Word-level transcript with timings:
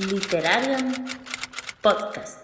Literarium 0.00 0.92
Podcast. 1.80 2.40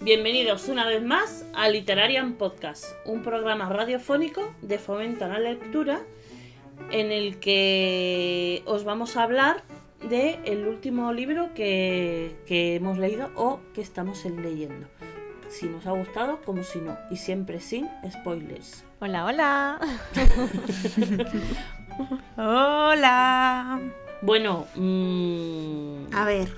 Bienvenidos 0.00 0.68
una 0.68 0.88
vez 0.88 1.04
más 1.04 1.46
a 1.54 1.68
Literarian 1.68 2.32
Podcast, 2.32 2.84
un 3.04 3.22
programa 3.22 3.68
radiofónico 3.68 4.52
de 4.60 4.80
fomento 4.80 5.24
a 5.24 5.28
la 5.28 5.38
lectura 5.38 6.00
en 6.90 7.12
el 7.12 7.38
que 7.38 8.64
os 8.66 8.82
vamos 8.82 9.16
a 9.16 9.22
hablar 9.22 9.62
de 10.08 10.40
el 10.44 10.66
último 10.66 11.12
libro 11.12 11.54
que, 11.54 12.34
que 12.44 12.74
hemos 12.74 12.98
leído 12.98 13.30
o 13.36 13.60
que 13.72 13.82
estamos 13.82 14.24
leyendo. 14.24 14.88
Si 15.48 15.66
nos 15.66 15.86
ha 15.86 15.92
gustado, 15.92 16.40
como 16.44 16.62
si 16.62 16.78
no. 16.78 16.96
Y 17.10 17.16
siempre 17.16 17.60
sin 17.60 17.88
spoilers. 18.10 18.84
Hola, 19.00 19.24
hola. 19.24 19.78
Hola. 22.36 23.80
Bueno, 24.22 24.66
mm, 24.74 26.12
A 26.14 26.24
ver. 26.24 26.48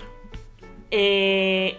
eh, 0.90 1.76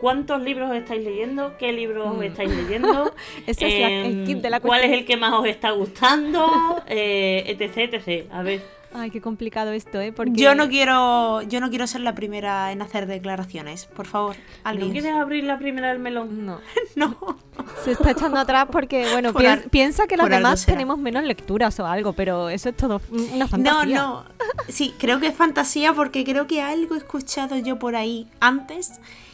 ¿cuántos 0.00 0.40
libros 0.42 0.74
estáis 0.74 1.04
leyendo? 1.04 1.56
¿Qué 1.58 1.72
libros 1.72 2.16
Mm. 2.16 2.22
estáis 2.22 2.50
leyendo? 2.50 3.12
Ese 3.46 3.66
es 3.66 3.80
la- 3.80 3.88
el 3.90 4.06
Em, 4.20 4.24
kit 4.26 4.38
de 4.38 4.50
la 4.50 4.60
¿Cuál 4.60 4.84
es 4.84 4.92
el 4.92 5.04
que 5.04 5.16
más 5.16 5.32
os 5.34 5.46
está 5.46 5.70
gustando? 5.72 6.46
Eh, 6.86 7.44
etc, 7.46 7.94
etc. 7.94 8.30
A 8.32 8.42
ver. 8.42 8.62
Ay, 8.96 9.10
qué 9.10 9.20
complicado 9.20 9.72
esto, 9.72 10.00
¿eh? 10.00 10.12
Porque 10.12 10.32
Yo 10.40 10.54
no 10.54 10.68
quiero, 10.68 11.42
yo 11.42 11.60
no 11.60 11.68
quiero 11.68 11.86
ser 11.88 12.00
la 12.02 12.14
primera 12.14 12.70
en 12.70 12.80
hacer 12.80 13.06
declaraciones. 13.06 13.86
Por 13.86 14.06
favor, 14.06 14.36
¿No 14.36 14.42
alguien. 14.70 14.92
quieres 14.92 15.12
abrir 15.14 15.42
la 15.44 15.58
primera 15.58 15.88
del 15.88 15.98
melón? 15.98 16.46
No, 16.46 16.60
No. 16.96 17.36
se 17.84 17.90
está 17.92 18.12
echando 18.12 18.38
atrás 18.38 18.66
porque, 18.70 19.06
bueno, 19.12 19.32
Por 19.32 19.68
piensa 19.70 20.06
que 20.06 20.16
los 20.16 20.28
demás 20.30 20.64
tenemos 20.64 20.96
menos 20.98 21.24
lecturas 21.24 21.78
o 21.80 21.86
algo, 21.86 22.12
pero 22.12 22.48
eso 22.48 22.68
es 22.68 22.76
todo 22.76 23.00
una 23.10 23.36
No, 23.36 23.48
fantasía. 23.48 23.96
no. 23.96 24.24
Sí, 24.68 24.94
creo 24.98 25.18
que 25.18 25.26
es 25.26 25.34
fantasía 25.34 25.92
porque 25.92 26.24
creo 26.24 26.46
que 26.46 26.62
algo 26.62 26.94
he 26.94 26.98
escuchado 26.98 27.56
yo 27.58 27.78
por 27.80 27.96
ahí 27.96 28.28
antes 28.40 28.92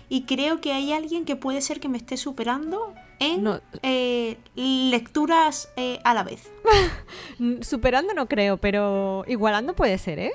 y 0.08 0.22
creo 0.22 0.60
que 0.62 0.72
hay 0.72 0.92
alguien 0.92 1.24
que 1.26 1.36
puede 1.36 1.60
ser 1.60 1.80
que 1.80 1.88
me 1.90 1.98
esté 1.98 2.16
superando 2.16 2.94
en 3.20 3.44
No. 3.44 3.60
eh, 3.82 4.36
lecturas 4.56 5.70
eh, 5.76 6.00
a 6.04 6.14
la 6.14 6.24
vez. 6.24 6.50
Superando 7.60 8.12
no 8.14 8.26
creo, 8.26 8.56
pero 8.56 9.24
igualando 9.28 9.74
puede 9.74 9.96
ser, 9.98 10.18
¿eh? 10.18 10.32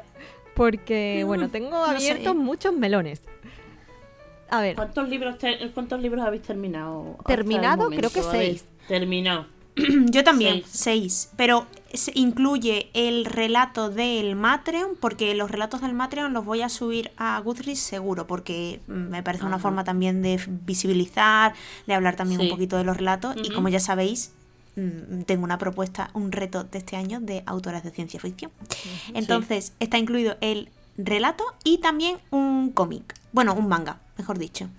Porque, 0.55 1.21
Mm, 1.23 1.27
bueno, 1.27 1.49
tengo 1.49 1.71
no 1.71 1.85
sé. 1.99 2.11
abiertos 2.11 2.35
muchos 2.35 2.73
melones. 2.73 3.21
A 4.49 4.61
ver, 4.61 4.75
¿Cuántos 4.75 5.09
libros, 5.09 5.37
te- 5.37 5.71
¿Cuántos 5.71 5.99
libros 6.01 6.23
habéis 6.25 6.43
terminado? 6.43 7.17
Terminado, 7.25 7.89
creo 7.89 8.09
que 8.11 8.21
seis. 8.23 8.65
Terminado. 8.87 9.47
Yo 10.11 10.23
también, 10.23 10.61
Seis. 10.65 10.71
seis. 10.71 11.29
Pero 11.35 11.67
se 11.93 12.11
incluye 12.15 12.89
el 12.93 13.25
relato 13.25 13.89
del 13.89 14.35
Matreon, 14.35 14.91
porque 14.99 15.33
los 15.35 15.49
relatos 15.51 15.81
del 15.81 15.93
Matreon 15.93 16.33
los 16.33 16.45
voy 16.45 16.61
a 16.61 16.69
subir 16.69 17.11
a 17.17 17.39
Goodreads 17.39 17.79
seguro, 17.79 18.27
porque 18.27 18.79
me 18.87 19.21
parece 19.23 19.45
una 19.45 19.59
forma 19.59 19.83
también 19.83 20.21
de 20.21 20.39
visibilizar, 20.65 21.53
de 21.87 21.93
hablar 21.93 22.15
también 22.15 22.39
Sí. 22.41 22.47
un 22.47 22.51
poquito 22.51 22.77
de 22.77 22.83
los 22.83 22.97
relatos. 22.97 23.35
Y 23.43 23.49
como 23.51 23.69
ya 23.69 23.79
sabéis, 23.79 24.31
mm, 24.75 25.21
tengo 25.23 25.43
una 25.43 25.57
propuesta, 25.57 26.09
un 26.13 26.31
reto 26.31 26.63
de 26.63 26.77
este 26.79 26.95
año 26.97 27.19
de 27.21 27.43
autoras 27.45 27.83
de 27.83 27.91
ciencia 27.91 28.19
ficción. 28.19 28.51
Entonces, 29.13 29.73
está 29.79 29.97
incluido 29.97 30.37
el 30.41 30.69
relato 30.97 31.43
y 31.63 31.77
también 31.79 32.17
un 32.31 32.71
cómic. 32.71 33.13
Bueno, 33.33 33.53
un 33.53 33.67
manga, 33.67 33.99
mejor 34.17 34.37
dicho. 34.37 34.69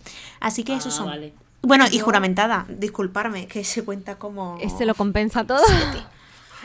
Así 0.41 0.65
que 0.65 0.75
esos 0.75 0.95
Ah, 0.95 0.97
son. 0.99 1.07
vale. 1.07 1.35
Bueno, 1.67 1.85
y 1.91 1.99
Yo- 1.99 2.05
disculparme, 2.69 3.47
que 3.47 3.65
se 3.65 3.85
cuenta 3.85 4.19
como. 4.19 4.57
¿este 4.61 4.87
lo 4.87 4.95
compensa 4.95 5.45
todo? 5.45 5.63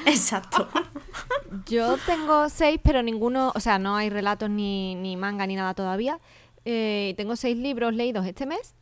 Exacto. 0.05 0.67
Yo 1.67 1.97
tengo 2.05 2.49
seis, 2.49 2.79
pero 2.83 3.03
ninguno, 3.03 3.51
o 3.55 3.59
sea, 3.59 3.77
no 3.79 3.95
hay 3.95 4.09
relatos 4.09 4.49
ni, 4.49 4.95
ni 4.95 5.15
manga 5.17 5.45
ni 5.47 5.55
nada 5.55 5.73
todavía. 5.73 6.19
Eh, 6.65 7.13
tengo 7.17 7.35
seis 7.35 7.57
libros 7.57 7.93
leídos 7.93 8.25
este 8.25 8.45
mes 8.45 8.73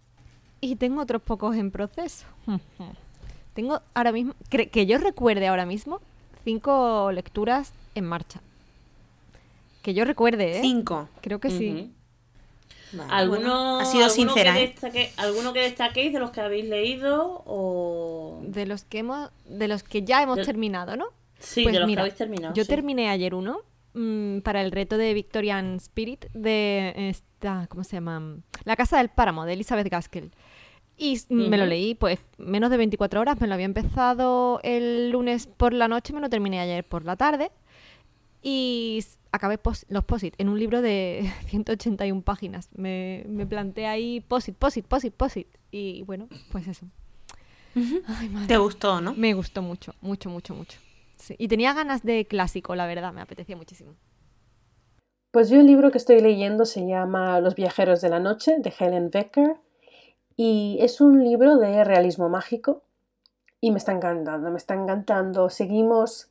y 0.62 0.76
tengo 0.76 1.02
otros 1.02 1.22
pocos 1.22 1.56
en 1.56 1.72
proceso. 1.72 2.26
tengo 3.54 3.82
ahora 3.94 4.12
mismo, 4.12 4.34
cre- 4.50 4.70
que 4.70 4.86
yo 4.86 4.98
recuerde 4.98 5.48
ahora 5.48 5.66
mismo, 5.66 6.00
cinco 6.44 7.12
lecturas 7.12 7.72
en 7.96 8.06
marcha. 8.06 8.42
Que 9.82 9.94
yo 9.94 10.04
recuerde, 10.06 10.58
¿eh? 10.58 10.62
Cinco. 10.62 11.08
Creo 11.22 11.40
que 11.40 11.50
sí. 11.52 11.92
Vale, 12.92 13.12
¿Alguno, 13.12 13.40
bueno, 13.40 13.80
ha 13.80 13.86
sido 13.86 14.06
alguno 14.06 14.32
sincera, 14.34 14.54
que 14.54 14.64
¿eh? 14.64 14.68
destaque- 14.76 15.12
¿Alguno 15.18 15.54
que 15.54 15.60
destaquéis 15.62 16.12
de 16.14 16.20
los 16.20 16.32
que 16.32 16.42
habéis 16.42 16.66
leído 16.66 17.44
o...? 17.46 18.40
De 18.44 18.66
los 18.66 18.84
que 18.84 19.00
hemos, 19.00 19.30
de 19.46 19.68
los 19.68 19.84
que 19.84 20.04
ya 20.04 20.22
hemos 20.24 20.38
De- 20.38 20.46
terminado, 20.46 20.96
¿no? 20.98 21.08
Sí, 21.38 21.64
Pues 21.64 21.74
de 21.74 21.80
los 21.80 21.88
mira, 21.88 22.00
que 22.00 22.02
habéis 22.08 22.16
terminado. 22.18 22.54
Yo 22.54 22.64
sí. 22.64 22.70
terminé 22.70 23.10
ayer 23.10 23.34
uno 23.36 23.60
mm, 23.94 24.40
para 24.40 24.62
el 24.62 24.72
reto 24.72 24.98
de 24.98 25.14
Victorian 25.14 25.76
Spirit 25.76 26.26
de 26.34 26.94
esta, 27.10 27.68
¿cómo 27.70 27.84
se 27.84 27.98
llama? 27.98 28.38
La 28.66 28.76
Casa 28.76 28.98
del 28.98 29.10
Páramo, 29.10 29.46
de 29.46 29.54
Elizabeth 29.54 29.88
Gaskell. 29.90 30.32
Y 30.98 31.18
me 31.30 31.58
lo 31.58 31.66
leí, 31.66 31.96
pues, 31.96 32.20
menos 32.38 32.70
de 32.70 32.76
24 32.76 33.22
horas. 33.22 33.40
Me 33.40 33.48
lo 33.48 33.54
había 33.54 33.66
empezado 33.66 34.60
el 34.64 35.12
lunes 35.12 35.48
por 35.48 35.72
la 35.72 35.88
noche, 35.88 36.12
me 36.12 36.20
lo 36.20 36.30
terminé 36.30 36.60
ayer 36.60 36.84
por 36.84 37.06
la 37.06 37.16
tarde. 37.16 37.52
Y 38.42 39.04
acabé 39.32 39.58
pos- 39.58 39.86
los 39.90 40.04
posit 40.06 40.34
en 40.38 40.50
un 40.50 40.60
libro 40.60 40.82
de 40.82 41.32
181 41.48 42.22
páginas. 42.22 42.70
Me, 42.76 43.24
me 43.28 43.46
planteé 43.46 43.88
ahí 43.88 44.22
posit, 44.22 44.56
posit, 44.56 44.86
posit, 44.86 45.14
posit. 45.14 45.48
Y 45.72 46.04
bueno, 46.04 46.28
pues 46.52 46.68
eso. 46.68 46.86
Ay, 48.08 48.30
madre. 48.30 48.48
Te 48.48 48.58
gustó, 48.58 49.00
¿no? 49.02 49.14
Me 49.14 49.34
gustó 49.34 49.62
mucho, 49.62 49.94
mucho, 50.02 50.30
mucho, 50.30 50.56
mucho. 50.56 50.80
Sí, 51.18 51.36
Y 51.38 51.48
tenía 51.48 51.74
ganas 51.74 52.04
de 52.04 52.26
clásico, 52.26 52.76
la 52.76 52.88
verdad, 52.88 53.14
me 53.14 53.22
apetecía 53.22 53.56
muchísimo. 53.56 53.94
Pues 55.32 55.50
yo 55.50 55.60
el 55.60 55.68
libro 55.68 55.92
que 55.92 56.00
estoy 56.00 56.22
leyendo 56.22 56.66
se 56.66 56.88
llama 56.88 57.40
Los 57.40 57.56
viajeros 57.56 58.02
de 58.02 58.10
la 58.10 58.20
noche 58.20 58.56
de 58.60 58.74
Helen 58.78 59.12
Becker 59.12 59.58
y 60.36 60.78
es 60.82 61.02
un 61.02 61.24
libro 61.24 61.58
de 61.58 61.84
realismo 61.84 62.30
mágico 62.30 62.82
y 63.62 63.72
me 63.72 63.78
está 63.78 63.92
encantando, 63.92 64.50
me 64.50 64.58
está 64.58 64.74
encantando. 64.74 65.50
Seguimos 65.50 66.30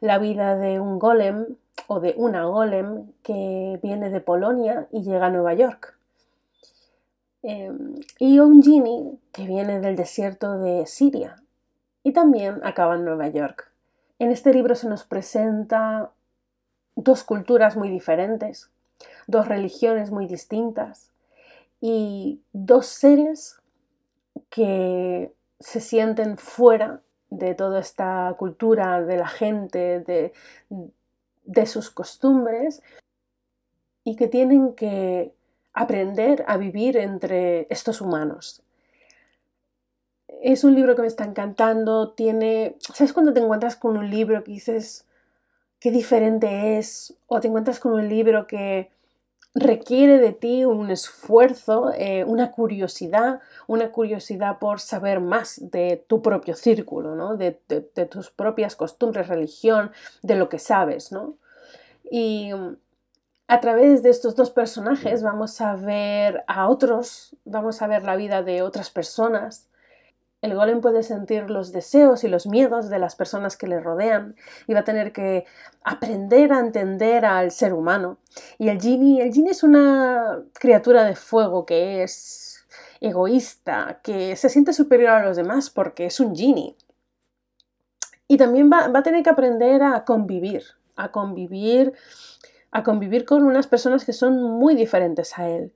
la 0.00 0.18
vida 0.18 0.56
de 0.56 0.80
un 0.80 0.98
golem 0.98 1.46
o 1.86 2.00
de 2.00 2.14
una 2.16 2.44
golem 2.44 3.12
que 3.22 3.78
viene 3.82 4.10
de 4.10 4.20
Polonia 4.20 4.88
y 4.92 5.02
llega 5.02 5.26
a 5.26 5.30
Nueva 5.30 5.54
York. 5.54 5.96
Eh, 7.42 7.72
y 8.18 8.38
un 8.38 8.62
genie 8.62 9.18
que 9.32 9.46
viene 9.46 9.80
del 9.80 9.96
desierto 9.96 10.58
de 10.58 10.86
Siria 10.86 11.42
y 12.02 12.12
también 12.12 12.60
acaba 12.64 12.96
en 12.96 13.04
Nueva 13.04 13.28
York. 13.28 13.72
En 14.18 14.30
este 14.30 14.52
libro 14.52 14.74
se 14.74 14.88
nos 14.88 15.04
presenta 15.04 16.10
dos 16.96 17.24
culturas 17.24 17.76
muy 17.76 17.88
diferentes, 17.88 18.70
dos 19.26 19.48
religiones 19.48 20.10
muy 20.10 20.26
distintas 20.26 21.10
y 21.80 22.42
dos 22.52 22.86
seres 22.86 23.60
que 24.50 25.32
se 25.58 25.80
sienten 25.80 26.36
fuera 26.36 27.00
de 27.30 27.54
toda 27.54 27.80
esta 27.80 28.34
cultura, 28.38 29.02
de 29.02 29.16
la 29.16 29.28
gente, 29.28 30.00
de, 30.00 30.32
de 31.44 31.66
sus 31.66 31.90
costumbres 31.90 32.82
y 34.04 34.16
que 34.16 34.28
tienen 34.28 34.74
que 34.74 35.32
aprender 35.72 36.44
a 36.48 36.56
vivir 36.56 36.96
entre 36.96 37.66
estos 37.70 38.00
humanos. 38.00 38.62
Es 40.42 40.64
un 40.64 40.74
libro 40.74 40.96
que 40.96 41.02
me 41.02 41.08
está 41.08 41.24
encantando, 41.24 42.12
tiene, 42.12 42.76
¿sabes 42.80 43.12
cuando 43.12 43.32
te 43.32 43.40
encuentras 43.40 43.76
con 43.76 43.96
un 43.96 44.10
libro 44.10 44.42
que 44.42 44.52
dices, 44.52 45.06
qué 45.78 45.90
diferente 45.90 46.78
es, 46.78 47.14
o 47.26 47.40
te 47.40 47.48
encuentras 47.48 47.78
con 47.78 47.92
un 47.92 48.08
libro 48.08 48.46
que 48.46 48.90
requiere 49.54 50.18
de 50.18 50.32
ti 50.32 50.64
un 50.64 50.90
esfuerzo, 50.90 51.92
eh, 51.94 52.24
una 52.24 52.52
curiosidad, 52.52 53.40
una 53.66 53.90
curiosidad 53.92 54.58
por 54.58 54.80
saber 54.80 55.20
más 55.20 55.58
de 55.70 56.04
tu 56.08 56.22
propio 56.22 56.54
círculo, 56.54 57.16
¿no? 57.16 57.36
de, 57.36 57.60
de- 57.68 58.06
tus 58.06 58.30
propias 58.30 58.76
costumbres, 58.76 59.28
religión, 59.28 59.90
de 60.22 60.36
lo 60.36 60.48
que 60.48 60.58
sabes. 60.58 61.12
¿no? 61.12 61.36
Y 62.10 62.52
mm, 62.54 62.76
a 63.48 63.60
través 63.60 64.02
de 64.04 64.10
estos 64.10 64.36
dos 64.36 64.50
personajes 64.52 65.22
vamos 65.24 65.60
a 65.62 65.76
ver 65.76 66.44
a 66.48 66.68
otros, 66.68 67.36
vamos 67.46 67.82
a 67.82 67.88
ver 67.88 68.04
la 68.04 68.16
vida 68.16 68.42
de 68.44 68.62
otras 68.62 68.90
personas. 68.90 69.69
El 70.42 70.54
golem 70.54 70.80
puede 70.80 71.02
sentir 71.02 71.50
los 71.50 71.70
deseos 71.70 72.24
y 72.24 72.28
los 72.28 72.46
miedos 72.46 72.88
de 72.88 72.98
las 72.98 73.14
personas 73.14 73.58
que 73.58 73.66
le 73.66 73.78
rodean 73.78 74.36
y 74.66 74.72
va 74.72 74.80
a 74.80 74.84
tener 74.84 75.12
que 75.12 75.44
aprender 75.84 76.52
a 76.52 76.60
entender 76.60 77.26
al 77.26 77.50
ser 77.50 77.74
humano. 77.74 78.18
Y 78.58 78.68
el 78.70 78.80
genie, 78.80 79.22
el 79.22 79.46
es 79.48 79.62
una 79.62 80.42
criatura 80.54 81.04
de 81.04 81.14
fuego 81.14 81.66
que 81.66 82.02
es 82.02 82.64
egoísta, 83.02 84.00
que 84.02 84.34
se 84.36 84.48
siente 84.48 84.72
superior 84.72 85.10
a 85.10 85.26
los 85.26 85.36
demás 85.36 85.68
porque 85.68 86.06
es 86.06 86.20
un 86.20 86.34
genie. 86.34 86.74
Y 88.26 88.38
también 88.38 88.70
va, 88.72 88.88
va 88.88 89.00
a 89.00 89.02
tener 89.02 89.22
que 89.22 89.30
aprender 89.30 89.82
a 89.82 90.04
convivir, 90.06 90.62
a 90.96 91.10
convivir, 91.10 91.92
a 92.70 92.82
convivir 92.82 93.26
con 93.26 93.42
unas 93.42 93.66
personas 93.66 94.06
que 94.06 94.14
son 94.14 94.42
muy 94.42 94.74
diferentes 94.74 95.38
a 95.38 95.48
él. 95.48 95.72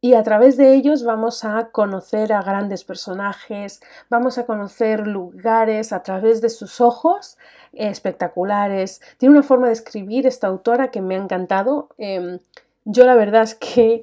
Y 0.00 0.14
a 0.14 0.22
través 0.22 0.56
de 0.56 0.74
ellos 0.74 1.02
vamos 1.02 1.44
a 1.44 1.70
conocer 1.70 2.32
a 2.32 2.42
grandes 2.42 2.84
personajes, 2.84 3.80
vamos 4.08 4.38
a 4.38 4.46
conocer 4.46 5.06
lugares 5.06 5.92
a 5.92 6.02
través 6.04 6.40
de 6.40 6.50
sus 6.50 6.80
ojos 6.80 7.36
espectaculares. 7.72 9.00
Tiene 9.18 9.34
una 9.34 9.42
forma 9.42 9.66
de 9.66 9.72
escribir 9.72 10.26
esta 10.26 10.46
autora 10.46 10.90
que 10.92 11.00
me 11.00 11.16
ha 11.16 11.18
encantado. 11.18 11.88
Em, 11.98 12.38
yo 12.84 13.04
la 13.04 13.16
verdad 13.16 13.42
es 13.42 13.56
que, 13.56 14.02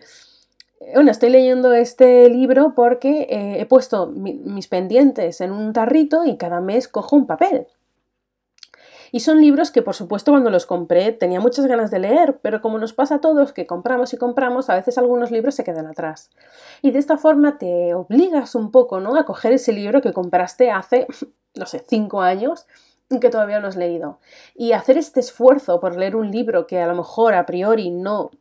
bueno, 0.94 1.12
estoy 1.12 1.30
leyendo 1.30 1.74
este 1.74 2.30
libro 2.30 2.74
porque 2.75 3.27
eh, 3.30 3.62
he 3.62 3.65
puesto 3.65 4.07
mis 4.07 4.68
pendientes 4.68 5.39
en 5.39 5.53
un 5.53 5.71
tarrito 5.71 6.25
y 6.25 6.36
cada 6.36 6.59
mes 6.59 6.89
cojo 6.89 7.15
un 7.15 7.25
papel. 7.25 7.68
Y 9.15 9.21
son 9.21 9.39
libros 9.39 9.71
que, 9.71 9.81
por 9.81 9.95
supuesto, 9.95 10.33
cuando 10.33 10.50
los 10.50 10.65
compré 10.65 11.13
tenía 11.13 11.39
muchas 11.39 11.67
ganas 11.67 11.89
de 11.89 12.00
leer, 12.00 12.38
pero 12.41 12.62
como 12.62 12.77
nos 12.79 12.91
pasa 12.91 13.15
a 13.15 13.21
todos 13.21 13.53
que 13.53 13.65
compramos 13.65 14.12
y 14.12 14.17
compramos, 14.17 14.69
a 14.69 14.75
veces 14.75 14.97
algunos 14.97 15.31
libros 15.31 15.56
se 15.56 15.63
quedan 15.63 15.88
atrás. 15.88 16.31
Y 16.81 16.91
de 16.91 17.00
esta 17.00 17.17
forma 17.17 17.57
te 17.57 17.94
obligas 17.94 18.56
un 18.56 18.71
poco, 18.71 19.00
¿no? 19.00 19.17
A 19.17 19.23
coger 19.23 19.53
ese 19.53 19.71
libro 19.71 20.01
que 20.01 20.12
compraste 20.12 20.69
hace, 20.69 21.07
no 21.56 21.65
sé, 21.65 21.81
cinco 21.88 22.19
años 22.19 22.65
que 23.21 23.29
todavía 23.29 23.62
no 23.62 23.69
has 23.69 23.77
leído. 23.77 24.19
Y 24.53 24.73
hacer 24.73 24.97
este 24.97 25.21
esfuerzo 25.21 25.79
por 25.79 25.95
leer 25.95 26.17
un 26.17 26.29
libro 26.29 26.67
que 26.67 26.81
a 26.81 26.88
lo 26.88 26.95
mejor 26.95 27.35
a 27.35 27.45
priori 27.45 27.91
no 27.91 28.31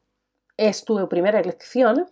es 0.56 0.85
tu 0.85 1.09
primera 1.09 1.38
elección, 1.38 2.09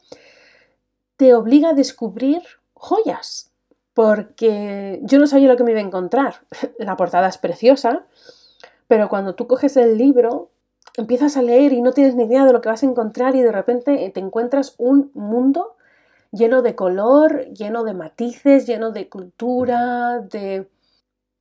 te 1.17 1.35
obliga 1.35 1.71
a 1.71 1.75
descubrir 1.75 2.43
joyas. 2.75 3.51
Porque 3.93 5.01
yo 5.03 5.19
no 5.19 5.27
sabía 5.27 5.49
lo 5.49 5.57
que 5.57 5.65
me 5.65 5.73
iba 5.73 5.81
a 5.81 5.85
encontrar. 5.85 6.43
La 6.79 6.97
portada 6.97 7.27
es 7.27 7.39
preciosa, 7.39 8.07
pero 8.93 9.09
cuando 9.09 9.35
tú 9.35 9.47
coges 9.47 9.79
el 9.79 9.97
libro, 9.97 10.51
empiezas 10.99 11.39
a 11.39 11.43
leer 11.43 11.73
y 11.73 11.81
no 11.81 11.93
tienes 11.93 12.15
ni 12.15 12.25
idea 12.25 12.45
de 12.45 12.53
lo 12.53 12.61
que 12.61 12.69
vas 12.69 12.83
a 12.83 12.87
encontrar 12.87 13.35
y 13.35 13.41
de 13.41 13.51
repente 13.51 14.11
te 14.13 14.21
encuentras 14.21 14.75
un 14.77 15.11
mundo 15.15 15.79
lleno 16.31 16.61
de 16.61 16.75
color, 16.75 17.47
lleno 17.55 17.85
de 17.85 17.95
matices, 17.95 18.67
lleno 18.67 18.91
de 18.91 19.09
cultura, 19.09 20.19
de, 20.19 20.69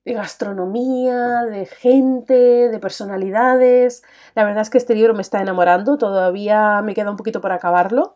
gastronomía, 0.05 1.43
de 1.43 1.65
gente, 1.65 2.69
de 2.69 2.79
personalidades. 2.79 4.01
La 4.33 4.45
verdad 4.45 4.61
es 4.61 4.69
que 4.69 4.77
este 4.77 4.95
libro 4.95 5.13
me 5.13 5.21
está 5.21 5.41
enamorando, 5.41 5.97
todavía 5.97 6.81
me 6.81 6.93
queda 6.93 7.11
un 7.11 7.17
poquito 7.17 7.41
por 7.41 7.51
acabarlo, 7.51 8.15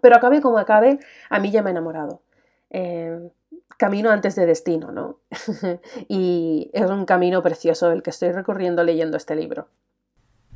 pero 0.00 0.14
acabe 0.14 0.40
como 0.40 0.58
acabe, 0.58 1.00
a 1.28 1.40
mí 1.40 1.50
ya 1.50 1.60
me 1.60 1.70
ha 1.70 1.72
enamorado. 1.72 2.22
Eh, 2.70 3.32
camino 3.76 4.10
antes 4.10 4.34
de 4.34 4.46
destino, 4.46 4.92
¿no? 4.92 5.18
y 6.08 6.70
es 6.72 6.90
un 6.90 7.04
camino 7.04 7.42
precioso 7.42 7.90
el 7.90 8.02
que 8.02 8.10
estoy 8.10 8.32
recorriendo 8.32 8.84
leyendo 8.84 9.16
este 9.16 9.36
libro. 9.36 9.68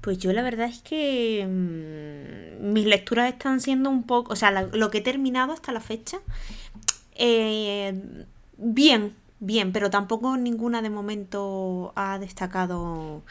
Pues 0.01 0.19
yo 0.19 0.33
la 0.33 0.43
verdad 0.43 0.67
es 0.67 0.83
que 0.83 1.47
mm, 1.47 2.73
mis 2.73 2.87
lecturas 2.87 3.33
están 3.33 3.61
siendo 3.61 3.91
un 3.91 4.05
poco, 4.05 4.33
o 4.33 4.37
sea, 4.37 4.51
lo 4.51 4.91
que 4.91 4.99
he 4.99 5.03
terminado 5.03 5.53
hasta 5.53 5.73
la 5.73 5.81
fecha, 5.81 6.19
eh, 7.17 8.25
bien, 8.57 9.17
bien, 9.41 9.73
pero 9.73 9.91
tampoco 9.91 10.37
ninguna 10.37 10.83
de 10.83 10.91
momento 10.91 11.93
ha 11.97 12.19
destacado 12.19 13.23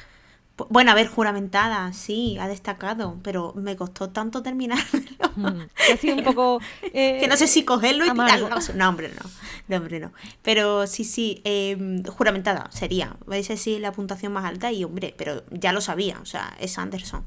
bueno, 0.70 0.92
a 0.92 0.96
ver, 0.96 1.08
juramentada, 1.08 1.92
sí, 1.92 2.38
ha 2.40 2.48
destacado, 2.48 3.20
pero 3.24 3.54
me 3.56 3.76
costó 3.76 4.10
tanto 4.10 4.42
terminármelo. 4.42 5.32
Mm, 5.36 5.62
ha 5.94 5.98
sido 5.98 6.16
un 6.16 6.24
poco... 6.24 6.62
Eh, 6.82 7.18
que 7.20 7.28
no 7.28 7.36
sé 7.36 7.48
si 7.48 7.66
cogerlo 7.66 8.06
y 8.06 8.12
tirarlo. 8.12 8.50
No, 8.76 8.90
hombre, 8.90 9.10
no. 9.10 9.30
No, 9.68 9.78
hombre, 9.78 10.00
no. 10.00 10.14
Pero 10.44 10.88
sí, 10.88 11.04
sí, 11.04 11.42
eh, 11.44 12.04
juramentada 12.08 12.70
sería. 12.72 13.18
Esa 13.32 13.58
sí 13.58 13.80
la 13.80 13.92
puntuación 13.92 14.32
más 14.32 14.46
alta 14.46 14.72
y, 14.72 14.84
hombre, 14.86 15.14
pero 15.18 15.44
ya 15.52 15.74
lo 15.74 15.82
sabía, 15.82 16.20
o 16.22 16.26
sea, 16.26 16.56
es 16.60 16.78
Anderson. 16.78 17.26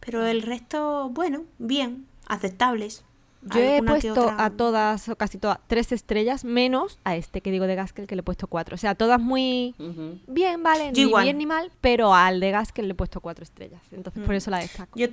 Pero 0.00 0.26
el 0.26 0.40
resto, 0.40 1.10
bueno, 1.10 1.44
bien, 1.58 2.06
aceptables. 2.26 3.04
Yo 3.42 3.60
he 3.60 3.82
puesto 3.82 4.34
a 4.36 4.50
todas, 4.50 5.08
o 5.08 5.16
casi 5.16 5.38
todas, 5.38 5.58
tres 5.66 5.92
estrellas, 5.92 6.44
menos 6.44 6.98
a 7.04 7.16
este 7.16 7.40
que 7.40 7.50
digo 7.50 7.66
de 7.66 7.74
Gaskell, 7.74 8.06
que 8.06 8.14
le 8.14 8.20
he 8.20 8.22
puesto 8.22 8.46
cuatro. 8.46 8.74
O 8.74 8.78
sea, 8.78 8.94
todas 8.94 9.20
muy 9.20 9.74
bien, 10.26 10.62
vale, 10.62 10.92
ni 10.92 11.06
bien 11.06 11.38
ni 11.38 11.46
mal, 11.46 11.70
pero 11.80 12.14
al 12.14 12.40
de 12.40 12.50
Gaskell 12.50 12.86
le 12.86 12.92
he 12.92 12.94
puesto 12.94 13.20
cuatro 13.20 13.42
estrellas. 13.42 13.80
Entonces, 13.92 14.22
por 14.22 14.34
mm. 14.34 14.36
eso 14.36 14.50
la 14.50 14.58
destaco. 14.58 14.98
Yo 14.98 15.08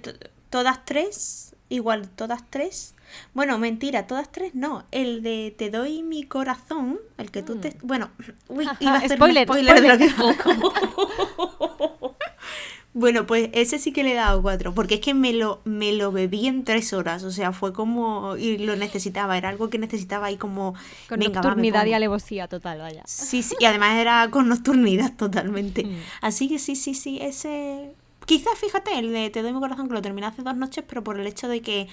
todas 0.49 0.83
tres, 0.85 1.55
igual, 1.69 2.09
todas 2.09 2.43
tres. 2.49 2.95
Bueno, 3.33 3.57
mentira, 3.57 4.07
todas 4.07 4.31
tres 4.31 4.53
no. 4.53 4.83
El 4.91 5.23
de 5.23 5.55
Te 5.57 5.69
doy 5.69 6.03
mi 6.03 6.23
corazón, 6.23 6.99
el 7.17 7.31
que 7.31 7.43
tú 7.43 7.55
te. 7.55 7.69
Mm. 7.69 7.87
Bueno, 7.87 8.09
uy, 8.49 8.67
iba 8.79 8.93
a 8.93 8.97
hacer 8.97 9.17
spoiler, 9.17 9.47
spoiler, 9.47 9.81
de 9.81 9.87
lo 9.87 9.97
que. 9.97 10.09
Bueno, 12.99 13.27
pues 13.27 13.51
ese 13.53 13.77
sí 13.77 13.91
que 13.91 14.01
le 14.01 14.13
he 14.13 14.15
dado 14.15 14.41
cuatro, 14.41 14.73
porque 14.73 14.95
es 14.95 15.01
que 15.01 15.13
me 15.13 15.31
lo, 15.31 15.61
me 15.65 15.91
lo 15.91 16.11
bebí 16.11 16.47
en 16.47 16.63
tres 16.63 16.93
horas, 16.93 17.23
o 17.23 17.29
sea, 17.29 17.51
fue 17.51 17.71
como, 17.71 18.37
y 18.37 18.57
lo 18.57 18.75
necesitaba, 18.75 19.37
era 19.37 19.49
algo 19.49 19.69
que 19.69 19.77
necesitaba 19.77 20.25
ahí 20.25 20.37
como... 20.37 20.73
Con 21.07 21.19
nocturnidad 21.19 21.85
y 21.85 21.93
alevosía 21.93 22.47
total, 22.47 22.79
vaya. 22.79 23.03
Sí, 23.05 23.43
sí, 23.43 23.55
y 23.59 23.65
además 23.65 23.99
era 23.99 24.27
con 24.31 24.49
nocturnidad 24.49 25.13
totalmente. 25.15 25.83
Mm. 25.83 25.95
Así 26.21 26.49
que 26.49 26.57
sí, 26.57 26.75
sí, 26.75 26.95
sí, 26.95 27.19
ese... 27.21 27.91
Quizás, 28.25 28.57
fíjate, 28.57 28.97
el 28.97 29.13
de 29.13 29.29
Te 29.29 29.43
doy 29.43 29.53
mi 29.53 29.59
corazón, 29.59 29.87
que 29.87 29.93
lo 29.93 30.01
terminé 30.01 30.25
hace 30.25 30.41
dos 30.41 30.57
noches, 30.57 30.83
pero 30.89 31.03
por 31.03 31.19
el 31.19 31.27
hecho 31.27 31.47
de 31.47 31.61
que 31.61 31.87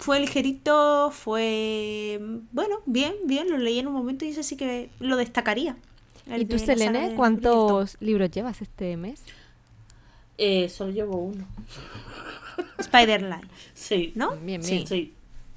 fue 0.00 0.18
ligerito, 0.18 1.12
fue... 1.12 2.18
Bueno, 2.50 2.80
bien, 2.86 3.14
bien, 3.26 3.48
lo 3.48 3.58
leí 3.58 3.78
en 3.78 3.86
un 3.86 3.92
momento 3.92 4.24
y 4.24 4.30
ese 4.30 4.42
sí 4.42 4.56
que 4.56 4.90
lo 4.98 5.16
destacaría. 5.16 5.76
¿Y 6.26 6.46
tú, 6.46 6.58
Selene, 6.58 7.14
cuántos 7.14 7.96
libros 8.00 8.32
llevas 8.32 8.60
este 8.60 8.96
mes? 8.96 9.22
Eh, 10.38 10.68
solo 10.68 10.90
llevo 10.92 11.18
uno. 11.18 11.46
Spider-Line. 12.78 13.48
Sí. 13.74 14.12
¿No? 14.14 14.36
Bien, 14.36 14.60
bien. 14.60 14.86
Sí. 14.86 15.14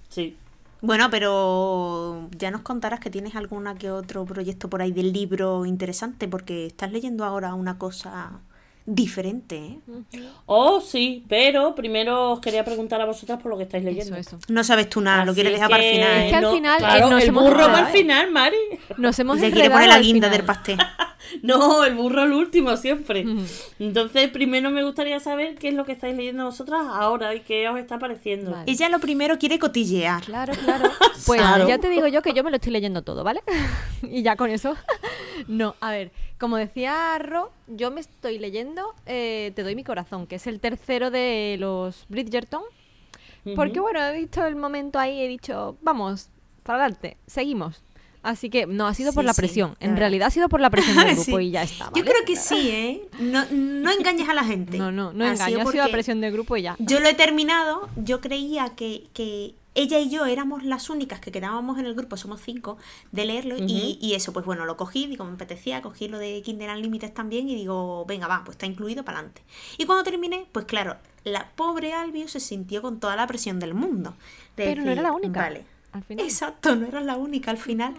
sí. 0.09 0.37
Bueno, 0.81 1.09
pero 1.09 2.29
ya 2.37 2.51
nos 2.51 2.61
contarás 2.61 2.99
que 2.99 3.09
tienes 3.09 3.35
alguna 3.35 3.75
que 3.75 3.89
otro 3.89 4.25
proyecto 4.25 4.69
por 4.69 4.81
ahí 4.81 4.91
del 4.91 5.13
libro 5.13 5.65
interesante, 5.65 6.27
porque 6.27 6.67
estás 6.67 6.91
leyendo 6.91 7.25
ahora 7.25 7.53
una 7.55 7.77
cosa 7.77 8.41
diferente. 8.85 9.55
¿eh? 9.55 9.79
Oh, 10.45 10.79
sí, 10.79 11.25
pero 11.27 11.73
primero 11.73 12.33
os 12.33 12.39
quería 12.39 12.63
preguntar 12.63 13.01
a 13.01 13.05
vosotras 13.05 13.41
por 13.41 13.51
lo 13.51 13.57
que 13.57 13.63
estáis 13.63 13.83
leyendo. 13.83 14.15
No 14.47 14.63
sabes 14.63 14.89
tú 14.89 15.01
nada, 15.01 15.25
lo 15.25 15.33
quieres 15.33 15.53
dejar 15.53 15.69
para 15.69 15.83
el 15.83 15.93
final. 15.93 16.23
Es 16.23 16.29
que 16.29 16.35
al 16.35 16.53
final. 16.53 16.77
Claro, 16.77 17.17
el 17.17 17.31
burro 17.31 17.67
va 17.67 17.79
al 17.79 17.87
final, 17.87 18.31
Mari. 18.31 18.57
Nos 18.97 19.17
hemos 19.19 19.39
Se 19.39 19.51
quiere 19.51 19.69
poner 19.69 19.89
la 19.89 19.99
guinda 19.99 20.29
del 20.29 20.43
pastel. 20.43 20.77
no, 21.41 21.83
el 21.83 21.95
burro 21.95 22.21
al 22.21 22.33
último 22.33 22.77
siempre. 22.77 23.25
Entonces, 23.79 24.29
primero 24.29 24.69
me 24.69 24.83
gustaría 24.83 25.19
saber 25.19 25.55
qué 25.55 25.69
es 25.69 25.73
lo 25.73 25.85
que 25.85 25.93
estáis 25.93 26.15
leyendo 26.15 26.45
vosotras 26.45 26.81
ahora 26.87 27.33
y 27.33 27.39
qué 27.41 27.67
os 27.69 27.79
está 27.79 27.97
pareciendo. 27.97 28.55
Ella 28.65 28.89
lo 28.89 28.99
primero 28.99 29.37
quiere 29.39 29.59
cotillear. 29.59 30.23
Claro, 30.23 30.53
claro. 30.63 30.91
Pues 31.25 31.41
ya 31.67 31.79
te 31.79 31.89
digo 31.89 32.05
yo 32.07 32.21
que 32.21 32.33
yo 32.33 32.43
me 32.43 32.51
lo 32.51 32.57
estoy 32.57 32.71
leyendo 32.71 33.01
todo, 33.01 33.23
¿vale? 33.23 33.41
y 34.03 34.21
ya 34.21 34.35
con 34.35 34.51
eso. 34.51 34.75
no, 35.47 35.75
a 35.79 35.89
ver, 35.89 36.11
como 36.45 36.57
decía 36.57 37.17
Ro, 37.17 37.51
yo 37.65 37.89
me 37.89 38.01
estoy 38.01 38.37
leyendo 38.37 38.93
eh, 39.07 39.51
Te 39.55 39.63
doy 39.63 39.73
mi 39.73 39.83
corazón, 39.83 40.27
que 40.27 40.35
es 40.35 40.45
el 40.45 40.59
tercero 40.59 41.09
de 41.09 41.55
los 41.59 42.05
Bridgerton. 42.07 42.61
Porque 43.55 43.79
bueno, 43.79 43.99
he 44.05 44.15
visto 44.15 44.45
el 44.45 44.55
momento 44.55 44.99
ahí 44.99 45.17
y 45.17 45.21
he 45.23 45.27
dicho, 45.27 45.75
vamos, 45.81 46.29
para 46.61 46.83
adelante, 46.83 47.17
seguimos. 47.25 47.81
Así 48.21 48.51
que 48.51 48.67
no, 48.67 48.85
ha 48.85 48.93
sido 48.93 49.11
por 49.11 49.25
la 49.25 49.33
presión. 49.33 49.75
En 49.79 49.97
realidad 49.97 50.27
ha 50.27 50.29
sido 50.29 50.47
por 50.47 50.61
la 50.61 50.69
presión 50.69 50.97
del 50.97 51.15
grupo 51.15 51.39
y 51.39 51.49
ya 51.49 51.63
está. 51.63 51.91
Yo 51.95 52.03
creo 52.03 52.23
que 52.27 52.35
sí, 52.35 52.69
¿eh? 52.69 53.09
No, 53.19 53.43
no 53.49 53.91
engañes 53.91 54.29
a 54.29 54.35
la 54.35 54.43
gente. 54.43 54.77
No, 54.77 54.91
no, 54.91 55.13
no 55.13 55.25
engañes. 55.25 55.41
Ha 55.41 55.71
sido 55.71 55.83
la 55.83 55.91
presión 55.91 56.21
del 56.21 56.31
grupo 56.31 56.57
y 56.57 56.61
ya. 56.61 56.75
Yo 56.77 56.99
lo 56.99 57.09
he 57.09 57.15
terminado. 57.15 57.89
Yo 57.95 58.21
creía 58.21 58.69
que, 58.75 59.07
que 59.13 59.55
ella 59.75 59.99
y 59.99 60.09
yo 60.09 60.25
éramos 60.25 60.63
las 60.63 60.89
únicas 60.89 61.19
que 61.19 61.31
quedábamos 61.31 61.77
en 61.77 61.85
el 61.85 61.93
grupo, 61.93 62.17
somos 62.17 62.41
cinco, 62.41 62.77
de 63.11 63.25
leerlo 63.25 63.57
y, 63.57 63.99
y, 64.01 64.13
eso, 64.15 64.33
pues 64.33 64.45
bueno, 64.45 64.65
lo 64.65 64.77
cogí, 64.77 65.05
digo, 65.07 65.25
me 65.25 65.33
apetecía, 65.33 65.81
cogí 65.81 66.07
lo 66.07 66.17
de 66.17 66.41
Kindle 66.41 66.73
Unlimited 66.73 67.11
también 67.11 67.47
y 67.49 67.55
digo, 67.55 68.05
venga, 68.05 68.27
va, 68.27 68.43
pues 68.43 68.55
está 68.55 68.65
incluido 68.65 69.03
para 69.03 69.19
adelante. 69.19 69.41
Y 69.77 69.85
cuando 69.85 70.03
terminé, 70.03 70.47
pues 70.51 70.65
claro, 70.65 70.97
la 71.25 71.51
pobre 71.55 71.93
Albio 71.93 72.27
se 72.27 72.39
sintió 72.39 72.81
con 72.81 72.99
toda 72.99 73.15
la 73.15 73.27
presión 73.27 73.59
del 73.59 73.73
mundo. 73.73 74.15
Pero 74.55 74.83
no 74.83 74.91
era 74.91 75.01
la 75.01 75.11
única. 75.11 75.41
Vale. 75.41 75.65
Al 75.91 76.03
final. 76.03 76.25
Exacto, 76.25 76.75
no 76.75 76.87
era 76.87 77.01
la 77.01 77.17
única 77.17 77.51
al 77.51 77.57
final. 77.57 77.95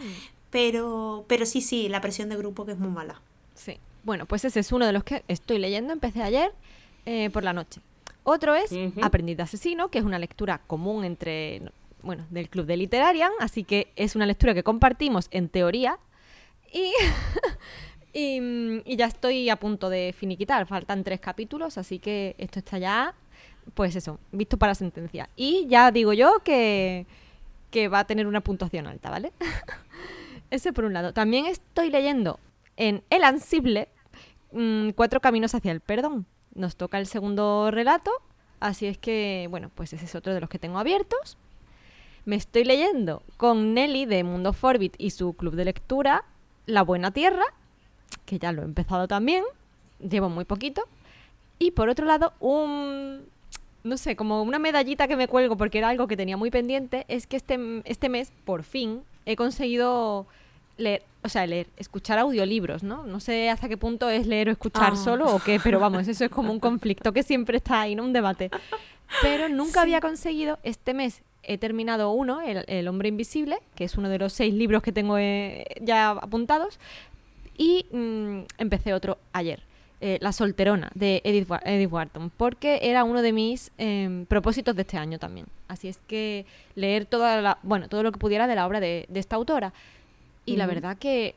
Pero, 0.51 1.25
pero 1.29 1.45
sí, 1.45 1.61
sí, 1.61 1.89
la 1.89 2.01
presión 2.01 2.29
de 2.29 2.37
grupo 2.37 2.65
que 2.65 2.73
es 2.73 2.79
muy 2.79 2.91
mala. 2.91 3.21
Sí. 3.55 3.79
Bueno, 4.05 4.27
pues 4.27 4.45
ese 4.45 4.61
es 4.61 4.73
uno 4.73 4.87
de 4.87 4.93
los 4.93 5.05
que 5.05 5.25
estoy 5.29 5.59
leyendo. 5.59 5.93
Empecé 5.93 6.23
ayer 6.23 6.53
eh, 7.05 7.31
por 7.31 7.43
la 7.43 7.53
noche. 7.53 7.81
Otro 8.29 8.57
es 8.57 8.73
Aprendiz 9.03 9.37
de 9.37 9.45
Asesino, 9.45 9.89
que 9.89 10.01
es 10.01 10.05
una 10.05 10.19
lectura 10.19 10.61
común 10.67 11.05
entre, 11.05 11.63
bueno, 12.03 12.27
del 12.31 12.49
Club 12.49 12.67
de 12.67 12.77
Literarian, 12.77 13.31
así 13.39 13.63
que 13.63 13.93
es 13.95 14.17
una 14.17 14.27
lectura 14.27 14.53
que 14.53 14.65
compartimos 14.65 15.29
en 15.31 15.49
teoría. 15.49 15.99
Y, 18.19 18.41
y, 18.87 18.97
ya 18.97 19.05
estoy 19.05 19.51
a 19.51 19.57
punto 19.57 19.91
de 19.91 20.15
finiquitar. 20.17 20.67
Faltan 20.67 21.05
tres 21.05 21.21
capítulos, 21.21 21.77
así 21.77 21.99
que 21.99 22.35
esto 22.39 22.61
está 22.61 22.79
ya, 22.79 23.15
pues 23.75 23.95
eso, 23.95 24.19
visto 24.33 24.57
para 24.57 24.75
sentencia. 24.75 25.29
Y 25.37 25.67
ya 25.69 25.91
digo 25.93 26.15
yo 26.15 26.41
que, 26.43 27.05
que 27.71 27.89
va 27.89 27.99
a 27.99 28.07
tener 28.07 28.27
una 28.27 28.41
puntuación 28.41 28.87
alta, 28.87 29.11
¿vale? 29.11 29.35
Ese 30.51 30.73
por 30.73 30.87
un 30.87 30.95
lado. 30.95 31.13
También 31.13 31.45
estoy 31.45 31.91
leyendo 31.91 32.41
en 32.79 33.03
El 33.11 33.23
Ansible 33.23 33.91
mm, 34.53 34.93
Cuatro 34.93 35.21
Caminos 35.21 35.55
hacia 35.55 35.73
el 35.73 35.81
Perdón. 35.81 36.25
Nos 36.57 36.77
toca 36.77 36.99
el 36.99 37.07
segundo 37.07 37.71
relato, 37.71 38.11
así 38.61 38.87
es 38.87 38.99
que, 38.99 39.47
bueno, 39.51 39.71
pues 39.75 39.93
ese 39.93 40.07
es 40.07 40.15
otro 40.15 40.35
de 40.35 40.41
los 40.41 40.51
que 40.51 40.59
tengo 40.59 40.79
abiertos. 40.79 41.37
Me 42.25 42.35
estoy 42.35 42.65
leyendo 42.65 43.23
con 43.37 43.75
Nelly 43.75 44.07
de 44.07 44.25
Mundo 44.25 44.53
Forbit 44.53 44.95
y 44.99 45.11
su 45.11 45.35
club 45.35 45.55
de 45.55 45.67
lectura 45.67 46.25
La 46.67 46.83
Buena 46.83 47.13
Tierra, 47.13 47.45
que 48.25 48.39
ya 48.39 48.53
lo 48.53 48.63
he 48.63 48.65
empezado 48.65 49.07
también, 49.07 49.45
llevo 50.01 50.29
muy 50.29 50.45
poquito. 50.45 50.89
Y 51.59 51.71
por 51.71 51.89
otro 51.89 52.05
lado, 52.05 52.33
un 52.41 53.27
no 53.87 53.97
sé, 53.97 54.17
como 54.17 54.43
una 54.43 54.59
medallita 54.59 55.07
que 55.07 55.17
me 55.17 55.29
cuelgo 55.29 55.57
porque 55.57 55.79
era 55.79 55.89
algo 55.89 56.09
que 56.09 56.17
tenía 56.17 56.37
muy 56.37 56.51
pendiente, 56.51 57.05
es 57.09 57.27
que 57.27 57.37
este, 57.37 57.83
este 57.85 58.09
mes, 58.09 58.33
por 58.45 58.65
fin, 58.65 59.03
he 59.27 59.37
conseguido 59.37 60.27
leer, 60.77 61.05
o 61.27 61.29
sea, 61.29 61.47
leer, 61.47 61.67
escuchar 61.77 62.19
audiolibros, 62.19 62.83
¿no? 62.83 63.05
No 63.05 63.21
sé 63.21 63.51
hasta 63.51 63.69
qué 63.69 63.77
punto 63.77 64.09
es 64.09 64.27
leer 64.27 64.49
o 64.49 64.53
escuchar 64.53 64.93
Ah. 64.95 64.97
solo 64.97 65.27
o 65.35 65.39
qué, 65.41 65.61
pero 65.63 65.79
vamos, 65.81 66.09
eso 66.09 66.25
es 66.25 66.31
como 66.31 66.53
un 66.53 66.61
conflicto 66.61 67.13
que 67.13 67.23
siempre 67.23 67.59
está 67.59 67.83
ahí, 67.83 67.95
¿no? 67.95 68.03
Un 68.05 68.13
debate. 68.13 68.51
Pero 69.23 69.49
nunca 69.49 69.83
había 69.83 70.01
conseguido, 70.01 70.59
este 70.63 70.95
mes 70.95 71.23
he 71.43 71.59
terminado 71.59 72.11
uno, 72.11 72.41
el, 72.41 72.65
El 72.67 72.89
hombre 72.89 73.09
invisible, 73.09 73.59
que 73.77 73.85
es 73.85 73.97
uno 73.97 74.09
de 74.09 74.19
los 74.19 74.33
seis 74.33 74.53
libros 74.53 74.83
que 74.83 74.91
tengo 74.93 75.17
eh, 75.19 75.65
ya 75.81 76.11
apuntados, 76.11 76.81
y 77.57 77.87
mm, 77.93 78.41
empecé 78.59 78.93
otro 78.95 79.19
ayer. 79.33 79.63
eh, 80.03 80.19
la 80.21 80.33
solterona 80.33 80.91
de 80.95 81.23
Edith, 81.25 81.49
Edith 81.65 81.91
Wharton, 81.91 82.31
porque 82.37 82.81
era 82.83 83.03
uno 83.05 83.23
de 83.23 83.33
mis 83.33 83.71
em, 83.79 84.27
propósitos 84.27 84.77
de 84.77 84.83
este 84.83 84.99
año 84.99 85.19
también. 85.19 85.47
Así 85.69 85.89
es 85.89 85.99
que 86.07 86.45
leer 86.75 87.07
toda 87.07 87.41
la, 87.41 87.59
bueno, 87.63 87.89
todo 87.89 88.03
lo 88.03 88.13
que 88.13 88.19
pudiera 88.19 88.47
de 88.47 88.55
la 88.57 88.67
obra 88.67 88.79
de, 88.81 89.07
de 89.09 89.21
esta 89.21 89.37
autora. 89.37 89.73
Y 90.47 90.57
la 90.57 90.67
verdad 90.67 90.97
que 90.97 91.35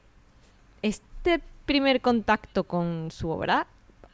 este 0.81 1.41
primer 1.65 1.99
contacto 2.01 2.63
con 2.63 3.09
su 3.11 3.29
obra 3.29 3.67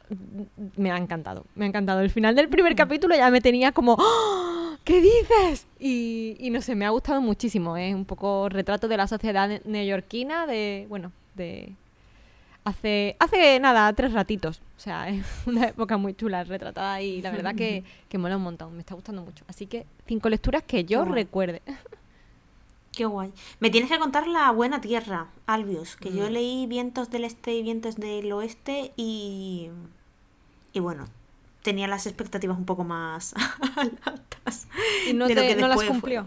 mm, 0.08 0.80
me 0.82 0.90
ha 0.90 0.96
encantado. 0.96 1.44
Me 1.54 1.64
ha 1.64 1.68
encantado. 1.68 2.00
El 2.00 2.10
final 2.10 2.34
del 2.34 2.48
primer 2.48 2.74
capítulo 2.74 3.14
ya 3.14 3.30
me 3.30 3.40
tenía 3.40 3.72
como 3.72 3.96
¡Oh! 3.98 4.76
¿Qué 4.84 5.00
dices? 5.00 5.66
Y, 5.80 6.36
y 6.38 6.50
no 6.50 6.60
sé, 6.62 6.74
me 6.74 6.86
ha 6.86 6.90
gustado 6.90 7.20
muchísimo. 7.20 7.76
Es 7.76 7.94
un 7.94 8.04
poco 8.04 8.48
retrato 8.48 8.88
de 8.88 8.96
la 8.96 9.06
sociedad 9.06 9.48
ne- 9.48 9.60
neoyorquina 9.64 10.46
de, 10.46 10.86
bueno, 10.88 11.12
de 11.34 11.72
hace 12.64 13.16
hace 13.18 13.58
nada, 13.60 13.92
tres 13.92 14.12
ratitos. 14.12 14.60
O 14.76 14.80
sea, 14.80 15.08
es 15.10 15.24
una 15.46 15.68
época 15.68 15.96
muy 15.96 16.14
chula 16.14 16.44
retratada 16.44 17.00
y 17.02 17.20
la 17.22 17.30
verdad 17.30 17.54
que, 17.54 17.82
que 18.08 18.18
mola 18.18 18.36
un 18.36 18.42
montón. 18.44 18.74
Me 18.74 18.80
está 18.80 18.94
gustando 18.94 19.22
mucho. 19.22 19.44
Así 19.48 19.66
que 19.66 19.86
cinco 20.06 20.28
lecturas 20.28 20.62
que 20.62 20.84
yo 20.84 21.04
recuerde. 21.04 21.62
Qué 22.96 23.04
guay. 23.04 23.32
Me 23.60 23.70
tienes 23.70 23.88
que 23.90 23.98
contar 24.00 24.26
la 24.26 24.50
buena 24.50 24.80
tierra, 24.80 25.28
Albius, 25.46 25.94
que 25.96 26.10
Mm. 26.10 26.16
yo 26.16 26.30
leí 26.30 26.66
Vientos 26.66 27.10
del 27.10 27.22
Este 27.24 27.54
y 27.54 27.62
Vientos 27.62 27.94
del 27.96 28.32
Oeste 28.32 28.92
y... 28.96 29.70
Y 30.72 30.80
bueno, 30.80 31.06
tenía 31.62 31.86
las 31.88 32.06
expectativas 32.06 32.56
un 32.58 32.64
poco 32.64 32.82
más 32.84 33.34
altas. 34.04 34.66
Y 35.08 35.12
no, 35.12 35.28
de 35.28 35.34
lo 35.34 35.42
te- 35.42 35.48
que 35.48 35.56
no 35.60 35.68
las 35.68 35.76
fue. 35.76 35.86
cumplió. 35.88 36.24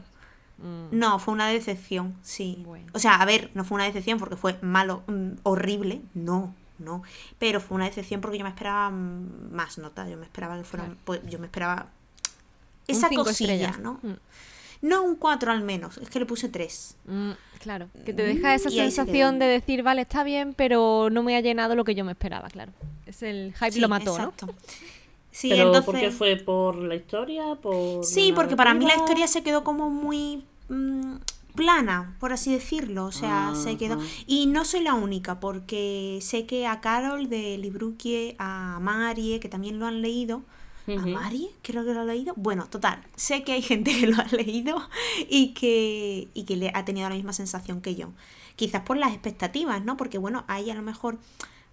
Mm. 0.59 0.87
No, 0.97 1.19
fue 1.19 1.33
una 1.33 1.47
decepción, 1.47 2.15
sí. 2.21 2.61
Bueno. 2.65 2.87
O 2.93 2.99
sea, 2.99 3.15
a 3.15 3.25
ver, 3.25 3.49
no 3.55 3.63
fue 3.63 3.75
una 3.75 3.85
decepción 3.85 4.19
porque 4.19 4.35
fue 4.35 4.57
malo, 4.61 5.03
mm, 5.07 5.31
horrible, 5.43 6.01
no, 6.13 6.53
no. 6.79 7.01
Pero 7.39 7.61
fue 7.61 7.75
una 7.75 7.85
decepción 7.85 8.21
porque 8.21 8.37
yo 8.37 8.43
me 8.43 8.49
esperaba 8.49 8.89
mm, 8.91 9.53
más 9.53 9.77
nota, 9.79 10.07
yo 10.07 10.17
me 10.17 10.25
esperaba 10.25 10.57
que 10.57 10.63
fueran, 10.65 10.87
Claro. 10.89 11.01
pues, 11.05 11.21
yo 11.25 11.39
me 11.39 11.45
esperaba 11.47 11.87
esa 12.87 13.07
cosilla, 13.09 13.53
estrellas. 13.53 13.79
¿no? 13.79 13.99
Mm. 14.03 14.13
No 14.81 15.03
un 15.03 15.15
4 15.15 15.51
al 15.51 15.61
menos, 15.61 15.97
es 15.97 16.09
que 16.09 16.19
le 16.19 16.25
puse 16.25 16.47
3. 16.49 16.95
Mm, 17.05 17.31
claro, 17.59 17.89
que 18.05 18.13
te 18.13 18.23
deja 18.23 18.55
esa 18.55 18.69
ahí 18.69 18.75
se 18.75 18.81
sensación 18.81 19.39
de 19.39 19.45
decir, 19.45 19.83
vale, 19.83 20.01
está 20.01 20.23
bien, 20.23 20.53
pero 20.53 21.09
no 21.11 21.21
me 21.23 21.35
ha 21.35 21.41
llenado 21.41 21.75
lo 21.75 21.83
que 21.83 21.95
yo 21.95 22.05
me 22.05 22.13
esperaba, 22.13 22.47
claro. 22.49 22.71
Es 23.05 23.21
el 23.23 23.53
hype 23.55 23.79
lo 23.79 23.89
mató, 23.89 24.17
¿no? 24.17 24.33
Sí, 25.31 25.49
Pero 25.49 25.67
entonces... 25.67 25.85
¿por 25.85 25.99
qué 25.99 26.11
fue? 26.11 26.35
¿Por 26.37 26.77
la 26.77 26.95
historia? 26.95 27.55
¿Por 27.61 28.03
Sí, 28.03 28.29
la 28.29 28.35
porque 28.35 28.55
para 28.55 28.73
mí 28.73 28.85
la 28.85 28.95
historia 28.95 29.27
se 29.27 29.43
quedó 29.43 29.63
como 29.63 29.89
muy 29.89 30.43
mm, 30.69 31.15
plana, 31.55 32.15
por 32.19 32.33
así 32.33 32.51
decirlo. 32.51 33.05
O 33.05 33.11
sea, 33.11 33.53
se 33.55 33.77
quedó. 33.77 33.99
Y 34.25 34.47
no 34.47 34.65
soy 34.65 34.81
la 34.81 34.95
única, 34.95 35.39
porque 35.39 36.19
sé 36.21 36.45
que 36.45 36.65
a 36.67 36.81
Carol 36.81 37.29
de 37.29 37.57
Libruquie, 37.57 38.35
a 38.39 38.79
Marie, 38.81 39.39
que 39.39 39.49
también 39.49 39.79
lo 39.79 39.85
han 39.85 40.01
leído. 40.01 40.41
¿A 40.97 41.01
Ujú. 41.01 41.09
Marie? 41.09 41.49
Creo 41.61 41.85
que 41.85 41.93
lo 41.93 42.01
ha 42.01 42.05
leído. 42.05 42.33
Bueno, 42.35 42.65
total. 42.69 43.01
Sé 43.15 43.43
que 43.43 43.53
hay 43.53 43.61
gente 43.61 43.91
que 43.97 44.07
lo 44.07 44.17
ha 44.21 44.25
leído 44.31 44.77
y 45.29 45.49
que, 45.53 46.27
y 46.33 46.43
que 46.43 46.55
le 46.55 46.71
ha 46.73 46.85
tenido 46.85 47.07
la 47.09 47.15
misma 47.15 47.33
sensación 47.33 47.81
que 47.81 47.95
yo. 47.95 48.09
Quizás 48.55 48.81
por 48.81 48.97
las 48.97 49.11
expectativas, 49.13 49.83
¿no? 49.83 49.95
Porque 49.97 50.17
bueno, 50.17 50.43
ahí 50.47 50.69
a 50.69 50.75
lo 50.75 50.81
mejor 50.81 51.17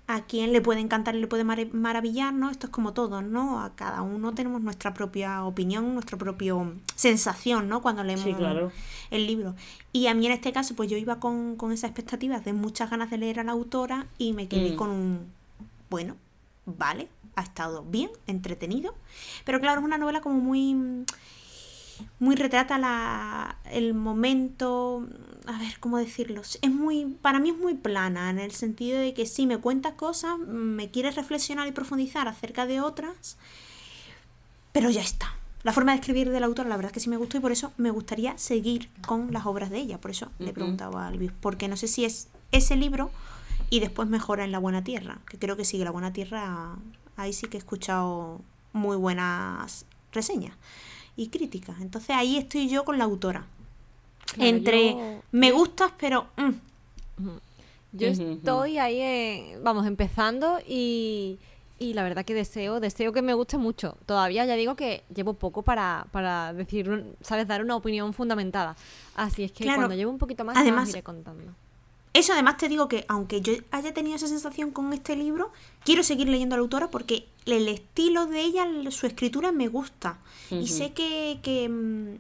a 0.09 0.21
quien 0.25 0.53
le 0.53 0.61
puede 0.61 0.79
encantar 0.79 1.17
y 1.17 1.21
le 1.21 1.27
puede 1.27 1.43
maravillar, 1.43 2.33
¿no? 2.33 2.49
Esto 2.49 2.69
es 2.69 2.73
como 2.73 2.93
todo, 2.93 3.23
¿no? 3.23 3.61
A 3.61 3.75
cada 3.75 4.03
uno 4.03 4.33
tenemos 4.35 4.61
nuestra 4.63 4.95
propia 4.95 5.43
opinión, 5.45 5.95
nuestra 5.95 6.17
propia 6.17 6.55
sensación, 6.95 7.69
¿no? 7.69 7.83
Cuando 7.83 8.05
leemos 8.05 8.25
Sí, 8.25 8.33
claro. 8.35 8.71
el 9.11 9.27
libro. 9.27 9.57
Y 9.93 10.07
a 10.07 10.15
mí 10.15 10.27
en 10.27 10.33
este 10.33 10.53
caso, 10.53 10.77
pues 10.77 10.89
yo 10.89 10.97
iba 10.97 11.19
con, 11.19 11.57
con 11.57 11.73
esas 11.73 11.91
expectativas 11.91 12.45
de 12.45 12.53
muchas 12.53 12.89
ganas 12.89 13.11
de 13.11 13.19
leer 13.19 13.41
a 13.41 13.45
la 13.45 13.51
autora 13.53 14.07
y 14.17 14.33
me 14.33 14.47
quedé 14.47 14.73
Mm. 14.73 14.77
con 14.77 14.91
un, 14.91 15.27
bueno, 15.91 16.15
vale, 16.67 17.09
ha 17.37 17.43
estado 17.43 17.85
bien, 17.85 18.11
entretenido. 18.27 18.95
Pero 19.45 19.61
claro, 19.61 19.81
es 19.81 19.85
una 19.85 19.99
novela 19.99 20.21
como 20.21 20.41
muy 20.41 21.05
muy 22.19 22.37
retrata 22.37 22.79
la, 22.79 23.59
el 23.71 23.95
momento, 23.95 25.07
a 25.47 25.59
ver, 25.59 25.79
¿cómo 25.81 25.99
decirlo? 25.99 26.43
Es 26.43 26.71
muy, 26.71 27.17
para 27.23 27.41
mí 27.41 27.51
es 27.51 27.57
muy 27.57 27.75
plana, 27.75 28.31
en 28.31 28.39
el 28.39 28.53
sentido 28.53 28.99
de 28.99 29.15
que 29.15 29.27
sí, 29.27 29.47
me 29.47 29.59
cuenta 29.59 29.95
cosas, 29.95 30.39
me 30.39 30.91
quiere 30.91 31.11
reflexionar 31.11 31.67
y 31.69 31.73
profundizar 31.73 32.29
acerca 32.29 32.67
de 32.67 32.81
otras, 32.81 33.37
pero 34.73 34.91
ya 34.91 35.01
está. 35.01 35.35
La 35.63 35.73
forma 35.73 35.93
de 35.93 35.99
escribir 35.99 36.31
del 36.31 36.45
autor, 36.45 36.67
la 36.67 36.77
verdad 36.77 36.91
es 36.91 36.95
que 36.95 37.01
sí 37.01 37.11
me 37.11 37.17
gustó 37.17 37.39
y 37.39 37.41
por 37.41 37.51
eso 37.51 37.73
me 37.77 37.91
gustaría 37.91 38.39
seguir 38.39 38.89
con 39.05 39.33
las 39.33 39.47
obras 39.47 39.69
de 39.69 39.79
ella. 39.79 40.01
Por 40.01 40.13
eso 40.13 40.31
le 40.39 40.53
preguntado 40.53 40.97
a 40.97 41.09
Albius, 41.09 41.33
porque 41.41 41.67
no 41.67 41.77
sé 41.77 41.89
si 41.89 42.05
es 42.05 42.29
ese 42.53 42.77
libro 42.77 43.11
y 43.69 43.81
después 43.81 44.09
mejora 44.09 44.45
en 44.45 44.53
La 44.53 44.61
Buena 44.61 44.85
Tierra, 44.85 45.19
que 45.29 45.41
creo 45.41 45.57
que 45.57 45.65
sigue 45.65 45.85
La 45.85 45.91
Buena 45.91 46.13
Tierra, 46.13 46.77
ahí 47.17 47.33
sí 47.33 47.47
que 47.49 47.57
he 47.57 47.59
escuchado 47.59 48.41
muy 48.73 48.97
buenas 48.97 49.87
reseñas 50.13 50.57
y 51.17 51.29
críticas. 51.29 51.81
Entonces 51.81 52.11
ahí 52.11 52.37
estoy 52.37 52.69
yo 52.69 52.85
con 52.85 52.99
la 52.99 53.05
autora. 53.05 53.47
Claro, 54.27 54.51
Entre 54.51 54.91
yo- 54.93 55.23
me 55.33 55.53
gustas, 55.53 55.93
pero 55.99 56.27
mm, 56.37 57.29
Yo 57.93 58.09
estoy 58.09 58.79
ahí, 58.79 59.01
eh, 59.01 59.59
vamos, 59.63 59.87
empezando 59.87 60.59
y, 60.67 61.39
y 61.79 61.95
la 61.95 62.03
verdad 62.03 62.25
que 62.27 62.35
deseo, 62.35 62.81
deseo 62.81 63.13
que 63.13 63.23
me 63.23 63.33
guste 63.35 63.57
mucho. 63.57 63.97
Todavía 64.05 64.45
ya 64.45 64.55
digo 64.57 64.75
que 64.77 65.03
llevo 65.15 65.33
poco 65.35 65.63
para, 65.63 66.07
para 66.13 66.53
decir, 66.53 66.91
un- 66.91 67.15
sabes, 67.23 67.47
dar 67.49 67.63
una 67.63 67.77
opinión 67.77 68.13
fundamentada. 68.13 68.77
Así 69.15 69.45
es 69.45 69.53
que 69.53 69.65
Claro. 69.65 69.79
cuando 69.83 69.95
llevo 69.95 70.11
un 70.11 70.19
poquito 70.19 70.45
más, 70.45 70.57
Además- 70.59 70.91
iré 70.91 71.03
contando. 71.03 71.55
Eso 72.17 72.33
además 72.33 72.57
te 72.57 72.71
digo 72.71 72.89
que 72.89 73.05
aunque 73.09 73.43
yo 73.43 73.53
haya 73.73 73.93
tenido 73.93 74.17
esa 74.17 74.27
sensación 74.27 74.71
con 74.71 74.91
este 74.95 75.17
libro, 75.17 75.53
quiero 75.85 76.03
seguir 76.03 76.31
leyendo 76.31 76.55
a 76.55 76.57
la 76.57 76.63
autora 76.63 76.91
porque 76.91 77.29
el 77.45 77.69
estilo 77.69 78.25
de 78.25 78.41
ella, 78.41 78.67
su 78.91 79.07
escritura 79.07 79.53
me 79.53 79.69
gusta. 79.69 80.19
Y 80.51 80.69
sé 80.69 80.95
que, 80.95 81.41
que, 81.43 81.69
mm, 81.69 82.17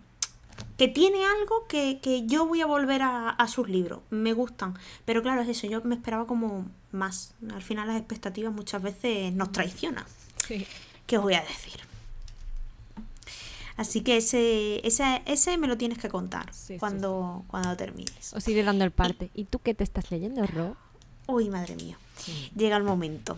que 0.76 0.88
tiene 0.88 1.24
algo 1.24 1.66
que, 1.66 1.98
que 2.02 2.26
yo 2.26 2.44
voy 2.44 2.60
a 2.60 2.66
volver 2.66 3.00
a, 3.00 3.30
a 3.30 3.48
sus 3.48 3.70
libros. 3.70 4.00
Me 4.10 4.34
gustan. 4.34 4.74
Pero 5.06 5.22
claro, 5.22 5.40
es 5.40 5.48
eso, 5.48 5.66
yo 5.66 5.80
me 5.82 5.94
esperaba 5.94 6.26
como 6.26 6.66
más. 6.92 7.32
Al 7.50 7.62
final 7.62 7.88
las 7.88 7.96
expectativas 7.96 8.52
muchas 8.52 8.82
veces 8.82 9.32
nos 9.32 9.50
traicionan. 9.50 10.04
Sí. 10.46 10.66
¿Qué 11.06 11.16
os 11.16 11.22
voy 11.22 11.34
a 11.34 11.40
decir? 11.40 11.85
Así 13.76 14.00
que 14.00 14.16
ese, 14.16 14.86
ese, 14.86 15.22
ese 15.26 15.58
me 15.58 15.66
lo 15.66 15.76
tienes 15.76 15.98
que 15.98 16.08
contar 16.08 16.52
Sí, 16.52 16.74
sí, 16.74 16.78
cuando, 16.78 17.44
cuando 17.48 17.76
termines. 17.76 18.32
Os 18.32 18.48
iré 18.48 18.62
dando 18.62 18.84
el 18.84 18.90
parte. 18.90 19.30
¿Y 19.34 19.44
tú 19.44 19.58
qué 19.58 19.74
te 19.74 19.84
estás 19.84 20.10
leyendo, 20.10 20.46
Ro? 20.46 20.76
Uy, 21.26 21.50
madre 21.50 21.76
mía. 21.76 21.98
Llega 22.56 22.76
el 22.76 22.84
momento. 22.84 23.36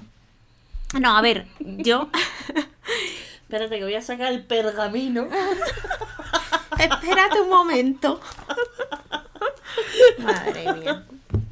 No, 0.99 1.17
a 1.17 1.21
ver, 1.21 1.47
yo. 1.59 2.09
Espérate 3.43 3.79
que 3.79 3.85
voy 3.85 3.95
a 3.95 4.03
sacar 4.03 4.33
el 4.33 4.45
pergamino. 4.45 5.27
Espérate 6.79 7.41
un 7.41 7.49
momento. 7.49 8.21
Madre 10.19 10.73
mía. 10.75 11.07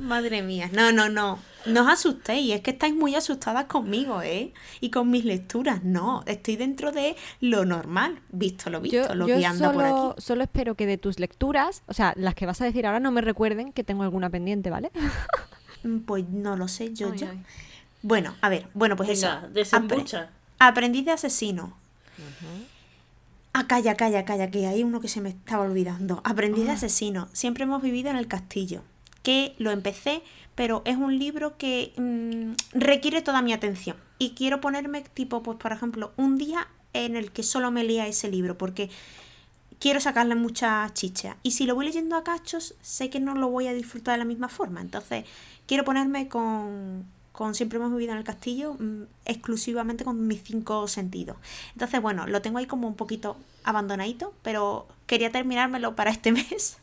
Madre 0.07 0.43
mía. 0.43 0.71
No, 0.73 0.93
no, 0.93 1.09
no. 1.09 1.39
No 1.67 1.83
os 1.83 1.89
asustéis. 1.89 2.55
Es 2.55 2.61
que 2.61 2.71
estáis 2.71 2.95
muy 2.95 3.15
asustadas 3.17 3.65
conmigo, 3.67 4.23
¿eh? 4.23 4.53
Y 4.81 4.91
con 4.91 5.11
mis 5.11 5.25
lecturas. 5.25 5.83
No. 5.83 6.23
Estoy 6.27 6.57
dentro 6.57 6.93
de 6.93 7.17
lo 7.41 7.65
normal. 7.65 8.21
Visto 8.31 8.71
lo 8.71 8.81
visto. 8.81 9.09
Yo, 9.09 9.15
lo 9.15 9.27
yo 9.27 9.37
que 9.37 9.45
anda 9.47 9.73
por 9.73 9.85
aquí. 9.85 10.21
solo 10.23 10.45
espero 10.45 10.77
que 10.77 10.87
de 10.87 10.97
tus 10.97 11.19
lecturas, 11.19 11.83
o 11.87 11.93
sea, 11.93 12.13
las 12.17 12.35
que 12.37 12.47
vas 12.47 12.61
a 12.61 12.65
decir 12.65 12.87
ahora 12.87 13.01
no 13.01 13.11
me 13.11 13.21
recuerden 13.21 13.73
que 13.73 13.83
tengo 13.85 14.05
alguna 14.05 14.31
pendiente, 14.31 14.71
¿vale? 14.71 14.91
Mm, 15.83 15.99
Pues 16.01 16.29
no 16.29 16.57
lo 16.57 16.69
sé, 16.69 16.95
yo 16.95 17.11
Ay, 17.13 17.19
ya. 17.19 17.31
ay. 17.31 17.43
Bueno, 18.03 18.35
a 18.41 18.49
ver. 18.49 18.69
Bueno, 18.75 18.95
pues 18.97 19.09
Venga, 19.09 19.49
eso. 19.55 19.77
Apre- 19.77 20.29
aprendiz 20.61 21.05
de 21.05 21.11
asesino. 21.13 21.77
Ah, 23.53 23.67
calla, 23.67 23.95
calla, 23.97 24.25
calla, 24.25 24.51
que 24.51 24.67
hay 24.67 24.83
uno 24.83 25.01
que 25.01 25.09
se 25.09 25.21
me 25.21 25.31
estaba 25.31 25.65
olvidando. 25.65 26.21
Aprendiz 26.25 26.67
de 26.67 26.73
asesino. 26.73 27.29
Siempre 27.33 27.65
hemos 27.65 27.83
vivido 27.83 28.11
en 28.11 28.17
el 28.17 28.29
castillo. 28.29 28.83
Que 29.27 29.57
lo 29.59 29.73
empecé, 29.73 30.23
pero 30.55 30.83
es 30.85 30.97
un 30.97 31.19
libro 31.19 31.57
que 31.57 31.93
mm, 31.97 32.79
requiere 32.79 33.23
toda 33.23 33.43
mi 33.43 33.53
atención. 33.53 33.97
Y 34.19 34.31
quiero 34.31 34.61
ponerme, 34.61 35.03
tipo, 35.03 35.43
pues 35.43 35.59
por 35.59 35.73
ejemplo, 35.73 36.13
un 36.17 36.39
día 36.39 36.69
en 36.93 37.17
el 37.17 37.33
que 37.33 37.43
solo 37.43 37.73
me 37.73 37.83
lea 37.83 38.07
ese 38.07 38.31
libro, 38.31 38.57
porque 38.57 38.89
quiero 39.81 40.01
sacarle 40.01 40.37
mucha 40.37 40.89
chicha. 40.95 41.37
Y 41.43 41.51
si 41.51 41.67
lo 41.67 41.75
voy 41.75 41.87
leyendo 41.87 42.15
a 42.15 42.23
cachos, 42.23 42.77
sé 42.83 43.11
que 43.11 43.19
no 43.19 43.35
lo 43.35 43.49
voy 43.49 43.67
a 43.67 43.75
disfrutar 43.75 44.15
de 44.15 44.19
la 44.19 44.25
misma 44.25 44.49
forma. 44.49 44.81
Entonces, 44.81 45.25
quiero 45.67 45.85
ponerme 45.85 46.29
con, 46.29 47.05
con 47.33 47.55
Siempre 47.55 47.79
hemos 47.79 47.93
vivido 47.93 48.13
en 48.13 48.19
el 48.19 48.25
castillo 48.25 48.75
mm, 48.79 49.03
exclusivamente 49.25 50.05
con 50.05 50.27
mis 50.27 50.43
cinco 50.43 50.89
sentidos. 50.89 51.37
Entonces, 51.73 52.01
bueno, 52.01 52.27
lo 52.27 52.43
tengo 52.43 52.59
ahí 52.59 52.67
como 52.67 52.89
un 52.89 52.95
poquito 52.95 53.37
abandonadito, 53.65 54.33
pero 54.43 54.87
quería 55.07 55.31
terminármelo 55.31 55.95
para 55.97 56.11
este 56.11 56.33
mes. 56.33 56.79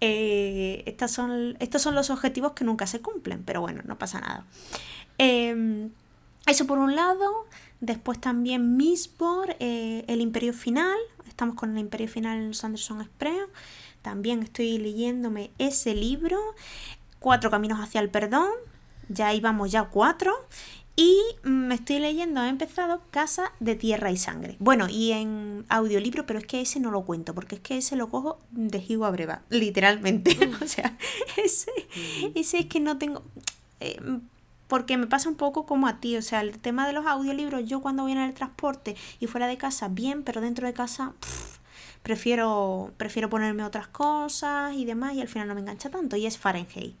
Eh, 0.00 0.82
estas 0.86 1.10
son, 1.10 1.56
estos 1.58 1.82
son 1.82 1.94
los 1.94 2.10
objetivos 2.10 2.52
que 2.52 2.64
nunca 2.64 2.86
se 2.86 3.00
cumplen, 3.00 3.42
pero 3.44 3.60
bueno, 3.60 3.82
no 3.84 3.98
pasa 3.98 4.20
nada. 4.20 4.44
Em, 5.18 5.90
eso 6.46 6.66
por 6.66 6.78
un 6.78 6.94
lado. 6.94 7.46
Después 7.80 8.20
también 8.20 8.76
Mistborn, 8.76 9.54
eh, 9.60 10.04
El 10.08 10.20
Imperio 10.20 10.52
Final. 10.52 10.96
Estamos 11.28 11.56
con 11.56 11.72
El 11.72 11.78
Imperio 11.78 12.08
Final 12.08 12.38
en 12.38 12.54
Sanderson 12.54 13.00
Express. 13.00 13.48
También 14.02 14.42
estoy 14.42 14.78
leyéndome 14.78 15.50
ese 15.58 15.94
libro. 15.94 16.38
Cuatro 17.18 17.50
Caminos 17.50 17.80
hacia 17.80 18.00
el 18.00 18.08
Perdón. 18.08 18.50
Ya 19.08 19.34
íbamos 19.34 19.70
ya 19.70 19.84
cuatro. 19.84 20.32
Y 20.98 21.20
me 21.42 21.74
estoy 21.74 21.98
leyendo, 21.98 22.42
he 22.42 22.48
empezado 22.48 23.02
Casa 23.10 23.52
de 23.60 23.76
Tierra 23.76 24.10
y 24.10 24.16
Sangre. 24.16 24.56
Bueno, 24.58 24.88
y 24.88 25.12
en 25.12 25.66
audiolibro, 25.68 26.24
pero 26.24 26.38
es 26.38 26.46
que 26.46 26.62
ese 26.62 26.80
no 26.80 26.90
lo 26.90 27.02
cuento, 27.02 27.34
porque 27.34 27.56
es 27.56 27.60
que 27.60 27.76
ese 27.76 27.96
lo 27.96 28.08
cojo 28.08 28.40
de 28.50 28.78
Higo 28.78 29.04
a 29.04 29.10
Breva, 29.10 29.42
literalmente. 29.50 30.38
o 30.62 30.66
sea, 30.66 30.96
ese, 31.36 31.70
ese 32.34 32.60
es 32.60 32.66
que 32.66 32.80
no 32.80 32.96
tengo... 32.96 33.22
Eh, 33.80 34.00
porque 34.68 34.96
me 34.96 35.06
pasa 35.06 35.28
un 35.28 35.36
poco 35.36 35.66
como 35.66 35.86
a 35.86 36.00
ti, 36.00 36.16
o 36.16 36.22
sea, 36.22 36.40
el 36.40 36.58
tema 36.58 36.86
de 36.86 36.92
los 36.92 37.06
audiolibros, 37.06 37.64
yo 37.66 37.80
cuando 37.80 38.02
voy 38.02 38.12
en 38.12 38.18
el 38.18 38.34
transporte 38.34 38.96
y 39.20 39.26
fuera 39.26 39.46
de 39.46 39.56
casa, 39.56 39.88
bien, 39.88 40.22
pero 40.24 40.40
dentro 40.40 40.66
de 40.66 40.72
casa, 40.72 41.12
prefiero, 42.02 42.92
prefiero 42.96 43.28
ponerme 43.28 43.64
otras 43.64 43.86
cosas 43.86 44.74
y 44.74 44.84
demás, 44.84 45.14
y 45.14 45.20
al 45.20 45.28
final 45.28 45.46
no 45.46 45.54
me 45.54 45.60
engancha 45.60 45.90
tanto, 45.90 46.16
y 46.16 46.26
es 46.26 46.38
Fahrenheit. 46.38 46.96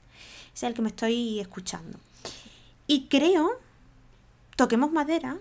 Es 0.54 0.62
el 0.62 0.74
que 0.74 0.82
me 0.82 0.88
estoy 0.88 1.40
escuchando. 1.40 1.98
Y 2.86 3.06
creo, 3.08 3.50
toquemos 4.56 4.90
madera, 4.90 5.38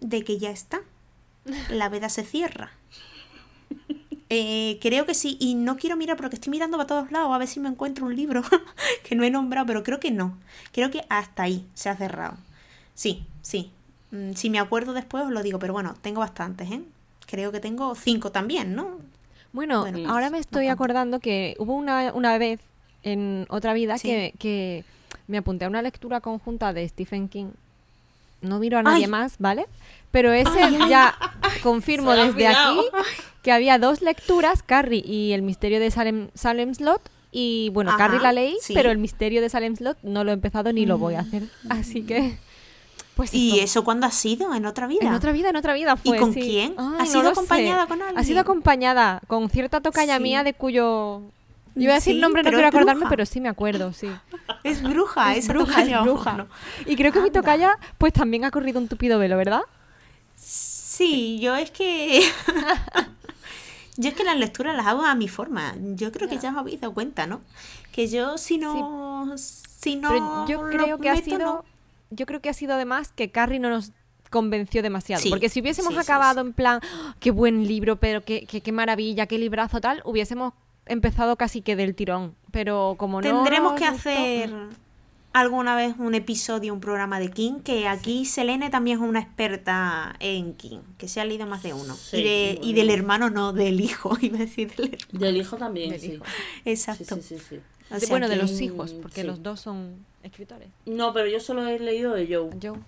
de 0.00 0.24
que 0.24 0.38
ya 0.38 0.50
está. 0.50 0.80
La 1.68 1.88
veda 1.88 2.08
se 2.08 2.24
cierra. 2.24 2.72
Eh, 4.30 4.78
creo 4.80 5.04
que 5.04 5.14
sí, 5.14 5.36
y 5.38 5.54
no 5.54 5.76
quiero 5.76 5.96
mirar 5.96 6.16
porque 6.16 6.36
estoy 6.36 6.50
mirando 6.50 6.76
para 6.78 6.86
todos 6.86 7.12
lados 7.12 7.30
a 7.32 7.38
ver 7.38 7.46
si 7.46 7.60
me 7.60 7.68
encuentro 7.68 8.06
un 8.06 8.16
libro 8.16 8.42
que 9.04 9.14
no 9.14 9.22
he 9.22 9.30
nombrado, 9.30 9.66
pero 9.66 9.82
creo 9.82 10.00
que 10.00 10.10
no. 10.10 10.36
Creo 10.72 10.90
que 10.90 11.04
hasta 11.08 11.42
ahí 11.44 11.66
se 11.74 11.90
ha 11.90 11.96
cerrado. 11.96 12.36
Sí, 12.94 13.26
sí. 13.42 13.70
Mm, 14.10 14.32
si 14.32 14.50
me 14.50 14.58
acuerdo 14.58 14.92
después 14.92 15.24
os 15.24 15.30
lo 15.30 15.42
digo, 15.42 15.58
pero 15.58 15.72
bueno, 15.72 15.94
tengo 16.00 16.20
bastantes, 16.20 16.70
¿eh? 16.70 16.82
Creo 17.26 17.52
que 17.52 17.60
tengo 17.60 17.94
cinco 17.94 18.32
también, 18.32 18.74
¿no? 18.74 18.98
Bueno, 19.52 19.86
ahora 20.08 20.30
me 20.30 20.38
estoy 20.38 20.66
acordando 20.66 21.20
que 21.20 21.54
hubo 21.58 21.74
una, 21.74 22.12
una 22.12 22.36
vez 22.38 22.60
en 23.04 23.46
otra 23.50 23.72
vida 23.72 23.98
que, 23.98 24.34
que, 24.38 24.84
me 25.28 25.38
apunté 25.38 25.64
a 25.64 25.68
una 25.68 25.80
lectura 25.80 26.20
conjunta 26.20 26.72
de 26.72 26.88
Stephen 26.88 27.28
King. 27.28 27.52
No 28.44 28.58
miro 28.58 28.78
a 28.78 28.82
nadie 28.82 29.08
más, 29.08 29.36
¿vale? 29.38 29.66
Pero 30.10 30.32
ese 30.32 30.60
ya 30.88 31.14
confirmo 31.62 32.12
desde 32.12 32.46
aquí 32.46 32.80
que 33.42 33.52
había 33.52 33.78
dos 33.78 34.00
lecturas, 34.00 34.62
Carrie 34.62 35.02
y 35.04 35.32
el 35.32 35.42
misterio 35.42 35.80
de 35.80 35.90
Salem, 35.90 36.28
Salem 36.34 36.74
Slot. 36.74 37.10
Y 37.30 37.70
bueno, 37.70 37.92
Carrie 37.98 38.20
la 38.20 38.32
leí, 38.32 38.56
pero 38.72 38.90
el 38.90 38.98
misterio 38.98 39.40
de 39.42 39.48
Salem 39.48 39.74
Slot 39.74 39.98
no 40.02 40.22
lo 40.22 40.30
he 40.30 40.34
empezado 40.34 40.72
ni 40.72 40.86
lo 40.86 40.98
voy 40.98 41.14
a 41.14 41.20
hacer. 41.20 41.42
Mm. 41.64 41.72
Así 41.72 42.02
que... 42.02 42.38
Pues 43.16 43.32
¿Y 43.32 43.60
eso 43.60 43.84
cuándo 43.84 44.06
ha 44.06 44.10
sido? 44.10 44.52
¿En 44.54 44.66
otra 44.66 44.88
vida? 44.88 45.06
En 45.06 45.14
otra 45.14 45.30
vida, 45.30 45.50
en 45.50 45.56
otra 45.56 45.72
vida 45.72 45.96
fue. 45.96 46.16
¿Y 46.16 46.20
con 46.20 46.32
quién? 46.32 46.74
¿Ha 46.76 47.06
sido 47.06 47.28
acompañada 47.28 47.86
con 47.86 48.02
alguien? 48.02 48.18
Ha 48.18 48.24
sido 48.24 48.40
acompañada 48.40 49.20
con 49.28 49.48
cierta 49.50 49.80
tocaya 49.80 50.18
mía 50.18 50.42
de 50.42 50.52
cuyo 50.54 51.22
yo 51.74 51.82
iba 51.82 51.92
a 51.92 51.96
decir 51.96 52.20
nombre, 52.20 52.42
no 52.42 52.50
quiero 52.50 52.68
acordarme, 52.68 53.06
pero 53.08 53.26
sí 53.26 53.40
me 53.40 53.48
acuerdo, 53.48 53.92
sí. 53.92 54.08
Es 54.62 54.82
bruja, 54.82 55.34
es 55.34 55.48
bruja, 55.48 55.82
es 55.82 56.02
bruja. 56.02 56.46
Y 56.86 56.96
creo 56.96 57.12
que 57.12 57.20
mi 57.20 57.30
tocaya, 57.30 57.78
pues 57.98 58.12
también 58.12 58.44
ha 58.44 58.50
corrido 58.50 58.80
un 58.80 58.88
tupido 58.88 59.18
velo, 59.18 59.36
¿verdad? 59.36 59.62
Sí, 60.36 61.40
yo 61.40 61.56
es 61.56 61.72
que. 61.72 62.22
yo 63.96 64.08
es 64.08 64.14
que 64.14 64.24
las 64.24 64.38
lecturas 64.38 64.76
las 64.76 64.86
hago 64.86 65.02
a 65.02 65.16
mi 65.16 65.28
forma. 65.28 65.74
Yo 65.94 66.12
creo 66.12 66.28
que 66.28 66.38
ya 66.38 66.50
os 66.50 66.56
habéis 66.56 66.80
dado 66.80 66.94
cuenta, 66.94 67.26
¿no? 67.26 67.40
Que 67.90 68.06
yo, 68.06 68.38
si 68.38 68.58
no. 68.58 69.34
Si 69.36 69.96
no. 69.96 70.46
yo 70.46 70.68
creo 70.70 70.98
que 70.98 71.10
ha 71.10 71.16
sido. 71.16 71.64
Yo 72.10 72.26
creo 72.26 72.40
que 72.40 72.48
ha 72.48 72.54
sido 72.54 72.74
además 72.74 73.10
que 73.10 73.32
Carrie 73.32 73.58
no 73.58 73.70
nos 73.70 73.90
convenció 74.30 74.82
demasiado. 74.82 75.22
porque 75.30 75.48
si 75.48 75.60
hubiésemos 75.60 75.96
acabado 75.96 76.40
en 76.40 76.52
plan, 76.52 76.80
¡Ah, 76.82 77.14
qué 77.20 77.30
buen 77.30 77.66
libro, 77.66 77.96
pero 77.96 78.24
qué, 78.24 78.46
qué, 78.46 78.60
qué 78.60 78.72
maravilla, 78.72 79.26
qué 79.26 79.38
librazo 79.38 79.80
tal, 79.80 80.02
hubiésemos 80.04 80.54
empezado 80.86 81.36
casi 81.36 81.62
que 81.62 81.76
del 81.76 81.94
tirón, 81.94 82.34
pero 82.50 82.94
como 82.98 83.20
no... 83.20 83.28
Tendremos 83.28 83.74
que 83.74 83.86
hacer 83.86 84.50
alguna 85.34 85.74
vez 85.74 85.96
un 85.98 86.14
episodio, 86.14 86.72
un 86.72 86.80
programa 86.80 87.18
de 87.18 87.30
King, 87.30 87.60
que 87.64 87.88
aquí 87.88 88.24
Selene 88.24 88.70
también 88.70 88.98
es 88.98 89.08
una 89.08 89.20
experta 89.20 90.14
en 90.20 90.54
King, 90.54 90.78
que 90.96 91.08
se 91.08 91.20
ha 91.20 91.24
leído 91.24 91.46
más 91.46 91.62
de 91.62 91.74
uno. 91.74 91.96
y, 92.12 92.72
del 92.72 92.88
hermano 92.88 93.30
no, 93.30 93.52
del 93.52 93.80
hijo, 93.80 94.16
iba 94.22 94.38
a 94.38 94.40
decir 94.40 94.72
del 95.12 95.36
hijo. 95.36 95.56
también, 95.56 95.98
sí. 96.00 96.20
Exacto. 96.64 97.18
bueno, 98.08 98.28
de 98.28 98.36
los 98.36 98.60
hijos, 98.60 98.94
porque 98.94 99.24
los 99.24 99.42
dos 99.42 99.60
son 99.60 100.06
escritores. 100.22 100.68
No, 100.86 101.12
pero 101.12 101.28
yo 101.28 101.40
solo 101.40 101.66
he 101.66 101.78
leído 101.78 102.14
de 102.14 102.26
Joe. 102.26 102.50
Joe. 102.62 102.78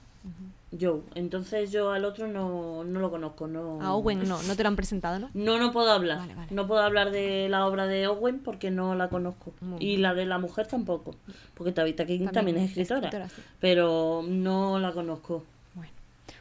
Joe. 0.81 1.03
Entonces 1.15 1.71
yo 1.73 1.91
al 1.91 2.05
otro 2.05 2.27
no, 2.29 2.85
no 2.85 3.01
lo 3.01 3.11
conozco. 3.11 3.47
No... 3.47 3.81
A 3.81 3.95
Owen 3.95 4.27
no, 4.29 4.43
no 4.43 4.57
te 4.57 4.63
lo 4.63 4.69
han 4.69 4.77
presentado, 4.77 5.19
¿no? 5.19 5.31
No, 5.35 5.59
no 5.59 5.73
puedo 5.73 5.91
hablar. 5.91 6.21
No 6.51 6.67
puedo 6.67 6.83
hablar 6.83 7.11
de 7.11 7.49
la 7.49 7.67
obra 7.67 7.87
de 7.87 8.07
Owen 8.07 8.41
porque 8.41 8.71
no 8.71 8.95
la 8.95 9.09
conozco. 9.09 9.53
y 9.79 9.97
la 9.99 10.15
de 10.15 10.27
la 10.27 10.39
mujer 10.39 10.67
tampoco. 10.67 11.15
Porque 11.55 11.73
Tabitha 11.73 12.07
King 12.07 12.29
también, 12.29 12.59
es 12.59 12.77
escritora. 12.77 13.29
Pero 13.61 14.25
no 14.27 14.79
la 14.79 14.93
conozco. 14.93 15.45
Bueno. 15.75 15.93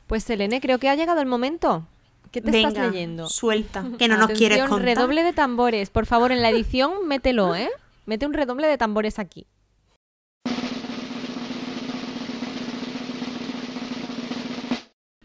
Pues 0.07 0.23
Selene, 0.23 0.61
creo 0.61 0.79
que 0.79 0.89
ha 0.89 0.95
llegado 0.95 1.19
el 1.21 1.27
momento. 1.27 1.85
¿Qué 2.31 2.41
te 2.41 2.57
estás 2.57 2.91
leyendo? 2.91 3.29
Suelta, 3.29 3.85
que 3.97 4.09
no 4.09 4.17
nos 4.17 4.31
quieres 4.31 4.59
contar. 4.65 4.81
redoble 4.81 5.23
de 5.23 5.31
tambores. 5.31 5.89
Por 5.89 6.05
favor, 6.05 6.33
en 6.33 6.41
la 6.41 6.49
edición 6.49 7.07
mételo, 7.07 7.55
¿eh? 7.55 7.69
Mete 8.05 8.25
un 8.25 8.33
redoble 8.33 8.67
de 8.67 8.77
tambores 8.77 9.19
aquí. 9.19 9.47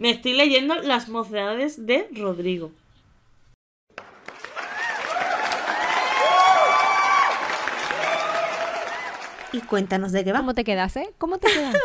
Me 0.01 0.09
estoy 0.09 0.33
leyendo 0.33 0.77
Las 0.77 1.11
mocedades 1.11 1.85
de 1.85 2.09
Rodrigo. 2.13 2.73
Y 9.53 9.61
cuéntanos 9.61 10.13
de 10.13 10.25
qué 10.25 10.33
va. 10.33 10.39
¿Cómo 10.39 10.55
te 10.55 10.65
quedas, 10.65 10.97
eh? 10.97 11.11
¿Cómo 11.19 11.37
te 11.37 11.49
quedas? 11.49 11.77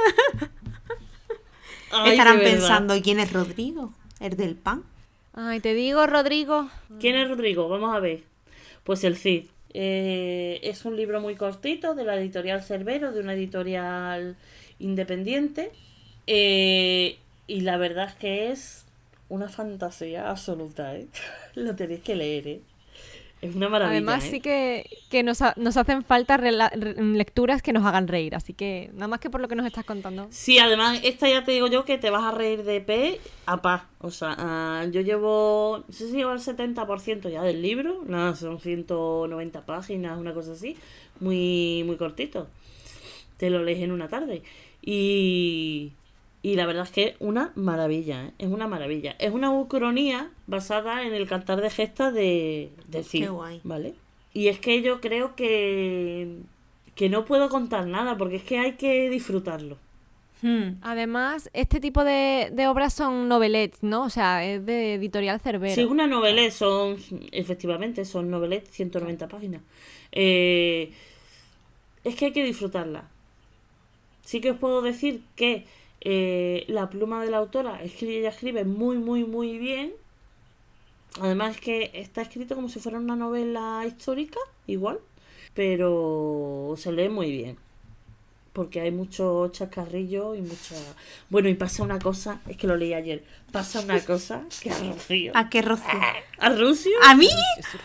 Estarán 2.06 2.39
pensando, 2.39 2.95
¿quién 3.04 3.19
es 3.19 3.34
Rodrigo? 3.34 3.91
¿El 4.21 4.38
del 4.38 4.56
pan? 4.56 4.84
Ay, 5.34 5.60
te 5.60 5.73
digo, 5.73 6.08
Rodrigo. 6.08 6.69
¿Quién 7.01 7.17
es 7.17 7.28
Rodrigo? 7.28 7.67
Vamos 7.67 7.93
a 7.93 7.99
ver. 7.99 8.23
Pues 8.86 9.04
el 9.04 9.17
Cid. 9.17 9.47
Eh, 9.73 10.62
es 10.63 10.86
un 10.86 10.95
libro 10.95 11.19
muy 11.19 11.36
cortito 11.36 11.95
de 11.95 12.06
la 12.06 12.15
editorial 12.15 12.63
Cerbero, 12.63 13.12
de 13.12 13.19
una 13.19 13.34
editorial 13.34 14.38
independiente. 14.80 15.73
Eh, 16.28 17.17
y 17.47 17.62
la 17.62 17.77
verdad 17.77 18.10
es 18.10 18.15
que 18.15 18.51
es 18.51 18.86
una 19.29 19.49
fantasía 19.49 20.29
absoluta, 20.29 20.95
¿eh? 20.95 21.08
Lo 21.55 21.75
tenéis 21.75 22.01
que 22.01 22.15
leer, 22.15 22.47
¿eh? 22.47 22.62
Es 23.41 23.53
una 23.53 23.69
maravilla. 23.69 23.97
Además, 23.97 24.25
¿eh? 24.25 24.31
sí 24.31 24.39
que, 24.39 24.89
que 25.10 25.21
nos, 25.21 25.39
nos, 25.58 25.77
hacen 25.77 26.03
falta 26.03 26.38
lecturas 26.38 27.62
que 27.62 27.73
nos 27.73 27.86
hagan 27.86 28.08
reír. 28.08 28.34
Así 28.34 28.53
que, 28.53 28.89
nada 28.93 29.08
más 29.08 29.19
que 29.19 29.29
por 29.29 29.41
lo 29.41 29.47
que 29.47 29.55
nos 29.55 29.65
estás 29.67 29.86
contando. 29.86 30.27
Sí, 30.31 30.58
además, 30.58 30.99
esta 31.03 31.29
ya 31.29 31.43
te 31.43 31.51
digo 31.51 31.67
yo 31.67 31.86
que 31.86 31.97
te 31.97 32.10
vas 32.10 32.23
a 32.23 32.31
reír 32.31 32.63
de 32.63 32.81
P 32.81 33.19
a 33.45 33.62
pa. 33.62 33.88
O 33.99 34.10
sea, 34.10 34.36
ah, 34.39 34.86
yo 34.89 35.01
llevo. 35.01 35.84
No 35.86 35.93
sé 35.93 36.08
si 36.10 36.15
llevo 36.15 36.31
el 36.31 36.39
70% 36.39 37.29
ya 37.29 37.43
del 37.43 37.62
libro. 37.62 38.03
Nada, 38.08 38.36
son 38.36 38.60
190 38.60 39.65
páginas, 39.65 40.17
una 40.17 40.34
cosa 40.34 40.53
así. 40.53 40.77
Muy, 41.19 41.84
muy 41.86 41.97
cortito. 41.97 42.47
Te 43.38 43.49
lo 43.49 43.63
lees 43.63 43.81
en 43.81 43.91
una 43.91 44.08
tarde. 44.08 44.43
Y 44.81 45.91
y 46.45 46.55
la 46.55 46.67
verdad 46.67 46.84
es 46.84 46.91
que 46.91 47.03
es 47.08 47.15
una 47.17 47.51
maravilla, 47.55 48.25
¿eh? 48.25 48.31
es 48.38 48.49
una 48.49 48.67
maravilla. 48.67 49.15
Es 49.17 49.31
una 49.34 49.51
ucronía 49.51 50.29
basada 50.45 51.01
en 51.01 51.15
el 51.15 51.27
cantar 51.27 51.60
de 51.60 51.71
gestas 51.71 52.13
de, 52.13 52.69
de 52.88 53.03
Cid, 53.03 53.29
¿vale? 53.63 53.95
Y 54.31 54.49
es 54.49 54.60
que 54.60 54.84
yo 54.84 55.01
creo 55.01 55.36
que, 55.36 56.38
que 56.93 57.10
no 57.10 57.25
puedo 57.25 57.49
contar 57.49 57.88
nada, 57.88 58.15
porque 58.15 58.36
es 58.36 58.43
que 58.43 58.60
hay 58.60 58.73
que 58.73 59.10
disfrutarlo. 59.10 59.79
Hmm. 60.43 60.75
Además, 60.84 61.49
este 61.53 61.79
tipo 61.79 62.03
de, 62.03 62.53
obras 62.69 62.93
son 62.93 63.27
novelets, 63.27 63.81
¿no? 63.81 64.03
O 64.03 64.12
sea, 64.12 64.45
es 64.45 64.63
de 64.63 64.93
editorial 64.93 65.39
Cerbero. 65.39 65.73
Sí, 65.73 65.84
una 65.84 66.05
novelet 66.05 66.51
son, 66.51 66.97
efectivamente, 67.31 68.05
son 68.05 68.29
novelets, 68.29 68.69
190 68.69 69.27
páginas. 69.29 69.63
Eh, 70.12 70.93
es 72.03 72.15
que 72.15 72.25
hay 72.25 72.34
que 72.34 72.43
disfrutarla. 72.43 73.10
Sí 74.23 74.41
que 74.41 74.51
os 74.51 74.60
puedo 74.60 74.84
decir 74.84 75.23
que 75.36 75.65
eh, 76.01 76.65
la 76.67 76.89
pluma 76.89 77.23
de 77.23 77.31
la 77.31 77.38
autora 77.38 77.81
es 77.84 77.93
que 77.93 78.19
ella 78.19 78.29
escribe 78.29 78.63
muy, 78.63 78.97
muy, 78.97 79.23
muy 79.23 79.58
bien. 79.58 79.93
Además 81.21 81.58
que 81.60 81.91
está 81.93 82.21
escrito 82.21 82.55
como 82.55 82.67
si 82.69 82.79
fuera 82.79 82.97
una 82.99 83.15
novela 83.15 83.84
histórica, 83.88 84.39
igual, 84.67 84.99
pero 85.53 86.75
se 86.77 86.91
lee 86.91 87.10
muy 87.10 87.31
bien. 87.31 87.58
Porque 88.51 88.81
hay 88.81 88.91
mucho 88.91 89.49
chascarrillo 89.49 90.36
y 90.36 90.41
mucha... 90.41 90.75
Bueno, 91.29 91.49
y 91.49 91.55
pasa 91.55 91.84
una 91.84 91.99
cosa, 91.99 92.39
es 92.47 92.55
que 92.55 92.67
lo 92.67 92.77
leí 92.77 92.93
ayer, 92.93 93.23
pasa 93.51 93.81
una 93.81 93.99
cosa 93.99 94.43
que 94.62 94.69
a 94.69 94.77
Rocío... 94.77 95.31
¿A 95.36 95.49
qué 95.49 95.62
Rocío? 95.62 95.99
¿A 96.39 96.49
Rusio? 96.49 96.93
¿A 97.03 97.15
mí? 97.15 97.29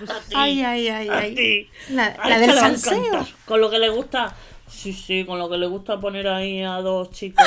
A 0.08 0.20
ti, 0.20 0.34
Ay, 0.34 0.62
ay, 0.62 0.88
ay, 0.88 1.08
a 1.08 1.18
ay. 1.18 1.34
ti. 1.34 1.70
La, 1.94 2.16
la 2.24 2.38
del 2.38 2.52
salseo. 2.52 3.26
Con 3.46 3.60
lo 3.60 3.70
que 3.70 3.78
le 3.78 3.88
gusta... 3.88 4.36
Sí, 4.70 4.92
sí, 4.92 5.24
con 5.26 5.38
lo 5.38 5.48
que 5.50 5.58
le 5.58 5.66
gusta 5.66 5.98
poner 6.00 6.26
ahí 6.28 6.62
a 6.62 6.76
dos 6.76 7.10
chicos. 7.10 7.44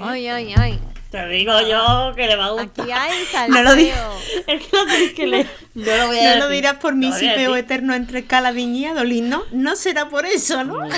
Ay, 0.00 0.28
ay, 0.28 0.54
ay. 0.56 0.78
Te 1.10 1.26
digo 1.28 1.52
yo 1.62 2.12
que 2.14 2.26
le 2.26 2.36
va 2.36 2.46
a 2.46 2.50
gustar. 2.50 2.84
Aquí 2.84 2.92
hay 2.92 3.24
salseo. 3.24 3.48
No 3.54 3.62
lo 3.62 3.74
di- 3.74 3.90
Es 4.46 4.66
que 4.66 4.76
lo 4.76 4.84
tienes 4.86 5.12
que 5.14 5.26
leer. 5.26 5.50
No 5.74 5.84
lo 5.96 6.06
voy 6.08 6.18
a 6.18 6.22
No 6.22 6.26
decir. 6.28 6.38
lo 6.42 6.48
dirás 6.50 6.74
por 6.76 6.94
mi 6.94 7.10
sipeo 7.12 7.56
eterno 7.56 7.94
entre 7.94 8.26
Caladín 8.26 8.76
y 8.76 8.84
Adolín, 8.84 9.28
¿no? 9.30 9.42
No 9.50 9.74
será 9.76 10.08
por 10.10 10.26
eso, 10.26 10.62
¿no? 10.64 10.78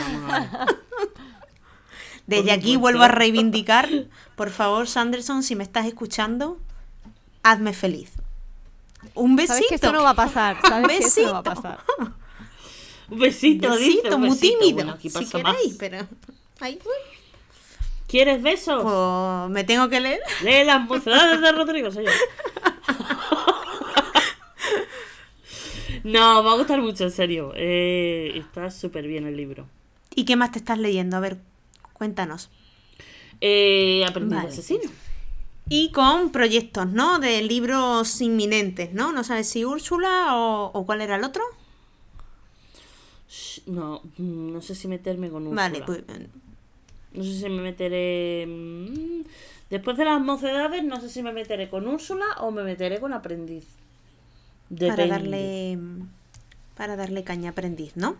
Desde 2.26 2.52
aquí 2.52 2.76
vuelvo 2.76 3.02
a 3.02 3.08
reivindicar, 3.08 3.88
por 4.36 4.50
favor, 4.50 4.86
Sanderson, 4.86 5.42
si 5.42 5.56
me 5.56 5.64
estás 5.64 5.86
escuchando, 5.86 6.58
hazme 7.42 7.72
feliz. 7.72 8.12
Un 9.14 9.34
besito. 9.34 9.54
Sabes 9.54 9.68
que 9.68 9.74
esto 9.76 9.92
no 9.92 10.02
va 10.02 10.10
a 10.10 10.14
pasar. 10.14 10.56
Sabes 10.62 10.86
que 10.88 10.96
esto 11.06 11.22
no 11.22 11.32
va 11.32 11.38
a 11.38 11.42
Besito. 11.42 11.62
pasar. 11.62 11.78
Un 13.10 13.18
besito, 13.18 13.76
dice, 13.76 13.84
besito, 13.96 14.14
un 14.16 14.20
muy 14.22 14.30
besito. 14.30 14.58
tímido. 14.58 14.74
Bueno, 14.76 14.92
aquí 14.92 15.10
si 15.10 15.26
queréis, 15.26 15.76
pero. 15.78 16.06
Ay, 16.60 16.78
¿Quieres 18.06 18.42
besos? 18.42 18.82
pues 18.82 19.50
me 19.50 19.64
tengo 19.64 19.88
que 19.88 20.00
leer. 20.00 20.20
Lee 20.42 20.64
las 20.64 20.82
mocedades 20.88 21.40
de 21.40 21.52
Rodrigo, 21.52 21.90
señor. 21.90 22.12
No, 26.04 26.42
va 26.42 26.52
a 26.52 26.56
gustar 26.56 26.80
mucho, 26.80 27.04
en 27.04 27.10
serio. 27.10 27.52
Eh, 27.56 28.32
está 28.36 28.70
súper 28.70 29.06
bien 29.06 29.26
el 29.26 29.36
libro. 29.36 29.66
¿Y 30.14 30.24
qué 30.24 30.34
más 30.36 30.52
te 30.52 30.58
estás 30.58 30.78
leyendo? 30.78 31.16
A 31.16 31.20
ver, 31.20 31.38
cuéntanos. 31.92 32.50
Eh, 33.40 34.04
aprendiz 34.08 34.36
Vale. 34.36 34.48
asesino. 34.48 34.90
Y 35.68 35.92
con 35.92 36.32
proyectos, 36.32 36.86
¿no? 36.88 37.18
De 37.20 37.42
libros 37.42 38.20
inminentes, 38.20 38.92
¿no? 38.92 39.12
No 39.12 39.22
sabes 39.24 39.48
si 39.48 39.64
Úrsula 39.64 40.34
o, 40.36 40.70
o 40.72 40.86
cuál 40.86 41.00
era 41.00 41.16
el 41.16 41.24
otro. 41.24 41.44
No, 43.66 44.02
mm, 44.18 44.52
no 44.52 44.60
sé 44.60 44.74
si 44.74 44.88
meterme 44.88 45.30
con 45.30 45.46
un. 45.46 45.54
Vale, 45.54 45.82
pues 45.86 46.02
No 47.12 47.22
sé 47.22 47.34
si 47.34 47.48
me 47.48 47.62
meteré. 47.62 48.46
mm, 48.46 49.22
Después 49.70 49.96
de 49.96 50.04
las 50.04 50.20
mocedades, 50.20 50.82
no 50.82 51.00
sé 51.00 51.08
si 51.08 51.22
me 51.22 51.32
meteré 51.32 51.68
con 51.70 51.86
Úrsula 51.86 52.24
o 52.40 52.50
me 52.50 52.64
meteré 52.64 52.98
con 52.98 53.12
aprendiz. 53.12 53.64
para 54.76 55.06
darle 55.06 55.78
para 56.76 56.96
darle 56.96 57.24
caña 57.24 57.50
aprendiz, 57.50 57.96
¿no? 57.96 58.16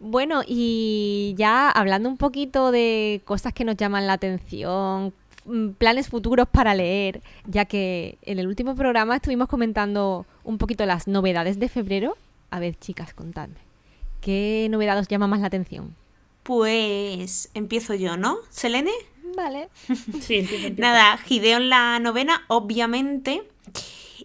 Bueno, 0.00 0.42
y 0.46 1.34
ya 1.38 1.70
hablando 1.70 2.08
un 2.08 2.16
poquito 2.16 2.70
de 2.72 3.22
cosas 3.24 3.52
que 3.52 3.64
nos 3.64 3.76
llaman 3.76 4.06
la 4.06 4.14
atención, 4.14 5.12
mm, 5.46 5.70
planes 5.70 6.08
futuros 6.08 6.48
para 6.48 6.74
leer, 6.74 7.22
ya 7.46 7.64
que 7.64 8.18
en 8.22 8.38
el 8.38 8.46
último 8.48 8.74
programa 8.74 9.16
estuvimos 9.16 9.48
comentando 9.48 10.26
un 10.44 10.58
poquito 10.58 10.84
las 10.86 11.06
novedades 11.08 11.58
de 11.58 11.68
febrero. 11.68 12.16
A 12.50 12.60
ver, 12.60 12.76
chicas, 12.78 13.14
contadme. 13.14 13.63
¿Qué 14.24 14.68
novedad 14.70 14.98
os 14.98 15.06
llama 15.06 15.26
más 15.26 15.40
la 15.40 15.48
atención? 15.48 15.94
Pues 16.44 17.50
empiezo 17.52 17.92
yo, 17.92 18.16
¿no? 18.16 18.38
¿Selene? 18.48 18.90
Vale. 19.36 19.68
Sí, 20.22 20.36
empieza. 20.36 20.70
Nada, 20.78 21.18
Gideon 21.18 21.68
la 21.68 21.98
novena, 21.98 22.42
obviamente. 22.48 23.46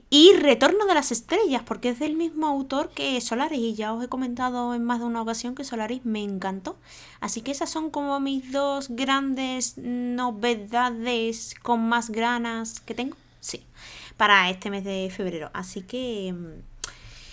Y 0.10 0.32
Retorno 0.38 0.86
de 0.86 0.94
las 0.94 1.12
Estrellas, 1.12 1.64
porque 1.66 1.90
es 1.90 2.00
del 2.00 2.16
mismo 2.16 2.48
autor 2.48 2.92
que 2.92 3.20
Solaris. 3.20 3.60
Y 3.60 3.76
ya 3.76 3.94
os 3.94 4.02
he 4.02 4.08
comentado 4.08 4.74
en 4.74 4.86
más 4.86 5.00
de 5.00 5.06
una 5.06 5.22
ocasión 5.22 5.54
que 5.54 5.66
Solaris 5.66 6.06
me 6.06 6.24
encantó. 6.24 6.78
Así 7.20 7.42
que 7.42 7.52
esas 7.52 7.70
son 7.70 7.90
como 7.90 8.22
mis 8.22 8.54
dos 8.54 8.88
grandes 8.88 9.78
novedades 9.78 11.56
con 11.62 11.90
más 11.90 12.10
ganas 12.10 12.80
que 12.80 12.96
tengo. 12.96 13.18
Sí, 13.42 13.66
para 14.16 14.50
este 14.50 14.70
mes 14.70 14.86
de 14.86 15.12
febrero. 15.14 15.50
Así 15.52 15.82
que... 15.82 16.34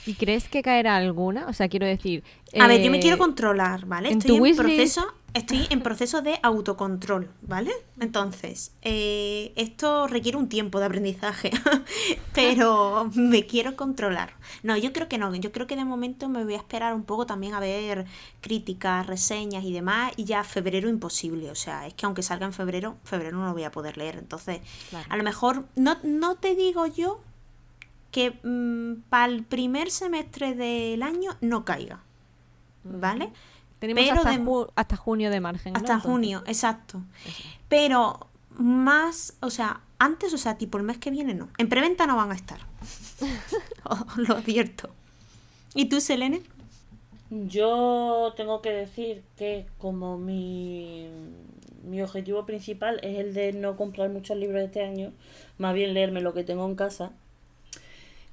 ¿Y 0.07 0.15
crees 0.15 0.49
que 0.49 0.63
caerá 0.63 0.97
alguna? 0.97 1.47
O 1.49 1.53
sea, 1.53 1.69
quiero 1.69 1.87
decir... 1.87 2.23
A 2.59 2.69
ver, 2.69 2.81
yo 2.81 2.91
me 2.91 2.99
eh, 2.99 3.01
quiero 3.01 3.19
controlar, 3.19 3.87
¿vale? 3.87 4.11
en 4.11 4.19
Estoy 4.19 4.39
tu 4.39 4.47
en 4.47 4.57
proceso, 4.57 5.05
estoy 5.35 5.67
en 5.69 5.81
proceso 5.83 6.23
de 6.23 6.39
autocontrol, 6.43 7.29
¿vale? 7.43 7.73
Entonces, 8.01 8.73
eh, 8.83 9.53
esto 9.57 10.07
requiere 10.07 10.39
un 10.39 10.49
tiempo 10.49 10.79
de 10.79 10.87
aprendizaje, 10.87 11.51
pero 12.35 13.11
me 13.15 13.47
quiero 13.47 13.75
controlar. 13.77 14.35
No, 14.63 14.77
yo 14.77 14.93
creo 14.93 15.09
que 15.09 15.19
no, 15.19 15.35
yo 15.35 15.51
creo 15.51 15.67
que 15.67 15.75
de 15.77 15.85
momento 15.85 16.29
me 16.29 16.45
voy 16.45 16.55
a 16.55 16.59
esperar 16.59 16.95
un 16.95 17.03
poco 17.03 17.27
también 17.27 17.55
a 17.55 17.61
ver 17.61 18.07
críticas, 18.41 19.07
reseñas 19.07 19.65
y 19.65 19.73
demás, 19.73 20.13
y 20.17 20.25
ya 20.25 20.45
febrero 20.45 20.89
imposible, 20.89 21.51
o 21.51 21.57
sea, 21.57 21.87
es 21.87 21.95
que 21.95 22.07
aunque 22.07 22.23
salga 22.23 22.47
en 22.47 22.53
febrero, 22.53 22.97
febrero 23.03 23.37
no 23.37 23.47
lo 23.47 23.53
voy 23.53 23.65
a 23.65 23.73
poder 23.73 23.99
leer, 23.99 24.17
entonces, 24.17 24.61
Claro. 24.91 25.07
a 25.11 25.17
lo 25.17 25.25
mejor, 25.25 25.65
no, 25.75 25.97
no 26.05 26.37
te 26.37 26.55
digo 26.55 26.87
yo 26.87 27.21
que 28.17 28.33
para 29.11 29.27
el 29.31 29.45
primer 29.45 29.91
semestre 29.91 30.55
del 30.55 31.03
año 31.03 31.37
no 31.43 31.67
caiga. 31.67 32.01
¿Vale? 32.83 33.31
Tenemos 33.79 34.05
pero 34.05 34.17
hasta, 34.17 34.31
de- 34.31 34.39
ju- 34.43 34.71
hasta 34.75 34.97
junio 34.97 35.31
de 35.31 35.41
margen. 35.41 35.77
Hasta 35.77 36.01
junio, 36.01 36.43
exacto. 36.47 37.03
Pero 37.69 38.27
más, 38.57 39.35
o 39.41 39.51
sea, 39.51 39.83
antes, 39.99 40.33
o 40.33 40.39
sea, 40.39 40.57
tipo 40.57 40.79
el 40.79 40.85
mes 40.85 40.97
que 40.97 41.11
viene 41.11 41.35
no. 41.35 41.49
En 41.59 41.69
preventa 41.69 42.07
no 42.07 42.17
van 42.17 42.31
a 42.33 42.35
estar. 42.35 42.59
Os 43.85 44.17
lo 44.17 44.37
advierto. 44.37 44.89
¿Y 45.75 45.91
tú, 45.91 46.01
Selene? 46.01 46.41
Yo 47.29 48.33
tengo 48.37 48.63
que 48.63 48.71
decir 48.71 49.25
que 49.37 49.67
como 49.79 50.17
mi, 50.17 51.09
mi 51.85 52.01
objetivo 52.01 52.47
principal 52.47 52.99
es 53.03 53.19
el 53.19 53.35
de 53.35 53.53
no 53.53 53.77
comprar 53.77 54.09
muchos 54.09 54.39
libros 54.39 54.63
este 54.63 54.83
año, 54.83 55.13
más 55.59 55.75
bien 55.75 55.93
leerme 55.93 56.23
lo 56.23 56.33
que 56.33 56.45
tengo 56.45 56.65
en 56.67 56.77
casa, 56.77 57.13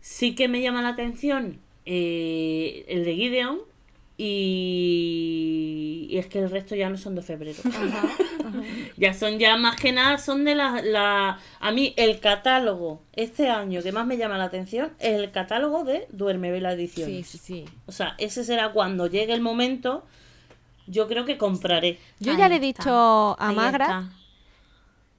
sí 0.04 0.36
que 0.36 0.50
me 0.50 0.62
llama 0.62 0.82
la 0.82 0.90
atención 0.90 1.60
eh, 1.86 2.84
el 2.90 3.06
de 3.06 3.16
Gideon 3.16 3.60
y, 4.18 6.08
y 6.10 6.18
es 6.18 6.28
que 6.28 6.40
el 6.40 6.50
resto 6.52 6.76
ya 6.76 6.90
no 6.90 6.98
son 6.98 7.16
de 7.16 7.22
febrero. 7.22 7.58
ya 8.98 9.14
son 9.14 9.40
ya 9.40 9.56
más 9.56 9.78
que 9.78 9.92
nada, 9.94 10.18
son 10.18 10.44
de 10.44 10.56
la, 10.56 10.82
la... 10.84 11.40
A 11.62 11.72
mí 11.72 11.94
el 11.96 12.20
catálogo 12.20 13.02
este 13.14 13.50
año 13.50 13.82
que 13.82 13.92
más 13.94 14.06
me 14.06 14.18
llama 14.18 14.38
la 14.38 14.44
atención 14.46 14.92
es 15.00 15.14
el 15.14 15.32
catálogo 15.32 15.84
de 15.86 16.06
Duerme 16.12 16.52
Vela 16.52 16.74
Edición. 16.74 17.10
Sí, 17.10 17.24
sí, 17.24 17.38
sí. 17.38 17.66
O 17.86 17.92
sea, 17.94 18.16
ese 18.18 18.44
será 18.44 18.72
cuando 18.74 19.08
llegue 19.08 19.34
el 19.34 19.42
momento. 19.42 20.06
Yo 20.86 21.08
creo 21.08 21.24
que 21.24 21.38
compraré. 21.38 21.98
Yo 22.20 22.34
Ahí 22.34 22.38
ya 22.38 22.50
le 22.50 22.56
he 22.56 22.58
está, 22.58 22.68
dicho 22.84 23.36
a 23.40 23.52
está. 23.72 24.10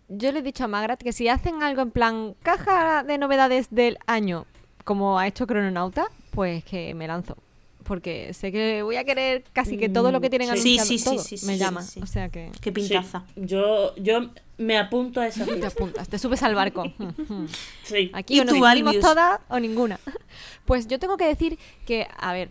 yo 0.08 0.30
le 0.30 0.40
he 0.40 0.42
dicho 0.42 0.64
a 0.64 0.68
Magrat 0.68 1.02
que 1.02 1.12
si 1.14 1.28
hacen 1.28 1.62
algo 1.62 1.80
en 1.80 1.90
plan 1.90 2.34
caja 2.42 3.02
de 3.02 3.16
novedades 3.16 3.68
del 3.70 3.96
año, 4.06 4.46
como 4.84 5.18
ha 5.18 5.26
hecho 5.26 5.46
Crononauta, 5.46 6.06
pues 6.30 6.64
que 6.64 6.94
me 6.94 7.06
lanzo. 7.06 7.36
Porque 7.84 8.32
sé 8.32 8.50
que 8.50 8.82
voy 8.82 8.96
a 8.96 9.04
querer 9.04 9.44
casi 9.52 9.76
que 9.76 9.90
todo 9.90 10.10
lo 10.10 10.22
que 10.22 10.30
tienen 10.30 10.48
Mm, 10.50 10.56
sí. 10.56 10.78
anunciado, 10.78 10.86
Sí, 10.88 10.98
sí, 10.98 11.04
todo 11.04 11.18
sí, 11.18 11.36
sí, 11.36 11.46
me 11.46 11.52
sí, 11.54 11.58
llama. 11.58 11.82
sí. 11.82 12.00
O 12.02 12.06
sea 12.06 12.30
que 12.30 12.50
Qué 12.62 12.72
pintaza. 12.72 13.24
Sí, 13.34 13.42
yo, 13.44 13.94
yo 13.96 14.30
me 14.56 14.78
apunto 14.78 15.20
a 15.20 15.26
esa 15.26 15.44
te 15.44 15.66
apuntas, 15.66 16.08
te 16.08 16.18
subes 16.18 16.42
al 16.42 16.54
barco. 16.54 16.84
Sí. 17.82 18.10
Aquí 18.14 18.36
¿Y 18.36 18.40
o 18.40 18.44
nos 18.46 18.62
Albius? 18.62 19.00
todas 19.00 19.40
o 19.48 19.58
ninguna. 19.60 19.98
Pues 20.64 20.88
yo 20.88 20.98
tengo 20.98 21.18
que 21.18 21.26
decir 21.26 21.58
que, 21.86 22.08
a 22.18 22.32
ver, 22.32 22.48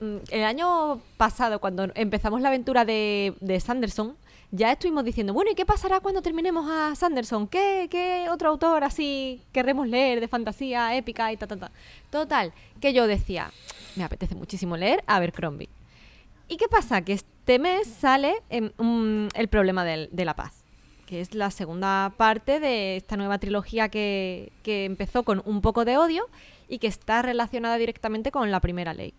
mm, 0.00 0.16
el 0.30 0.42
año 0.42 1.00
pasado, 1.16 1.60
cuando 1.60 1.86
empezamos 1.94 2.40
la 2.40 2.48
aventura 2.48 2.84
de, 2.84 3.34
de 3.40 3.60
Sanderson, 3.60 4.16
ya 4.50 4.72
estuvimos 4.72 5.04
diciendo, 5.04 5.32
bueno, 5.34 5.50
¿y 5.50 5.54
qué 5.54 5.66
pasará 5.66 6.00
cuando 6.00 6.22
terminemos 6.22 6.68
a 6.70 6.94
Sanderson? 6.94 7.46
¿Qué, 7.48 7.88
qué 7.90 8.26
otro 8.30 8.48
autor 8.50 8.84
así 8.84 9.42
querremos 9.52 9.88
leer 9.88 10.20
de 10.20 10.28
fantasía 10.28 10.94
épica 10.96 11.32
y 11.32 11.36
ta, 11.36 11.46
ta, 11.46 11.56
ta? 11.56 11.70
Total, 12.10 12.52
que 12.80 12.92
yo 12.92 13.06
decía, 13.06 13.50
me 13.96 14.04
apetece 14.04 14.34
muchísimo 14.34 14.76
leer 14.76 15.02
Abercrombie. 15.06 15.68
¿Y 16.48 16.56
qué 16.56 16.68
pasa? 16.68 17.02
Que 17.02 17.14
este 17.14 17.58
mes 17.58 17.88
sale 17.88 18.34
un- 18.78 19.28
el 19.34 19.48
problema 19.48 19.84
del- 19.84 20.08
de 20.12 20.24
la 20.24 20.34
paz, 20.36 20.62
que 21.06 21.20
es 21.20 21.34
la 21.34 21.50
segunda 21.50 22.12
parte 22.16 22.60
de 22.60 22.96
esta 22.96 23.16
nueva 23.16 23.38
trilogía 23.38 23.88
que, 23.88 24.52
que 24.62 24.84
empezó 24.84 25.22
con 25.24 25.42
un 25.46 25.60
poco 25.62 25.84
de 25.84 25.96
odio 25.96 26.28
y 26.68 26.78
que 26.78 26.86
está 26.86 27.22
relacionada 27.22 27.76
directamente 27.76 28.30
con 28.30 28.50
la 28.50 28.60
primera 28.60 28.94
ley. 28.94 29.14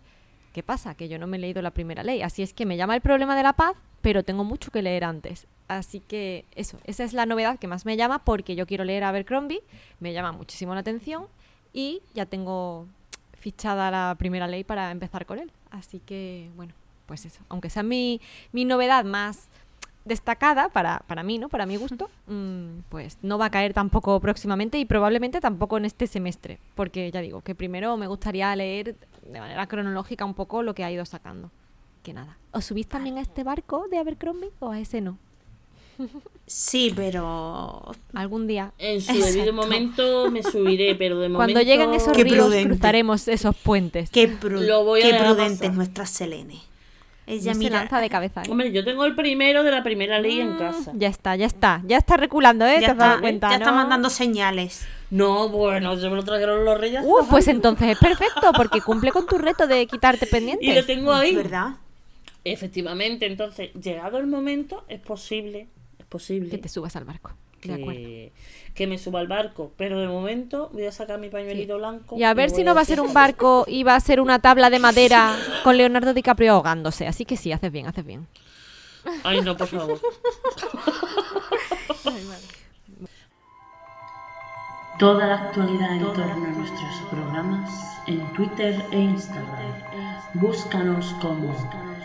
¿Qué 0.52 0.62
pasa? 0.62 0.94
Que 0.94 1.08
yo 1.08 1.18
no 1.18 1.26
me 1.26 1.36
he 1.36 1.40
leído 1.40 1.60
la 1.62 1.70
primera 1.72 2.02
ley, 2.02 2.22
así 2.22 2.42
es 2.42 2.54
que 2.54 2.64
me 2.64 2.76
llama 2.78 2.94
el 2.94 3.02
problema 3.02 3.36
de 3.36 3.42
la 3.42 3.52
paz, 3.52 3.76
pero 4.06 4.22
tengo 4.22 4.44
mucho 4.44 4.70
que 4.70 4.82
leer 4.82 5.02
antes. 5.02 5.48
Así 5.66 5.98
que 5.98 6.44
eso, 6.54 6.78
esa 6.84 7.02
es 7.02 7.12
la 7.12 7.26
novedad 7.26 7.58
que 7.58 7.66
más 7.66 7.84
me 7.84 7.96
llama 7.96 8.20
porque 8.20 8.54
yo 8.54 8.64
quiero 8.64 8.84
leer 8.84 9.02
Abercrombie, 9.02 9.64
me 9.98 10.12
llama 10.12 10.30
muchísimo 10.30 10.74
la 10.74 10.80
atención 10.82 11.26
y 11.72 12.02
ya 12.14 12.24
tengo 12.24 12.86
fichada 13.32 13.90
la 13.90 14.14
primera 14.16 14.46
ley 14.46 14.62
para 14.62 14.92
empezar 14.92 15.26
con 15.26 15.40
él. 15.40 15.50
Así 15.72 15.98
que, 15.98 16.50
bueno, 16.54 16.72
pues 17.06 17.26
eso. 17.26 17.40
Aunque 17.48 17.68
sea 17.68 17.82
mi, 17.82 18.20
mi 18.52 18.64
novedad 18.64 19.04
más 19.04 19.48
destacada 20.04 20.68
para, 20.68 21.02
para 21.08 21.24
mí, 21.24 21.38
¿no? 21.38 21.48
Para 21.48 21.66
mi 21.66 21.74
gusto, 21.74 22.08
mm, 22.28 22.82
pues 22.88 23.18
no 23.22 23.38
va 23.38 23.46
a 23.46 23.50
caer 23.50 23.74
tampoco 23.74 24.20
próximamente 24.20 24.78
y 24.78 24.84
probablemente 24.84 25.40
tampoco 25.40 25.78
en 25.78 25.84
este 25.84 26.06
semestre, 26.06 26.60
porque 26.76 27.10
ya 27.10 27.22
digo 27.22 27.40
que 27.40 27.56
primero 27.56 27.96
me 27.96 28.06
gustaría 28.06 28.54
leer 28.54 28.94
de 29.24 29.40
manera 29.40 29.66
cronológica 29.66 30.24
un 30.24 30.34
poco 30.34 30.62
lo 30.62 30.76
que 30.76 30.84
ha 30.84 30.92
ido 30.92 31.04
sacando. 31.04 31.50
Que 32.06 32.12
nada. 32.12 32.36
¿Os 32.52 32.64
subís 32.66 32.86
también 32.86 33.18
a 33.18 33.20
este 33.20 33.42
barco 33.42 33.86
de 33.90 33.98
Abercrombie 33.98 34.50
o 34.60 34.70
a 34.70 34.78
ese 34.78 35.00
no? 35.00 35.18
Sí, 36.46 36.92
pero 36.94 37.82
Algún 38.14 38.46
día. 38.46 38.72
En 38.78 39.00
su 39.00 39.12
debido 39.12 39.52
momento 39.52 40.30
me 40.30 40.44
subiré, 40.44 40.94
pero 40.94 41.18
de 41.18 41.28
momento... 41.28 41.52
Cuando 41.54 41.68
lleguen 41.68 41.92
esos 41.94 42.12
Qué 42.12 42.22
ríos 42.22 42.46
prudente. 42.46 42.68
cruzaremos 42.74 43.26
esos 43.26 43.56
puentes. 43.56 44.10
qué, 44.10 44.30
pru- 44.30 44.64
Lo 44.64 44.84
voy 44.84 45.00
a 45.00 45.06
qué 45.06 45.12
dejar 45.14 45.26
prudente 45.26 45.54
pasar. 45.56 45.70
es 45.72 45.76
nuestra 45.76 46.06
Selene. 46.06 46.60
Ella 47.26 47.54
se 47.54 47.58
mira, 47.58 47.80
lanza 47.80 48.00
de 48.00 48.08
cabeza. 48.08 48.42
¿eh? 48.44 48.48
Hombre, 48.48 48.70
yo 48.70 48.84
tengo 48.84 49.04
el 49.04 49.16
primero 49.16 49.64
de 49.64 49.72
la 49.72 49.82
primera 49.82 50.20
ley 50.20 50.40
en 50.40 50.54
Mm, 50.54 50.58
casa. 50.58 50.92
Ya 50.94 51.08
está, 51.08 51.34
ya 51.34 51.46
está. 51.46 51.82
Ya 51.84 51.96
está 51.96 52.16
reculando, 52.16 52.64
¿eh? 52.64 52.74
ya 52.74 52.78
¿Te 52.78 52.86
has 52.92 52.96
dado 52.98 53.10
está, 53.14 53.20
cuenta, 53.22 53.50
ya 53.50 53.58
no? 53.58 53.64
está 53.64 53.72
mandando 53.72 54.08
señales. 54.10 54.86
No, 55.10 55.48
bueno, 55.48 55.96
se 55.96 56.08
me 56.08 56.14
lo 56.14 56.22
trajeron 56.22 56.64
los 56.64 56.78
reyes. 56.78 57.02
Uh, 57.04 57.26
pues 57.28 57.48
entonces 57.48 57.88
es 57.88 57.98
perfecto, 57.98 58.52
porque 58.56 58.80
cumple 58.80 59.10
con 59.10 59.26
tu 59.26 59.38
reto 59.38 59.66
de 59.66 59.84
quitarte 59.88 60.28
pendientes. 60.28 60.68
y 60.68 60.72
lo 60.72 60.84
tengo 60.86 61.12
ahí. 61.12 61.34
¿Verdad? 61.34 61.70
Efectivamente, 62.52 63.26
entonces, 63.26 63.72
llegado 63.74 64.18
el 64.18 64.26
momento, 64.26 64.84
es 64.88 65.00
posible, 65.00 65.66
es 65.98 66.06
posible 66.06 66.50
Que 66.50 66.58
te 66.58 66.68
subas 66.68 66.94
al 66.96 67.04
barco. 67.04 67.32
De 67.62 67.74
acuerdo. 67.74 68.00
que, 68.00 68.32
que 68.74 68.86
me 68.86 68.98
suba 68.98 69.18
al 69.18 69.26
barco. 69.26 69.72
Pero 69.76 69.98
de 69.98 70.06
momento 70.06 70.70
voy 70.72 70.84
a 70.84 70.92
sacar 70.92 71.18
mi 71.18 71.28
pañuelito 71.28 71.78
blanco. 71.78 72.16
Y 72.16 72.22
a 72.22 72.32
ver 72.34 72.50
si 72.50 72.62
no 72.62 72.76
va 72.76 72.82
a 72.82 72.84
ser 72.84 73.00
un 73.00 73.12
barco 73.12 73.64
y 73.68 73.82
va 73.82 73.96
a 73.96 74.00
ser 74.00 74.20
una 74.20 74.38
tabla 74.38 74.70
de 74.70 74.78
madera 74.78 75.36
con 75.64 75.76
Leonardo 75.76 76.14
DiCaprio 76.14 76.52
ahogándose. 76.52 77.08
Así 77.08 77.24
que 77.24 77.36
sí, 77.36 77.50
haces 77.50 77.72
bien, 77.72 77.86
haces 77.86 78.06
bien. 78.06 78.28
Ay, 79.24 79.40
no, 79.40 79.56
por 79.56 79.66
favor. 79.66 80.00
Toda 84.98 85.26
la 85.26 85.34
actualidad 85.34 85.92
en 85.92 86.00
torno 86.00 86.46
a 86.46 86.50
nuestros 86.52 87.02
programas 87.10 88.00
en 88.06 88.20
Twitter 88.32 88.82
e 88.92 88.98
Instagram. 88.98 89.52
Búscanos 90.32 91.14
como 91.20 91.54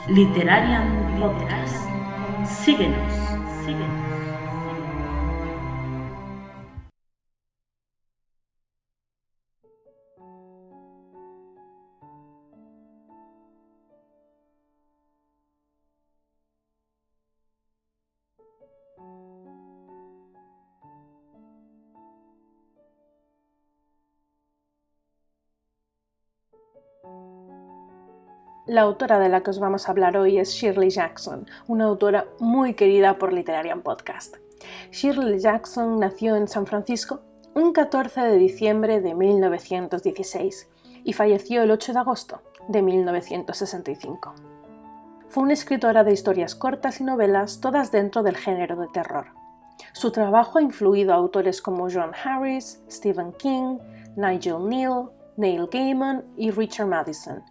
Literarian 0.10 1.18
Podcast. 1.18 1.88
Síguenos, 2.46 3.14
síguenos. 3.64 4.21
La 28.72 28.84
autora 28.84 29.20
de 29.20 29.28
la 29.28 29.44
que 29.44 29.50
os 29.50 29.60
vamos 29.60 29.86
a 29.86 29.92
hablar 29.92 30.16
hoy 30.16 30.38
es 30.38 30.52
Shirley 30.52 30.90
Jackson, 30.90 31.46
una 31.68 31.84
autora 31.84 32.28
muy 32.40 32.74
querida 32.74 33.18
por 33.18 33.34
Literarian 33.34 33.82
Podcast. 33.82 34.38
Shirley 34.92 35.40
Jackson 35.40 36.00
nació 36.00 36.38
en 36.38 36.48
San 36.48 36.66
Francisco 36.66 37.20
un 37.54 37.74
14 37.74 38.22
de 38.22 38.38
diciembre 38.38 39.02
de 39.02 39.14
1916 39.14 40.70
y 41.04 41.12
falleció 41.12 41.64
el 41.64 41.72
8 41.72 41.92
de 41.92 42.00
agosto 42.00 42.44
de 42.70 42.82
1965. 42.82 44.36
Fue 45.28 45.44
una 45.44 45.52
escritora 45.52 46.06
de 46.06 46.14
historias 46.14 46.56
cortas 46.56 47.02
y 47.02 47.04
novelas, 47.04 47.60
todas 47.60 47.92
dentro 47.92 48.24
del 48.24 48.38
género 48.38 48.78
de 48.78 48.88
terror. 48.88 49.26
Su 49.92 50.14
trabajo 50.14 50.60
ha 50.60 50.62
influido 50.62 51.12
a 51.12 51.18
autores 51.18 51.62
como 51.62 51.90
John 51.92 52.14
Harris, 52.24 52.82
Stephen 52.90 53.34
King, 53.34 53.80
Nigel 54.16 54.66
Neal, 54.70 55.10
Neil 55.36 55.68
Gaiman 55.70 56.24
y 56.38 56.52
Richard 56.52 56.88
Madison. 56.88 57.44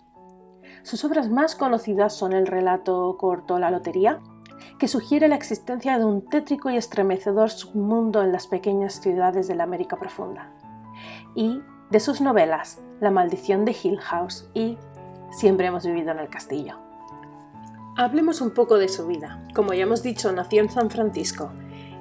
Sus 0.82 1.04
obras 1.04 1.30
más 1.30 1.54
conocidas 1.54 2.14
son 2.14 2.32
el 2.32 2.46
relato 2.46 3.16
corto 3.18 3.58
La 3.58 3.70
Lotería, 3.70 4.20
que 4.78 4.88
sugiere 4.88 5.28
la 5.28 5.36
existencia 5.36 5.98
de 5.98 6.04
un 6.04 6.24
tétrico 6.26 6.70
y 6.70 6.76
estremecedor 6.76 7.50
submundo 7.50 8.22
en 8.22 8.32
las 8.32 8.46
pequeñas 8.46 9.00
ciudades 9.00 9.46
de 9.48 9.54
la 9.54 9.64
América 9.64 9.96
profunda, 9.96 10.52
y 11.34 11.60
de 11.90 12.00
sus 12.00 12.20
novelas 12.20 12.80
La 13.00 13.10
maldición 13.10 13.64
de 13.64 13.76
Hill 13.82 13.98
House 14.00 14.48
y 14.54 14.78
Siempre 15.30 15.68
hemos 15.68 15.86
vivido 15.86 16.10
en 16.10 16.18
el 16.18 16.28
castillo. 16.28 16.76
Hablemos 17.96 18.40
un 18.40 18.50
poco 18.50 18.78
de 18.78 18.88
su 18.88 19.06
vida. 19.06 19.46
Como 19.54 19.72
ya 19.72 19.84
hemos 19.84 20.02
dicho, 20.02 20.32
nació 20.32 20.60
en 20.60 20.70
San 20.70 20.90
Francisco 20.90 21.52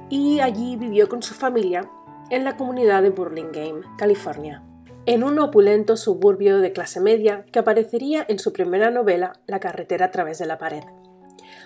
y 0.09 0.39
allí 0.39 0.75
vivió 0.77 1.07
con 1.07 1.21
su 1.21 1.35
familia 1.35 1.87
en 2.31 2.43
la 2.43 2.57
comunidad 2.57 3.03
de 3.03 3.11
Burlingame, 3.11 3.81
California 3.97 4.63
en 5.09 5.23
un 5.23 5.39
opulento 5.39 5.97
suburbio 5.97 6.59
de 6.59 6.71
clase 6.71 7.01
media 7.01 7.43
que 7.51 7.57
aparecería 7.57 8.23
en 8.29 8.37
su 8.37 8.53
primera 8.53 8.91
novela 8.91 9.33
La 9.47 9.59
carretera 9.59 10.05
a 10.05 10.11
través 10.11 10.37
de 10.37 10.45
la 10.45 10.59
pared. 10.59 10.83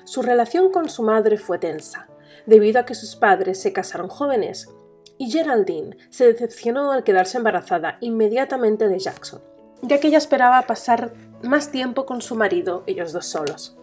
Su 0.05 0.21
relación 0.21 0.71
con 0.71 0.87
su 0.87 1.03
madre 1.03 1.37
fue 1.37 1.59
tensa, 1.59 2.07
debido 2.45 2.79
a 2.79 2.85
que 2.85 2.95
sus 2.95 3.17
padres 3.17 3.59
se 3.59 3.73
casaron 3.73 4.07
jóvenes, 4.07 4.69
y 5.17 5.29
Geraldine 5.29 5.97
se 6.09 6.25
decepcionó 6.25 6.93
al 6.93 7.03
quedarse 7.03 7.37
embarazada 7.37 7.97
inmediatamente 7.99 8.87
de 8.87 8.99
Jackson, 8.99 9.41
ya 9.81 9.99
que 9.99 10.07
ella 10.07 10.19
esperaba 10.19 10.61
pasar 10.61 11.13
más 11.41 11.69
tiempo 11.69 12.05
con 12.05 12.21
su 12.21 12.35
marido, 12.35 12.83
ellos 12.87 13.11
dos 13.11 13.25
solos. 13.25 13.77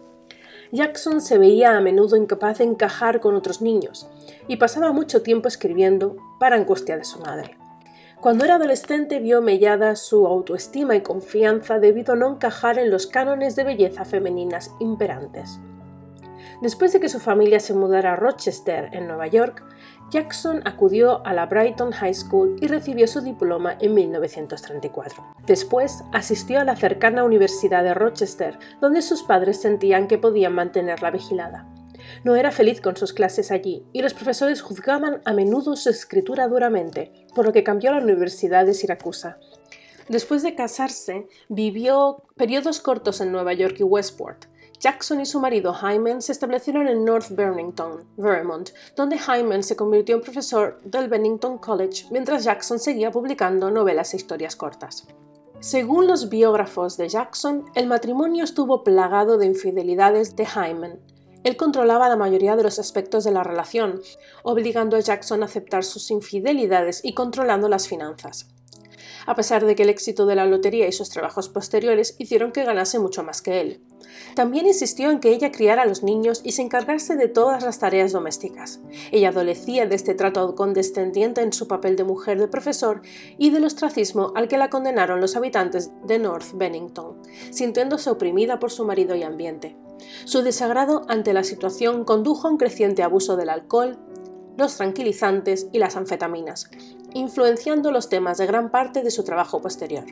Jackson 0.71 1.21
se 1.21 1.37
veía 1.37 1.77
a 1.77 1.81
menudo 1.81 2.15
incapaz 2.15 2.57
de 2.57 2.63
encajar 2.63 3.19
con 3.19 3.35
otros 3.35 3.61
niños 3.61 4.09
y 4.47 4.57
pasaba 4.57 4.91
mucho 4.91 5.21
tiempo 5.21 5.47
escribiendo 5.47 6.17
para 6.39 6.55
angustia 6.55 6.97
de 6.97 7.03
su 7.03 7.19
madre. 7.19 7.60
Cuando 8.21 8.45
era 8.45 8.55
adolescente 8.55 9.19
vio 9.19 9.41
mellada 9.41 9.95
su 9.95 10.27
autoestima 10.27 10.95
y 10.95 11.01
confianza 11.01 11.79
debido 11.79 12.13
a 12.13 12.15
no 12.15 12.29
encajar 12.29 12.77
en 12.77 12.91
los 12.91 13.07
cánones 13.07 13.55
de 13.55 13.63
belleza 13.63 14.05
femeninas 14.05 14.75
imperantes. 14.79 15.59
Después 16.61 16.93
de 16.93 16.99
que 16.99 17.09
su 17.09 17.19
familia 17.19 17.59
se 17.59 17.73
mudara 17.73 18.13
a 18.13 18.15
Rochester, 18.15 18.89
en 18.91 19.07
Nueva 19.07 19.25
York, 19.25 19.63
Jackson 20.11 20.61
acudió 20.65 21.25
a 21.25 21.33
la 21.33 21.47
Brighton 21.47 21.91
High 21.93 22.13
School 22.13 22.57
y 22.61 22.67
recibió 22.67 23.07
su 23.07 23.21
diploma 23.21 23.75
en 23.79 23.95
1934. 23.95 25.25
Después 25.47 26.03
asistió 26.11 26.59
a 26.59 26.63
la 26.63 26.75
cercana 26.75 27.23
Universidad 27.23 27.83
de 27.83 27.95
Rochester, 27.95 28.59
donde 28.79 29.01
sus 29.01 29.23
padres 29.23 29.59
sentían 29.59 30.07
que 30.07 30.19
podían 30.19 30.53
mantenerla 30.53 31.09
vigilada. 31.09 31.65
No 32.23 32.35
era 32.35 32.51
feliz 32.51 32.81
con 32.81 32.95
sus 32.95 33.13
clases 33.13 33.51
allí 33.51 33.83
y 33.93 34.01
los 34.01 34.13
profesores 34.13 34.61
juzgaban 34.61 35.21
a 35.25 35.33
menudo 35.33 35.75
su 35.75 35.89
escritura 35.89 36.47
duramente, 36.47 37.11
por 37.35 37.45
lo 37.45 37.53
que 37.53 37.63
cambió 37.63 37.91
a 37.91 37.95
la 37.95 38.03
Universidad 38.03 38.65
de 38.65 38.73
Siracusa. 38.73 39.37
Después 40.09 40.43
de 40.43 40.55
casarse, 40.55 41.27
vivió 41.47 42.23
periodos 42.35 42.79
cortos 42.79 43.21
en 43.21 43.31
Nueva 43.31 43.53
York 43.53 43.77
y 43.79 43.83
Westport. 43.83 44.45
Jackson 44.81 45.21
y 45.21 45.27
su 45.27 45.39
marido 45.39 45.75
Hyman 45.75 46.23
se 46.23 46.31
establecieron 46.31 46.87
en 46.87 47.05
North 47.05 47.29
Bennington, 47.29 48.03
Vermont, 48.17 48.71
donde 48.95 49.19
Hyman 49.19 49.61
se 49.61 49.75
convirtió 49.75 50.15
en 50.15 50.21
profesor 50.21 50.81
del 50.83 51.07
Bennington 51.07 51.59
College 51.59 52.07
mientras 52.09 52.43
Jackson 52.43 52.79
seguía 52.79 53.11
publicando 53.11 53.69
novelas 53.69 54.13
e 54.13 54.17
historias 54.17 54.55
cortas. 54.55 55.07
Según 55.59 56.07
los 56.07 56.29
biógrafos 56.29 56.97
de 56.97 57.07
Jackson, 57.07 57.65
el 57.75 57.85
matrimonio 57.85 58.43
estuvo 58.43 58.83
plagado 58.83 59.37
de 59.37 59.45
infidelidades 59.45 60.35
de 60.35 60.47
Hyman. 60.47 60.99
Él 61.43 61.57
controlaba 61.57 62.09
la 62.09 62.15
mayoría 62.15 62.55
de 62.55 62.63
los 62.63 62.79
aspectos 62.79 63.23
de 63.23 63.31
la 63.31 63.43
relación, 63.43 64.01
obligando 64.43 64.97
a 64.97 64.99
Jackson 64.99 65.41
a 65.41 65.45
aceptar 65.45 65.83
sus 65.83 66.11
infidelidades 66.11 67.01
y 67.03 67.13
controlando 67.13 67.67
las 67.69 67.87
finanzas. 67.87 68.47
A 69.25 69.35
pesar 69.35 69.65
de 69.65 69.75
que 69.75 69.83
el 69.83 69.89
éxito 69.89 70.25
de 70.25 70.35
la 70.35 70.45
lotería 70.45 70.87
y 70.87 70.91
sus 70.91 71.09
trabajos 71.09 71.49
posteriores 71.49 72.15
hicieron 72.17 72.51
que 72.51 72.63
ganase 72.63 72.99
mucho 72.99 73.23
más 73.23 73.41
que 73.41 73.61
él. 73.61 73.81
También 74.35 74.65
insistió 74.65 75.11
en 75.11 75.19
que 75.19 75.31
ella 75.31 75.51
criara 75.51 75.83
a 75.83 75.85
los 75.85 76.03
niños 76.03 76.41
y 76.43 76.53
se 76.53 76.61
encargase 76.61 77.15
de 77.15 77.27
todas 77.27 77.63
las 77.63 77.79
tareas 77.79 78.11
domésticas. 78.11 78.79
Ella 79.11 79.29
adolecía 79.29 79.85
de 79.85 79.95
este 79.95 80.15
trato 80.15 80.55
condescendiente 80.55 81.41
en 81.41 81.53
su 81.53 81.67
papel 81.67 81.95
de 81.95 82.03
mujer 82.03 82.39
de 82.39 82.47
profesor 82.47 83.01
y 83.37 83.51
del 83.51 83.65
ostracismo 83.65 84.31
al 84.35 84.47
que 84.47 84.57
la 84.57 84.69
condenaron 84.69 85.21
los 85.21 85.35
habitantes 85.35 85.91
de 86.05 86.19
North 86.19 86.53
Bennington, 86.53 87.21
sintiéndose 87.51 88.09
oprimida 88.09 88.59
por 88.59 88.71
su 88.71 88.85
marido 88.85 89.15
y 89.15 89.23
ambiente. 89.23 89.77
Su 90.25 90.41
desagrado 90.41 91.03
ante 91.07 91.33
la 91.33 91.43
situación 91.43 92.03
condujo 92.03 92.47
a 92.47 92.51
un 92.51 92.57
creciente 92.57 93.03
abuso 93.03 93.35
del 93.35 93.49
alcohol, 93.49 93.97
los 94.57 94.77
tranquilizantes 94.77 95.67
y 95.71 95.79
las 95.79 95.95
anfetaminas, 95.95 96.69
influenciando 97.13 97.91
los 97.91 98.09
temas 98.09 98.37
de 98.37 98.47
gran 98.47 98.69
parte 98.69 99.03
de 99.03 99.11
su 99.11 99.23
trabajo 99.23 99.61
posterior. 99.61 100.05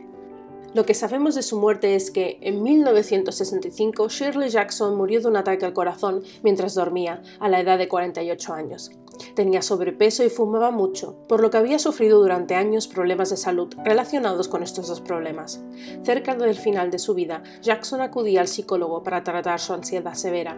Lo 0.74 0.86
que 0.86 0.94
sabemos 0.94 1.34
de 1.34 1.42
su 1.42 1.60
muerte 1.60 1.96
es 1.96 2.12
que 2.12 2.38
en 2.42 2.62
1965 2.62 4.08
Shirley 4.08 4.50
Jackson 4.50 4.96
murió 4.96 5.20
de 5.20 5.28
un 5.28 5.38
ataque 5.38 5.66
al 5.66 5.74
corazón 5.74 6.22
mientras 6.44 6.76
dormía, 6.76 7.24
a 7.40 7.50
la 7.50 7.60
edad 7.60 7.80
de 7.80 7.88
48 7.88 8.54
años. 8.54 8.92
Tenía 9.36 9.62
sobrepeso 9.62 10.24
y 10.24 10.30
fumaba 10.30 10.72
mucho, 10.72 11.16
por 11.28 11.42
lo 11.42 11.50
que 11.50 11.58
había 11.58 11.80
sufrido 11.80 12.20
durante 12.20 12.56
años 12.56 12.88
problemas 12.88 13.30
de 13.30 13.38
salud 13.38 13.74
relacionados 13.84 14.48
con 14.48 14.64
estos 14.64 14.88
dos 14.88 15.02
problemas. 15.02 15.62
Cerca 16.04 16.36
del 16.36 16.56
final 16.56 16.92
de 16.92 17.00
su 17.00 17.14
vida, 17.14 17.44
Jackson 17.62 18.02
acudía 18.02 18.42
al 18.42 18.48
psicólogo 18.48 19.04
para 19.04 19.24
tratar 19.24 19.60
su 19.60 19.74
ansiedad 19.74 20.14
severa. 20.14 20.58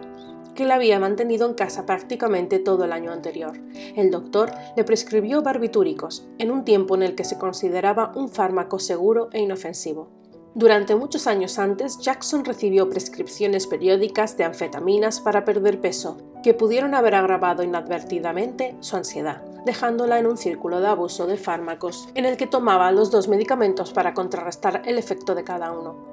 que 0.54 0.66
la 0.66 0.74
había 0.74 0.98
mantenido 0.98 1.48
en 1.48 1.54
casa 1.54 1.86
prácticamente 1.86 2.58
todo 2.58 2.84
el 2.84 2.92
año 2.92 3.10
anterior. 3.10 3.58
El 3.96 4.10
doctor 4.10 4.52
le 4.76 4.84
prescribió 4.84 5.40
barbitúricos, 5.40 6.26
en 6.38 6.50
un 6.50 6.64
tiempo 6.64 6.94
en 6.94 7.02
el 7.02 7.14
que 7.14 7.24
se 7.24 7.38
consideraba 7.38 8.12
un 8.14 8.28
fármaco 8.28 8.78
seguro 8.78 9.30
e 9.32 9.40
inofensivo. 9.40 10.10
Durante 10.54 10.94
muchos 10.94 11.26
años 11.26 11.58
antes, 11.58 11.98
Jackson 12.00 12.44
recibió 12.44 12.90
prescripciones 12.90 13.66
periódicas 13.66 14.36
de 14.36 14.44
anfetaminas 14.44 15.20
para 15.20 15.46
perder 15.46 15.80
peso, 15.80 16.18
que 16.42 16.54
pudieron 16.54 16.94
haber 16.94 17.14
agravado 17.14 17.62
inadvertidamente 17.62 18.76
su 18.80 18.96
ansiedad, 18.96 19.42
dejándola 19.64 20.18
en 20.18 20.26
un 20.26 20.36
círculo 20.36 20.80
de 20.80 20.88
abuso 20.88 21.26
de 21.26 21.36
fármacos, 21.36 22.08
en 22.14 22.24
el 22.24 22.36
que 22.36 22.46
tomaba 22.46 22.92
los 22.92 23.10
dos 23.10 23.28
medicamentos 23.28 23.92
para 23.92 24.14
contrarrestar 24.14 24.82
el 24.84 24.98
efecto 24.98 25.34
de 25.34 25.44
cada 25.44 25.72
uno. 25.72 26.12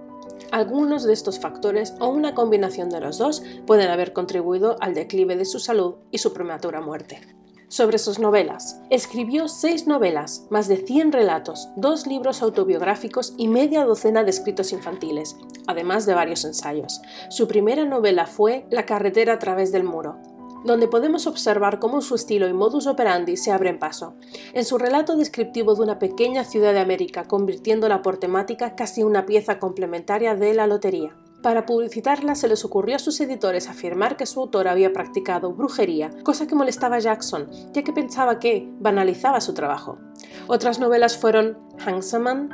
Algunos 0.51 1.03
de 1.03 1.13
estos 1.13 1.39
factores 1.39 1.93
o 1.99 2.07
una 2.07 2.33
combinación 2.33 2.89
de 2.89 3.01
los 3.01 3.17
dos 3.17 3.43
pueden 3.67 3.89
haber 3.89 4.13
contribuido 4.13 4.77
al 4.79 4.93
declive 4.93 5.35
de 5.35 5.45
su 5.45 5.59
salud 5.59 5.95
y 6.11 6.17
su 6.19 6.33
prematura 6.33 6.81
muerte. 6.81 7.38
Sobre 7.69 7.99
sus 7.99 8.17
novelas. 8.17 8.81
Escribió 8.89 9.47
seis 9.47 9.85
novelas, 9.85 10.47
más 10.49 10.67
de 10.67 10.77
100 10.77 11.11
relatos, 11.11 11.69
dos 11.75 12.07
libros 12.07 12.41
autobiográficos 12.41 13.35
y 13.37 13.47
media 13.47 13.85
docena 13.85 14.23
de 14.23 14.31
escritos 14.31 14.73
infantiles, 14.73 15.35
además 15.67 16.07
de 16.07 16.15
varios 16.15 16.45
ensayos. 16.45 16.99
Su 17.29 17.47
primera 17.47 17.85
novela 17.85 18.25
fue 18.25 18.65
La 18.71 18.87
carretera 18.87 19.33
a 19.33 19.39
través 19.39 19.71
del 19.71 19.83
muro, 19.83 20.17
donde 20.65 20.87
podemos 20.87 21.27
observar 21.27 21.77
cómo 21.77 22.01
su 22.01 22.15
estilo 22.15 22.47
y 22.47 22.53
modus 22.53 22.87
operandi 22.87 23.37
se 23.37 23.51
abren 23.51 23.77
paso. 23.77 24.15
En 24.53 24.65
su 24.65 24.79
relato 24.79 25.15
descriptivo 25.15 25.75
de 25.75 25.83
una 25.83 25.99
pequeña 25.99 26.45
ciudad 26.45 26.73
de 26.73 26.79
América, 26.79 27.25
convirtiéndola 27.25 28.01
por 28.01 28.17
temática 28.17 28.75
casi 28.75 29.03
una 29.03 29.27
pieza 29.27 29.59
complementaria 29.59 30.33
de 30.33 30.55
la 30.55 30.65
lotería. 30.65 31.15
Para 31.41 31.65
publicitarla 31.65 32.35
se 32.35 32.47
les 32.47 32.65
ocurrió 32.65 32.97
a 32.97 32.99
sus 32.99 33.19
editores 33.21 33.69
afirmar 33.69 34.17
que 34.17 34.25
su 34.25 34.41
autor 34.41 34.67
había 34.67 34.91
practicado 34.91 35.53
brujería, 35.53 36.09
cosa 36.23 36.47
que 36.47 36.55
molestaba 36.55 36.97
a 36.97 36.99
Jackson, 36.99 37.47
ya 37.71 37.83
que 37.83 37.93
pensaba 37.93 38.39
que 38.39 38.69
banalizaba 38.79 39.39
su 39.39 39.53
trabajo. 39.53 39.97
Otras 40.47 40.79
novelas 40.79 41.17
fueron 41.17 41.57
Hangsaman, 41.77 42.49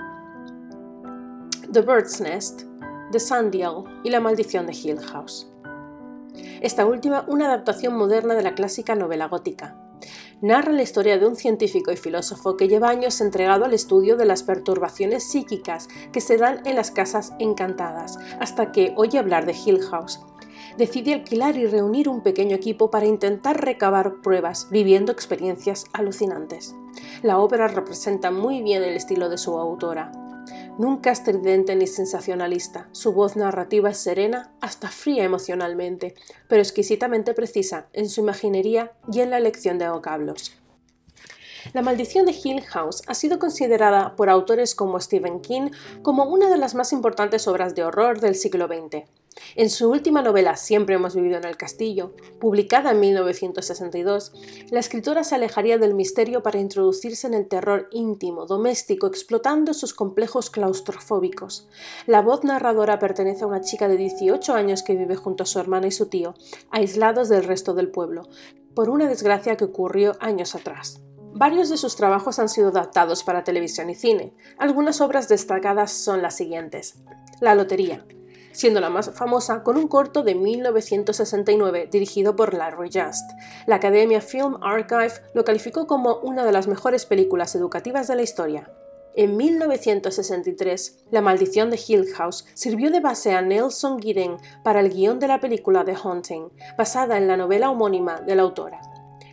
The 1.72 1.82
Bird's 1.82 2.22
Nest, 2.22 2.64
The 3.12 3.20
Sundial 3.20 3.84
y 4.04 4.10
La 4.10 4.20
maldición 4.20 4.68
de 4.68 4.74
Hill 4.74 5.00
House 5.00 5.48
esta 6.62 6.86
última 6.86 7.26
una 7.28 7.46
adaptación 7.46 7.96
moderna 7.96 8.34
de 8.36 8.44
la 8.44 8.56
clásica 8.56 8.96
novela 8.96 9.28
gótica. 9.28 9.76
Narra 10.42 10.72
la 10.72 10.82
historia 10.82 11.18
de 11.18 11.26
un 11.26 11.36
científico 11.36 11.92
y 11.92 11.98
filósofo 11.98 12.58
que 12.58 12.68
lleva 12.68 12.90
años 12.90 13.22
entregado 13.22 13.66
al 13.66 13.74
estudio 13.74 14.18
de 14.18 14.26
las 14.26 14.44
perturbaciones 14.44 15.24
psíquicas 15.24 15.88
que 16.12 16.22
se 16.22 16.38
dan 16.38 16.62
en 16.66 16.76
las 16.76 16.92
casas 16.92 17.34
encantadas, 17.40 18.18
hasta 18.40 18.72
que 18.72 18.94
oye 18.96 19.18
hablar 19.18 19.46
de 19.46 19.54
Hill 19.54 19.82
House. 19.82 20.20
Decide 20.78 21.14
alquilar 21.14 21.56
y 21.58 21.68
reunir 21.68 22.10
un 22.10 22.22
pequeño 22.22 22.56
equipo 22.56 22.92
para 22.92 23.06
intentar 23.06 23.64
recabar 23.64 24.22
pruebas, 24.22 24.68
viviendo 24.70 25.12
experiencias 25.12 25.86
alucinantes. 25.94 26.76
La 27.22 27.40
ópera 27.40 27.68
representa 27.68 28.30
muy 28.30 28.62
bien 28.62 28.84
el 28.84 28.96
estilo 28.96 29.30
de 29.30 29.38
su 29.38 29.58
autora, 29.58 30.12
Nunca 30.78 31.12
estridente 31.12 31.74
ni 31.76 31.88
sensacionalista, 31.88 32.90
su 32.92 33.14
voz 33.14 33.38
narrativa 33.38 33.92
es 33.92 33.98
serena, 33.98 34.54
hasta 34.60 34.90
fría 34.90 35.24
emocionalmente, 35.24 36.16
pero 36.50 36.62
exquisitamente 36.62 37.34
precisa 37.34 37.88
en 37.94 38.10
su 38.10 38.20
imaginería 38.20 38.92
y 39.10 39.22
en 39.22 39.30
la 39.30 39.38
elección 39.38 39.78
de 39.78 39.88
vocablos. 39.90 40.52
La 41.74 41.82
maldición 41.82 42.26
de 42.26 42.36
Hill 42.44 42.62
House 42.62 43.04
ha 43.08 43.14
sido 43.14 43.40
considerada 43.40 44.18
por 44.18 44.30
autores 44.30 44.76
como 44.76 45.00
Stephen 45.00 45.40
King 45.40 45.72
como 46.02 46.26
una 46.26 46.50
de 46.50 46.58
las 46.58 46.76
más 46.76 46.92
importantes 46.92 47.48
obras 47.48 47.74
de 47.74 47.86
horror 47.86 48.20
del 48.20 48.36
siglo 48.36 48.68
XX. 48.68 49.06
En 49.56 49.70
su 49.70 49.90
última 49.90 50.22
novela 50.22 50.56
Siempre 50.56 50.96
hemos 50.96 51.16
vivido 51.16 51.38
en 51.38 51.46
el 51.46 51.58
castillo, 51.58 52.14
publicada 52.40 52.92
en 52.92 53.00
1962, 53.00 54.34
la 54.72 54.80
escritora 54.80 55.24
se 55.24 55.36
alejaría 55.36 55.78
del 55.78 55.94
misterio 55.94 56.42
para 56.42 56.60
introducirse 56.60 57.28
en 57.28 57.34
el 57.34 57.48
terror 57.48 57.88
íntimo, 57.92 58.46
doméstico, 58.46 59.08
explotando 59.08 59.74
sus 59.74 59.94
complejos 59.94 60.50
claustrofóbicos. 60.50 61.68
La 62.06 62.22
voz 62.22 62.44
narradora 62.44 63.00
pertenece 63.00 63.44
a 63.44 63.48
una 63.48 63.62
chica 63.62 63.88
de 63.88 63.98
18 63.98 64.54
años 64.54 64.84
que 64.84 64.96
vive 64.96 65.16
junto 65.16 65.44
a 65.44 65.46
su 65.46 65.60
hermana 65.60 65.88
y 65.88 65.92
su 65.92 66.08
tío, 66.08 66.34
aislados 66.72 67.30
del 67.30 67.44
resto 67.44 67.74
del 67.74 67.92
pueblo, 67.92 68.24
por 68.74 68.90
una 68.90 69.08
desgracia 69.08 69.56
que 69.58 69.66
ocurrió 69.66 70.14
años 70.20 70.56
atrás. 70.56 71.02
Varios 71.34 71.70
de 71.70 71.78
sus 71.78 71.98
trabajos 71.98 72.40
han 72.40 72.48
sido 72.48 72.70
adaptados 72.70 73.24
para 73.24 73.44
televisión 73.44 73.90
y 73.90 73.96
cine. 73.96 74.34
Algunas 74.58 75.02
obras 75.02 75.28
destacadas 75.28 75.92
son 75.92 76.22
las 76.22 76.38
siguientes. 76.38 76.96
La 77.42 77.56
Lotería, 77.56 78.06
siendo 78.56 78.80
la 78.80 78.90
más 78.90 79.12
famosa 79.12 79.64
con 79.64 79.78
un 79.78 79.88
corto 79.88 80.24
de 80.24 80.34
1969 80.34 81.90
dirigido 81.92 82.36
por 82.36 82.54
Larry 82.54 82.90
Just. 82.90 83.30
La 83.68 83.76
Academia 83.76 84.22
Film 84.22 84.58
Archive 84.62 85.14
lo 85.34 85.44
calificó 85.44 85.86
como 85.86 86.16
una 86.20 86.46
de 86.46 86.52
las 86.52 86.68
mejores 86.68 87.06
películas 87.06 87.54
educativas 87.56 88.08
de 88.08 88.16
la 88.16 88.24
historia. 88.24 88.72
En 89.18 89.38
1963, 89.38 91.06
La 91.12 91.22
maldición 91.22 91.70
de 91.70 91.80
Hill 91.86 92.08
House 92.16 92.46
sirvió 92.54 92.92
de 92.92 93.00
base 93.00 93.34
a 93.34 93.42
Nelson 93.42 94.02
Gideon 94.02 94.38
para 94.64 94.82
el 94.82 94.90
guion 94.90 95.20
de 95.20 95.28
la 95.28 95.40
película 95.40 95.86
The 95.86 95.96
Haunting, 95.96 96.50
basada 96.78 97.18
en 97.18 97.28
la 97.28 97.38
novela 97.38 97.70
homónima 97.70 98.20
de 98.20 98.36
la 98.36 98.42
autora. 98.42 98.82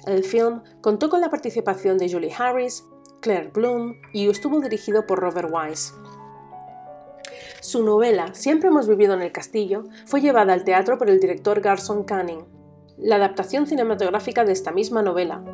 El 0.07 0.25
film 0.25 0.63
contó 0.81 1.11
con 1.11 1.21
la 1.21 1.31
participación 1.31 1.99
de 1.99 2.11
Julie 2.11 2.33
Harris, 2.37 2.85
Claire 3.21 3.51
Bloom 3.55 3.95
y 4.13 4.29
estuvo 4.29 4.61
dirigido 4.61 5.07
por 5.07 5.21
Robert 5.21 5.49
Wise. 5.53 5.93
Su 7.63 7.85
novela 7.85 8.35
Siempre 8.35 8.71
hemos 8.71 8.89
vivido 8.89 9.15
en 9.15 9.23
el 9.23 9.31
castillo 9.31 9.85
fue 10.07 10.21
llevada 10.21 10.53
al 10.53 10.65
teatro 10.65 10.99
por 10.99 11.09
el 11.09 11.21
director 11.21 11.61
Garson 11.61 12.03
Canning. 12.03 12.45
La 12.99 13.15
adaptación 13.15 13.69
cinematográfica 13.69 14.45
de 14.45 14.51
esta 14.51 14.73
misma 14.73 15.01
novela 15.01 15.45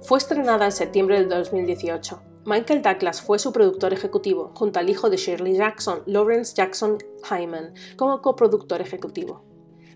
fue 0.00 0.18
estrenada 0.18 0.66
en 0.66 0.70
septiembre 0.70 1.18
del 1.18 1.28
2018. 1.28 2.22
Michael 2.44 2.82
Douglas 2.82 3.20
fue 3.20 3.40
su 3.40 3.52
productor 3.52 3.92
ejecutivo, 3.92 4.52
junto 4.54 4.78
al 4.78 4.88
hijo 4.88 5.10
de 5.10 5.16
Shirley 5.16 5.56
Jackson, 5.56 6.02
Lawrence 6.06 6.54
Jackson 6.54 6.98
Hyman, 7.28 7.74
como 7.96 8.22
coproductor 8.22 8.80
ejecutivo. 8.80 9.42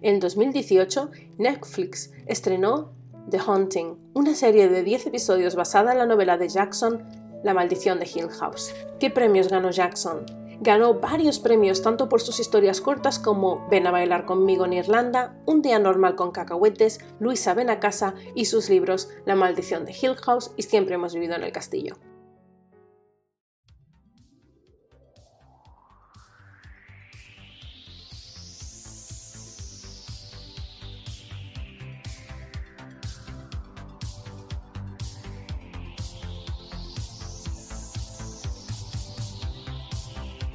En 0.00 0.18
2018, 0.18 1.08
Netflix 1.38 2.10
estrenó 2.26 2.94
The 3.30 3.38
Haunting, 3.38 4.10
una 4.14 4.34
serie 4.34 4.68
de 4.68 4.82
10 4.82 5.06
episodios 5.06 5.54
basada 5.54 5.92
en 5.92 5.98
la 5.98 6.06
novela 6.06 6.36
de 6.36 6.48
Jackson, 6.48 7.04
La 7.44 7.54
maldición 7.54 8.00
de 8.00 8.10
Hill 8.12 8.28
House. 8.28 8.74
¿Qué 8.98 9.08
premios 9.08 9.48
ganó 9.48 9.70
Jackson? 9.70 10.41
Ganó 10.64 10.94
varios 11.00 11.40
premios 11.40 11.82
tanto 11.82 12.08
por 12.08 12.20
sus 12.20 12.38
historias 12.38 12.80
cortas 12.80 13.18
como 13.18 13.66
Ven 13.68 13.88
a 13.88 13.90
bailar 13.90 14.26
conmigo 14.26 14.64
en 14.64 14.74
Irlanda, 14.74 15.34
Un 15.44 15.60
día 15.60 15.80
normal 15.80 16.14
con 16.14 16.30
cacahuetes, 16.30 17.00
Luisa 17.18 17.52
ven 17.52 17.68
a 17.68 17.80
casa 17.80 18.14
y 18.36 18.44
sus 18.44 18.70
libros 18.70 19.08
La 19.26 19.34
maldición 19.34 19.84
de 19.84 19.90
Hill 19.90 20.14
House 20.14 20.52
y 20.56 20.62
Siempre 20.62 20.94
hemos 20.94 21.14
vivido 21.14 21.34
en 21.34 21.42
el 21.42 21.50
castillo. 21.50 21.96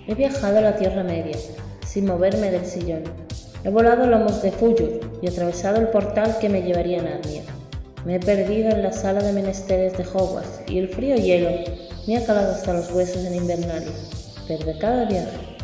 He 0.07 0.15
viajado 0.15 0.59
a 0.59 0.61
la 0.61 0.77
Tierra 0.77 1.03
Media, 1.03 1.35
sin 1.85 2.05
moverme 2.05 2.49
del 2.49 2.65
sillón. 2.65 3.03
He 3.65 3.69
volado 3.69 4.07
lomos 4.07 4.41
de 4.41 4.53
Fuyur 4.53 5.01
y 5.21 5.27
atravesado 5.27 5.81
el 5.81 5.89
portal 5.89 6.37
que 6.39 6.47
me 6.47 6.61
llevaría 6.61 7.01
a 7.01 7.03
Narnia. 7.03 7.41
Me 8.05 8.15
he 8.15 8.19
perdido 8.21 8.69
en 8.69 8.83
la 8.83 8.93
sala 8.93 9.21
de 9.21 9.33
menesteres 9.33 9.97
de 9.97 10.05
Hogwarts 10.05 10.61
y 10.67 10.79
el 10.79 10.87
frío 10.87 11.17
hielo 11.17 11.49
me 12.07 12.15
ha 12.15 12.25
calado 12.25 12.53
hasta 12.53 12.71
los 12.71 12.89
huesos 12.93 13.25
en 13.25 13.35
Invernalia. 13.35 13.91
Pero 14.47 14.65
de 14.65 14.77
cada 14.77 15.03
viaje 15.03 15.57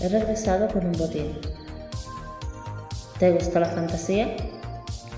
he 0.00 0.08
regresado 0.08 0.66
con 0.66 0.86
un 0.86 0.92
botín. 0.92 1.38
¿Te 3.20 3.30
gusta 3.30 3.60
la 3.60 3.68
fantasía? 3.68 4.34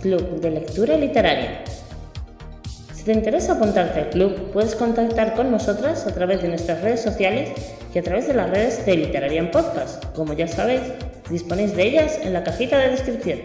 Club 0.03 0.39
de 0.43 0.51
Lectura 0.51 0.99
Literaria. 0.99 1.65
Si 2.95 3.05
te 3.05 3.13
interesa 3.15 3.55
apuntarte 3.55 4.01
al 4.01 4.11
club, 4.11 4.53
puedes 4.53 4.75
contactar 4.75 5.35
con 5.35 5.51
nosotras 5.51 6.07
a 6.07 6.13
través 6.13 6.43
de 6.43 6.49
nuestras 6.49 6.83
redes 6.83 7.01
sociales 7.01 7.76
y 7.97 7.99
a 7.99 8.03
través 8.03 8.29
de 8.29 8.35
las 8.35 8.51
redes 8.51 8.85
de 8.85 8.95
Literarian 8.95 9.51
Podcast. 9.51 10.05
Como 10.15 10.35
ya 10.35 10.47
sabéis, 10.47 10.83
disponéis 11.31 11.75
de 11.75 11.83
ellas 11.83 12.21
en 12.23 12.35
la 12.35 12.45
cajita 12.45 12.77
de 12.77 12.91
descripción. 12.91 13.41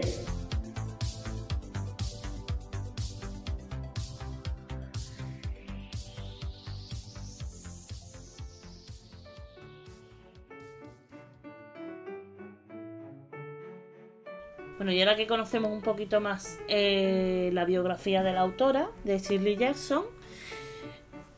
Bueno, 14.76 14.92
y 14.92 15.00
ahora 15.00 15.16
que 15.16 15.26
conocemos 15.26 15.72
un 15.72 15.80
poquito 15.80 16.20
más 16.20 16.58
eh, 16.68 17.48
la 17.54 17.64
biografía 17.64 18.22
de 18.22 18.34
la 18.34 18.42
autora, 18.42 18.90
de 19.04 19.18
Shirley 19.18 19.56
Jackson, 19.56 20.04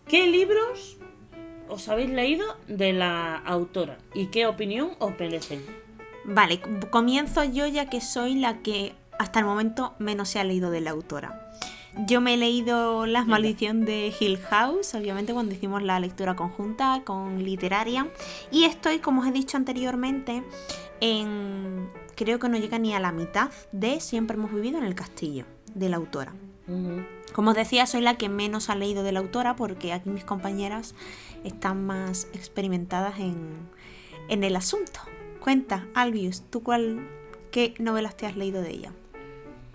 ¿qué 0.08 0.26
libros 0.26 0.98
os 1.74 1.88
habéis 1.88 2.10
leído 2.10 2.46
de 2.68 2.92
la 2.92 3.36
autora 3.36 3.98
y 4.14 4.26
qué 4.26 4.46
opinión 4.46 4.92
os 5.00 5.18
merecen. 5.18 5.64
Vale, 6.24 6.60
comienzo 6.90 7.44
yo 7.44 7.66
ya 7.66 7.90
que 7.90 8.00
soy 8.00 8.36
la 8.36 8.62
que 8.62 8.94
hasta 9.18 9.40
el 9.40 9.44
momento 9.44 9.94
menos 9.98 10.28
se 10.28 10.38
ha 10.38 10.44
leído 10.44 10.70
de 10.70 10.80
la 10.80 10.90
autora. 10.90 11.52
Yo 12.06 12.20
me 12.20 12.34
he 12.34 12.36
leído 12.36 13.06
Las 13.06 13.26
maldiciones 13.26 13.86
de 13.86 14.12
Hill 14.18 14.38
House, 14.38 14.94
obviamente 14.94 15.32
cuando 15.32 15.54
hicimos 15.54 15.82
la 15.82 16.00
lectura 16.00 16.34
conjunta 16.34 17.02
con 17.04 17.44
literaria. 17.44 18.08
Y 18.50 18.64
estoy, 18.64 18.98
como 18.98 19.20
os 19.20 19.28
he 19.28 19.32
dicho 19.32 19.56
anteriormente, 19.56 20.42
en... 21.00 21.88
creo 22.16 22.40
que 22.40 22.48
no 22.48 22.56
llega 22.56 22.78
ni 22.78 22.94
a 22.94 23.00
la 23.00 23.12
mitad 23.12 23.50
de 23.70 24.00
Siempre 24.00 24.36
hemos 24.36 24.52
vivido 24.52 24.78
en 24.78 24.84
el 24.84 24.96
castillo, 24.96 25.44
de 25.74 25.88
la 25.88 25.96
autora. 25.96 26.32
Como 27.34 27.50
os 27.50 27.56
decía, 27.56 27.86
soy 27.86 28.00
la 28.00 28.16
que 28.16 28.28
menos 28.28 28.70
ha 28.70 28.76
leído 28.76 29.02
de 29.02 29.12
la 29.12 29.20
autora 29.20 29.56
porque 29.56 29.92
aquí 29.92 30.08
mis 30.08 30.24
compañeras 30.24 30.94
están 31.44 31.84
más 31.84 32.28
experimentadas 32.32 33.18
en, 33.18 33.68
en 34.28 34.44
el 34.44 34.56
asunto. 34.56 35.00
Cuenta, 35.40 35.86
Albius, 35.94 36.42
¿tú 36.50 36.62
cuál, 36.62 37.06
qué 37.50 37.74
novelas 37.78 38.16
te 38.16 38.26
has 38.26 38.36
leído 38.36 38.62
de 38.62 38.70
ella? 38.70 38.92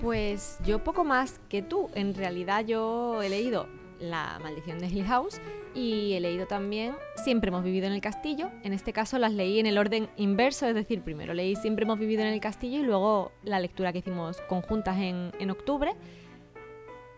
Pues 0.01 0.57
yo 0.65 0.83
poco 0.83 1.03
más 1.03 1.39
que 1.49 1.61
tú. 1.61 1.89
En 1.93 2.15
realidad 2.15 2.65
yo 2.65 3.21
he 3.21 3.29
leído 3.29 3.67
La 3.99 4.39
maldición 4.41 4.79
de 4.79 4.87
Hill 4.87 5.05
House 5.05 5.41
y 5.75 6.13
he 6.13 6.19
leído 6.19 6.47
también 6.47 6.95
Siempre 7.23 7.49
hemos 7.49 7.63
vivido 7.63 7.85
en 7.85 7.93
el 7.93 8.01
castillo. 8.01 8.49
En 8.63 8.73
este 8.73 8.93
caso 8.93 9.19
las 9.19 9.33
leí 9.33 9.59
en 9.59 9.65
el 9.65 9.77
orden 9.77 10.09
inverso, 10.15 10.65
es 10.67 10.73
decir, 10.73 11.01
primero 11.01 11.33
leí 11.33 11.55
Siempre 11.57 11.83
hemos 11.83 11.99
vivido 11.99 12.21
en 12.21 12.29
el 12.29 12.39
castillo 12.39 12.79
y 12.79 12.83
luego 12.83 13.31
la 13.43 13.59
lectura 13.59 13.91
que 13.91 13.99
hicimos 13.99 14.41
conjuntas 14.47 14.97
en, 14.97 15.31
en 15.37 15.51
octubre. 15.51 15.91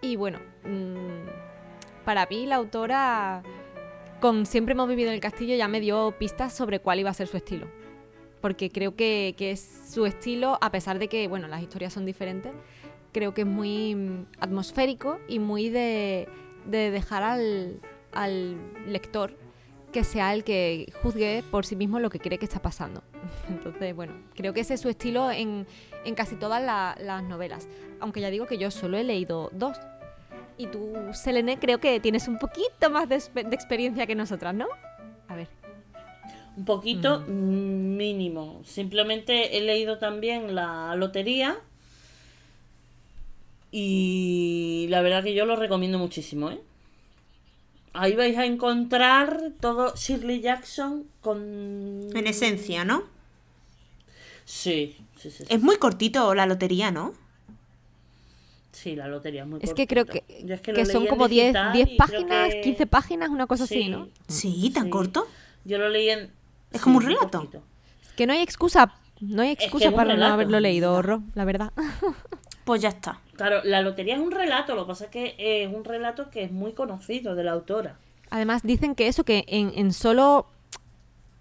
Y 0.02 0.16
bueno, 0.16 0.40
mmm, 0.64 1.26
para 2.06 2.26
mí 2.26 2.46
la 2.46 2.56
autora 2.56 3.44
con 4.20 4.46
Siempre 4.46 4.74
hemos 4.74 4.88
vivido 4.88 5.10
en 5.10 5.16
el 5.16 5.22
castillo 5.22 5.56
ya 5.56 5.68
me 5.68 5.80
dio 5.80 6.14
pistas 6.20 6.54
sobre 6.54 6.80
cuál 6.80 7.00
iba 7.00 7.10
a 7.10 7.14
ser 7.14 7.28
su 7.28 7.38
estilo 7.38 7.68
porque 8.42 8.72
creo 8.72 8.96
que, 8.96 9.36
es 9.38 9.62
su 9.94 10.06
estilo, 10.06 10.58
a 10.62 10.72
pesar 10.72 11.00
de 11.00 11.08
que, 11.08 11.28
bueno, 11.28 11.48
las 11.48 11.62
historias 11.62 11.94
son 11.94 12.06
diferentes, 12.06 12.52
creo 13.14 13.34
que 13.34 13.42
es 13.42 13.48
muy 13.48 13.96
mm, 13.96 14.26
atmosférico 14.40 15.20
y 15.28 15.40
muy 15.40 15.70
de, 15.70 16.28
dejar 16.66 17.24
al, 17.24 17.80
lector 18.88 19.38
que 19.94 20.04
sea 20.04 20.34
el 20.34 20.44
que 20.44 20.92
juzgue 21.04 21.44
por 21.52 21.66
sí 21.66 21.76
mismo 21.76 22.00
lo 22.00 22.10
que 22.10 22.20
cree 22.20 22.38
que 22.38 22.46
está 22.46 22.62
pasando. 22.62 23.04
Entonces, 23.50 23.96
bueno, 23.96 24.14
creo 24.36 24.54
que 24.54 24.62
ese 24.62 24.74
es 24.74 24.82
su 24.82 24.90
estilo 24.90 25.32
en, 25.32 25.66
casi 26.16 26.36
todas 26.36 26.62
las 26.64 27.24
novelas. 27.24 27.68
Aunque 28.00 28.22
ya 28.22 28.30
digo 28.30 28.48
que 28.48 28.58
yo 28.58 28.72
solo 28.72 28.98
he 28.98 29.04
leído 29.04 29.50
dos. 29.54 29.78
Y 30.58 30.68
tú, 30.68 30.94
Selene, 31.14 31.58
creo 31.60 31.80
que 31.80 32.00
tienes 32.00 32.28
un 32.28 32.38
poquito 32.38 32.90
más 32.90 33.10
de, 33.10 33.18
de 33.18 33.56
experiencia 33.56 34.06
que 34.06 34.16
nosotras, 34.16 34.54
¿no? 34.54 34.68
A 35.28 35.36
ver. 35.36 35.48
Un 36.58 36.66
poquito 36.66 37.22
mínimo. 37.22 38.62
Simplemente 38.66 39.58
he 39.58 39.62
leído 39.62 39.98
también 39.98 40.54
la 40.54 40.96
lotería. 40.96 41.58
Y 43.72 44.88
la 44.90 45.02
verdad 45.02 45.24
que 45.24 45.34
yo 45.34 45.46
lo 45.46 45.56
recomiendo 45.56 45.98
muchísimo, 45.98 46.52
¿eh? 46.52 46.60
Ahí 47.94 48.16
vais 48.16 48.38
a 48.38 48.46
encontrar 48.46 49.54
todo 49.60 49.94
Shirley 49.96 50.42
Jackson 50.42 51.06
con... 51.22 52.08
En 52.14 52.28
esencia, 52.28 52.86
¿no? 52.86 53.04
Sí, 54.46 54.98
sí, 55.18 55.30
sí. 55.30 55.44
Es 55.50 55.62
muy 55.62 55.78
cortito 55.78 56.34
la 56.36 56.46
lotería, 56.46 56.92
¿no? 56.92 57.14
Sí, 58.72 58.96
la 58.96 59.08
lotería 59.08 59.42
es 59.44 59.48
muy 59.48 59.60
Es 59.62 59.74
que 59.74 59.86
creo 59.86 60.06
que, 60.06 60.24
que, 60.64 60.86
son 60.86 61.06
como 61.08 61.28
10, 61.28 61.56
10 61.74 61.90
páginas, 61.98 62.56
15 62.64 62.88
páginas, 62.88 63.30
una 63.30 63.48
cosa 63.48 63.66
así, 63.66 63.90
¿no? 63.90 64.08
Sí, 64.28 64.72
tan 64.74 64.90
corto. 64.90 65.28
Yo 65.66 65.78
lo 65.78 65.90
leí 65.90 66.10
en, 66.10 66.32
es 66.72 66.82
como 66.82 66.98
un 66.98 67.06
relato. 67.06 67.50
Es 68.02 68.14
que 68.14 68.26
no 68.26 68.34
hay 68.34 68.42
excusa, 68.42 68.94
no 69.20 69.42
hay 69.42 69.52
excusa 69.52 69.92
para 69.92 70.16
no 70.16 70.26
haberlo 70.26 70.60
leído, 70.60 70.94
Horro, 70.94 71.24
la 71.36 71.46
verdad. 71.46 71.72
Pues 72.64 72.80
ya 72.80 72.90
está. 72.90 73.20
Claro, 73.36 73.62
la 73.64 73.82
lotería 73.82 74.14
es 74.14 74.22
un 74.22 74.32
relato, 74.32 74.76
lo 74.76 74.86
que 74.86 74.90
pasa 74.90 75.06
es 75.06 75.10
que 75.10 75.36
es 75.38 75.74
un 75.74 75.84
relato 75.84 76.30
que 76.30 76.44
es 76.44 76.52
muy 76.52 76.74
conocido 76.74 77.34
de 77.34 77.44
la 77.44 77.54
autora. 77.54 77.98
Además 78.30 78.62
dicen 78.62 78.94
que 78.94 79.08
eso, 79.08 79.24
que 79.24 79.46
en, 79.48 79.92
solo 79.94 80.46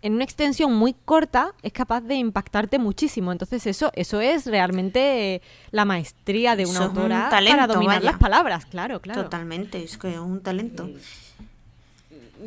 en 0.03 0.14
una 0.14 0.24
extensión 0.24 0.74
muy 0.74 0.94
corta 0.94 1.55
es 1.62 1.72
capaz 1.72 2.01
de 2.01 2.16
impactarte 2.16 2.78
muchísimo. 2.78 3.32
Entonces 3.32 3.66
eso, 3.66 3.90
eso 3.94 4.20
es 4.20 4.46
realmente 4.46 5.42
la 5.70 5.84
maestría 5.84 6.57
de 6.57 6.66
una 6.66 6.84
autora 6.84 7.28
para 7.30 7.66
dominar 7.66 8.03
las 8.03 8.18
palabras, 8.18 8.66
claro, 8.66 9.01
claro. 9.01 9.24
Totalmente, 9.24 9.82
es 9.82 9.98
que 9.98 10.12
es 10.12 10.18
un 10.18 10.42
talento 10.42 10.88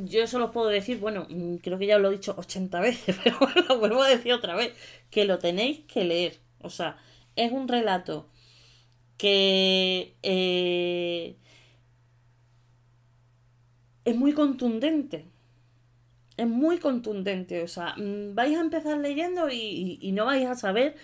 yo 0.06 0.28
solo 0.28 0.46
os 0.46 0.52
puedo 0.52 0.68
decir, 0.68 1.00
bueno, 1.00 1.28
mm, 1.30 1.58
creo 1.58 1.78
que 1.78 1.88
ya 1.88 1.98
os 1.98 2.02
lo 2.02 2.10
he 2.10 2.16
dicho 2.16 2.36
80 2.38 2.80
veces, 2.82 3.18
pero 3.24 3.38
lo 3.68 3.80
vuelvo 3.80 4.02
a 4.02 4.10
decir 4.10 4.34
otra 4.34 4.56
vez, 4.56 4.74
que 5.10 5.26
lo 5.26 5.40
tenéis 5.40 5.82
que 5.82 6.04
leer. 6.04 6.40
O 6.62 6.70
sea, 6.70 6.98
es 7.36 7.52
un 7.52 7.68
relato 7.68 8.30
que 9.18 10.16
eh, 10.24 11.36
es 14.06 14.16
muy 14.16 14.34
contundente. 14.34 15.26
Es 16.38 16.48
muy 16.48 16.80
contundente. 16.80 17.64
O 17.64 17.68
sea, 17.68 17.96
mm, 17.98 18.36
vais 18.36 18.58
a 18.58 18.62
empezar 18.62 18.98
leyendo 18.98 19.50
y, 19.50 20.12
no 20.14 20.26
vais 20.26 20.48
a 20.48 20.56
saber 20.56 20.96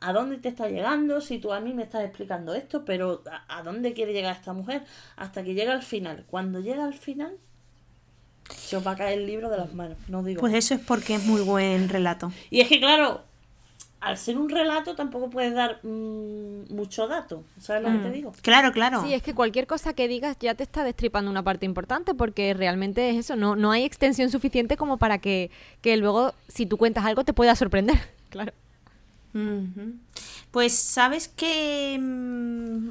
a 0.00 0.12
dónde 0.12 0.36
te 0.36 0.48
está 0.48 0.68
llegando, 0.68 1.20
si 1.20 1.38
tú 1.38 1.52
a 1.52 1.60
mí 1.60 1.72
me 1.72 1.82
estás 1.82 2.04
explicando 2.04 2.54
esto, 2.54 2.84
pero 2.84 3.22
a, 3.30 3.58
a 3.58 3.62
dónde 3.62 3.94
quiere 3.94 4.12
llegar 4.12 4.36
esta 4.36 4.52
mujer, 4.52 4.82
hasta 5.16 5.42
que 5.42 5.54
llega 5.54 5.72
al 5.72 5.82
final. 5.82 6.24
Cuando 6.28 6.60
llega 6.60 6.84
al 6.84 6.94
final, 6.94 7.38
se 8.54 8.76
os 8.76 8.86
va 8.86 8.92
a 8.92 8.96
caer 8.96 9.18
el 9.20 9.26
libro 9.26 9.50
de 9.50 9.56
las 9.56 9.74
manos, 9.74 9.98
no 10.08 10.22
digo. 10.22 10.40
Pues 10.40 10.54
eso 10.54 10.74
es 10.74 10.80
porque 10.80 11.14
es 11.14 11.24
muy 11.24 11.40
buen 11.40 11.88
relato. 11.88 12.32
Y 12.50 12.60
es 12.60 12.68
que, 12.68 12.78
claro, 12.78 13.24
al 14.06 14.16
ser 14.16 14.38
un 14.38 14.48
relato 14.48 14.94
tampoco 14.94 15.28
puedes 15.30 15.52
dar 15.52 15.80
mm, 15.82 16.72
mucho 16.72 17.08
dato, 17.08 17.42
¿sabes 17.60 17.82
lo 17.82 17.90
que 17.90 17.98
te 17.98 18.08
mm. 18.08 18.12
digo? 18.12 18.32
Claro, 18.40 18.70
claro. 18.70 19.02
Sí, 19.02 19.12
es 19.12 19.20
que 19.20 19.34
cualquier 19.34 19.66
cosa 19.66 19.94
que 19.94 20.06
digas 20.06 20.36
ya 20.38 20.54
te 20.54 20.62
está 20.62 20.84
destripando 20.84 21.28
una 21.28 21.42
parte 21.42 21.66
importante 21.66 22.14
porque 22.14 22.54
realmente 22.54 23.10
es 23.10 23.16
eso, 23.16 23.34
no, 23.34 23.56
no 23.56 23.72
hay 23.72 23.82
extensión 23.82 24.30
suficiente 24.30 24.76
como 24.76 24.96
para 24.96 25.18
que, 25.18 25.50
que 25.80 25.96
luego, 25.96 26.34
si 26.46 26.66
tú 26.66 26.76
cuentas 26.76 27.04
algo, 27.04 27.24
te 27.24 27.32
pueda 27.32 27.56
sorprender, 27.56 27.98
claro. 28.30 28.52
Pues 30.52 30.72
sabes 30.72 31.26
que 31.28 31.98
mm, 32.00 32.88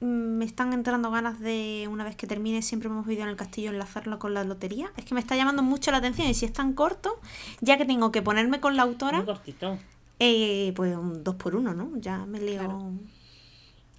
me 0.00 0.44
están 0.44 0.74
entrando 0.74 1.10
ganas 1.10 1.40
de, 1.40 1.88
una 1.90 2.04
vez 2.04 2.14
que 2.14 2.26
termine, 2.26 2.60
siempre 2.60 2.90
hemos 2.90 3.06
vivido 3.06 3.24
en 3.24 3.30
el 3.30 3.36
castillo, 3.36 3.70
enlazarlo 3.70 4.18
con 4.18 4.34
la 4.34 4.44
lotería. 4.44 4.92
Es 4.98 5.06
que 5.06 5.14
me 5.14 5.20
está 5.20 5.34
llamando 5.34 5.62
mucho 5.62 5.90
la 5.90 5.96
atención 5.96 6.28
y 6.28 6.34
si 6.34 6.44
es 6.44 6.52
tan 6.52 6.74
corto, 6.74 7.18
ya 7.62 7.78
que 7.78 7.86
tengo 7.86 8.12
que 8.12 8.20
ponerme 8.20 8.60
con 8.60 8.76
la 8.76 8.82
autora... 8.82 9.24
Eh, 10.18 10.72
pues 10.74 10.96
un 10.96 11.22
dos 11.22 11.36
por 11.36 11.54
uno, 11.54 11.74
¿no? 11.74 11.92
Ya 11.96 12.26
me 12.26 12.40
leo... 12.40 12.92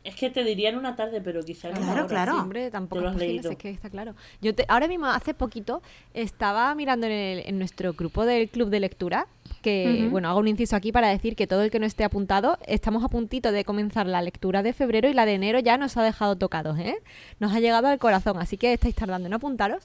Es 0.02 0.16
que 0.16 0.30
te 0.30 0.44
diría 0.46 0.70
en 0.70 0.78
una 0.78 0.96
tarde, 0.96 1.22
pero 1.22 1.44
quizás 1.44 1.78
Claro, 1.78 2.08
claro. 2.08 2.38
hombre, 2.38 2.72
tampoco 2.72 3.06
es 3.06 3.14
posible, 3.14 3.50
es 3.52 3.58
que 3.58 3.70
está 3.70 3.90
claro. 3.90 4.16
Yo 4.42 4.56
te, 4.56 4.66
ahora 4.70 4.88
mismo, 4.88 5.08
hace 5.08 5.34
poquito, 5.34 5.82
estaba 6.14 6.74
mirando 6.74 7.06
en, 7.06 7.12
el, 7.12 7.40
en 7.46 7.60
nuestro 7.60 7.94
grupo 7.94 8.26
del 8.26 8.50
club 8.50 8.70
de 8.70 8.80
lectura 8.80 9.28
que, 9.62 10.08
bueno, 10.10 10.30
hago 10.30 10.40
un 10.40 10.48
inciso 10.48 10.76
aquí 10.76 10.92
para 10.92 11.10
decir 11.10 11.36
que 11.36 11.48
todo 11.48 11.62
el 11.64 11.72
que 11.72 11.80
no 11.80 11.86
esté 11.86 12.04
apuntado, 12.04 12.58
estamos 12.68 13.04
a 13.04 13.08
puntito 13.08 13.52
de 13.52 13.66
comenzar 13.66 14.08
la 14.08 14.22
lectura 14.22 14.64
de 14.64 14.74
febrero 14.74 15.10
y 15.10 15.14
la 15.14 15.26
de 15.26 15.34
enero 15.34 15.60
ya 15.60 15.78
nos 15.78 15.98
ha 15.98 16.04
dejado 16.04 16.36
tocados, 16.38 16.78
¿eh? 16.80 16.98
Nos 17.40 17.54
ha 17.54 17.60
llegado 17.60 17.88
al 17.88 18.00
corazón, 18.00 18.38
así 18.38 18.58
que 18.58 18.74
estáis 18.74 18.96
tardando 18.96 19.28
en 19.28 19.34
apuntaros. 19.34 19.84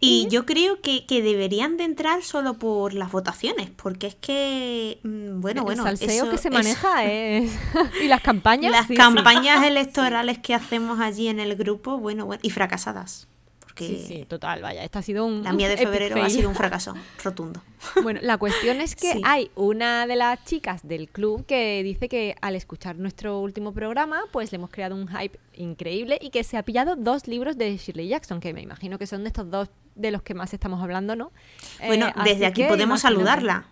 Y, 0.00 0.28
yo 0.28 0.44
creo 0.44 0.80
que, 0.80 1.04
deberían 1.08 1.76
de 1.76 1.84
entrar 1.84 2.22
solo 2.22 2.54
por 2.54 2.92
las 2.92 3.10
votaciones, 3.10 3.70
porque 3.70 4.08
es 4.08 4.14
que, 4.14 4.98
mm, 5.02 5.40
bueno, 5.40 5.60
el 5.60 5.64
bueno, 5.64 5.82
salseo 5.84 6.30
que 6.30 6.38
se 6.38 6.50
maneja 6.50 7.04
es... 7.04 7.50
y 8.02 8.08
las 8.08 8.20
campañas. 8.20 8.70
Las 8.70 8.88
campañas 8.88 9.64
electorales 9.66 10.38
que 10.38 10.54
hacemos 10.54 11.00
allí 11.00 11.28
en 11.28 11.40
el 11.40 11.56
grupo, 11.56 11.98
bueno, 11.98 12.26
bueno, 12.26 12.40
y 12.42 12.50
fracasadas. 12.50 13.28
Sí, 13.76 14.04
sí, 14.06 14.24
total, 14.28 14.62
vaya, 14.62 14.84
esta 14.84 15.00
ha 15.00 15.02
sido 15.02 15.24
un... 15.24 15.42
La 15.42 15.52
mía 15.52 15.68
de 15.68 15.76
febrero 15.76 16.22
ha 16.22 16.30
sido 16.30 16.48
un 16.48 16.54
fracaso 16.54 16.94
rotundo. 17.22 17.60
Bueno, 18.02 18.20
la 18.22 18.38
cuestión 18.38 18.80
es 18.80 18.96
que 18.96 19.20
hay 19.24 19.50
una 19.56 20.06
de 20.06 20.16
las 20.16 20.42
chicas 20.44 20.88
del 20.88 21.08
club 21.08 21.44
que 21.44 21.82
dice 21.82 22.08
que 22.08 22.34
al 22.40 22.56
escuchar 22.56 22.96
nuestro 22.96 23.40
último 23.40 23.72
programa, 23.74 24.22
pues 24.32 24.52
le 24.52 24.56
hemos 24.56 24.70
creado 24.70 24.94
un 24.94 25.06
hype 25.06 25.38
increíble 25.54 26.18
y 26.22 26.30
que 26.30 26.44
se 26.44 26.56
ha 26.56 26.62
pillado 26.62 26.96
dos 26.96 27.28
libros 27.28 27.58
de 27.58 27.76
Shirley 27.76 28.08
Jackson, 28.08 28.40
que 28.40 28.54
me 28.54 28.62
imagino 28.62 28.98
que 28.98 29.06
son 29.06 29.22
de 29.22 29.28
estos 29.28 29.50
dos 29.50 29.68
de 29.94 30.10
los 30.10 30.22
que 30.22 30.34
más 30.34 30.54
estamos 30.54 30.82
hablando, 30.82 31.14
¿no? 31.14 31.30
Bueno, 31.86 32.08
eh, 32.08 32.12
desde 32.24 32.46
aquí 32.46 32.64
podemos 32.64 33.02
saludarla. 33.02 33.66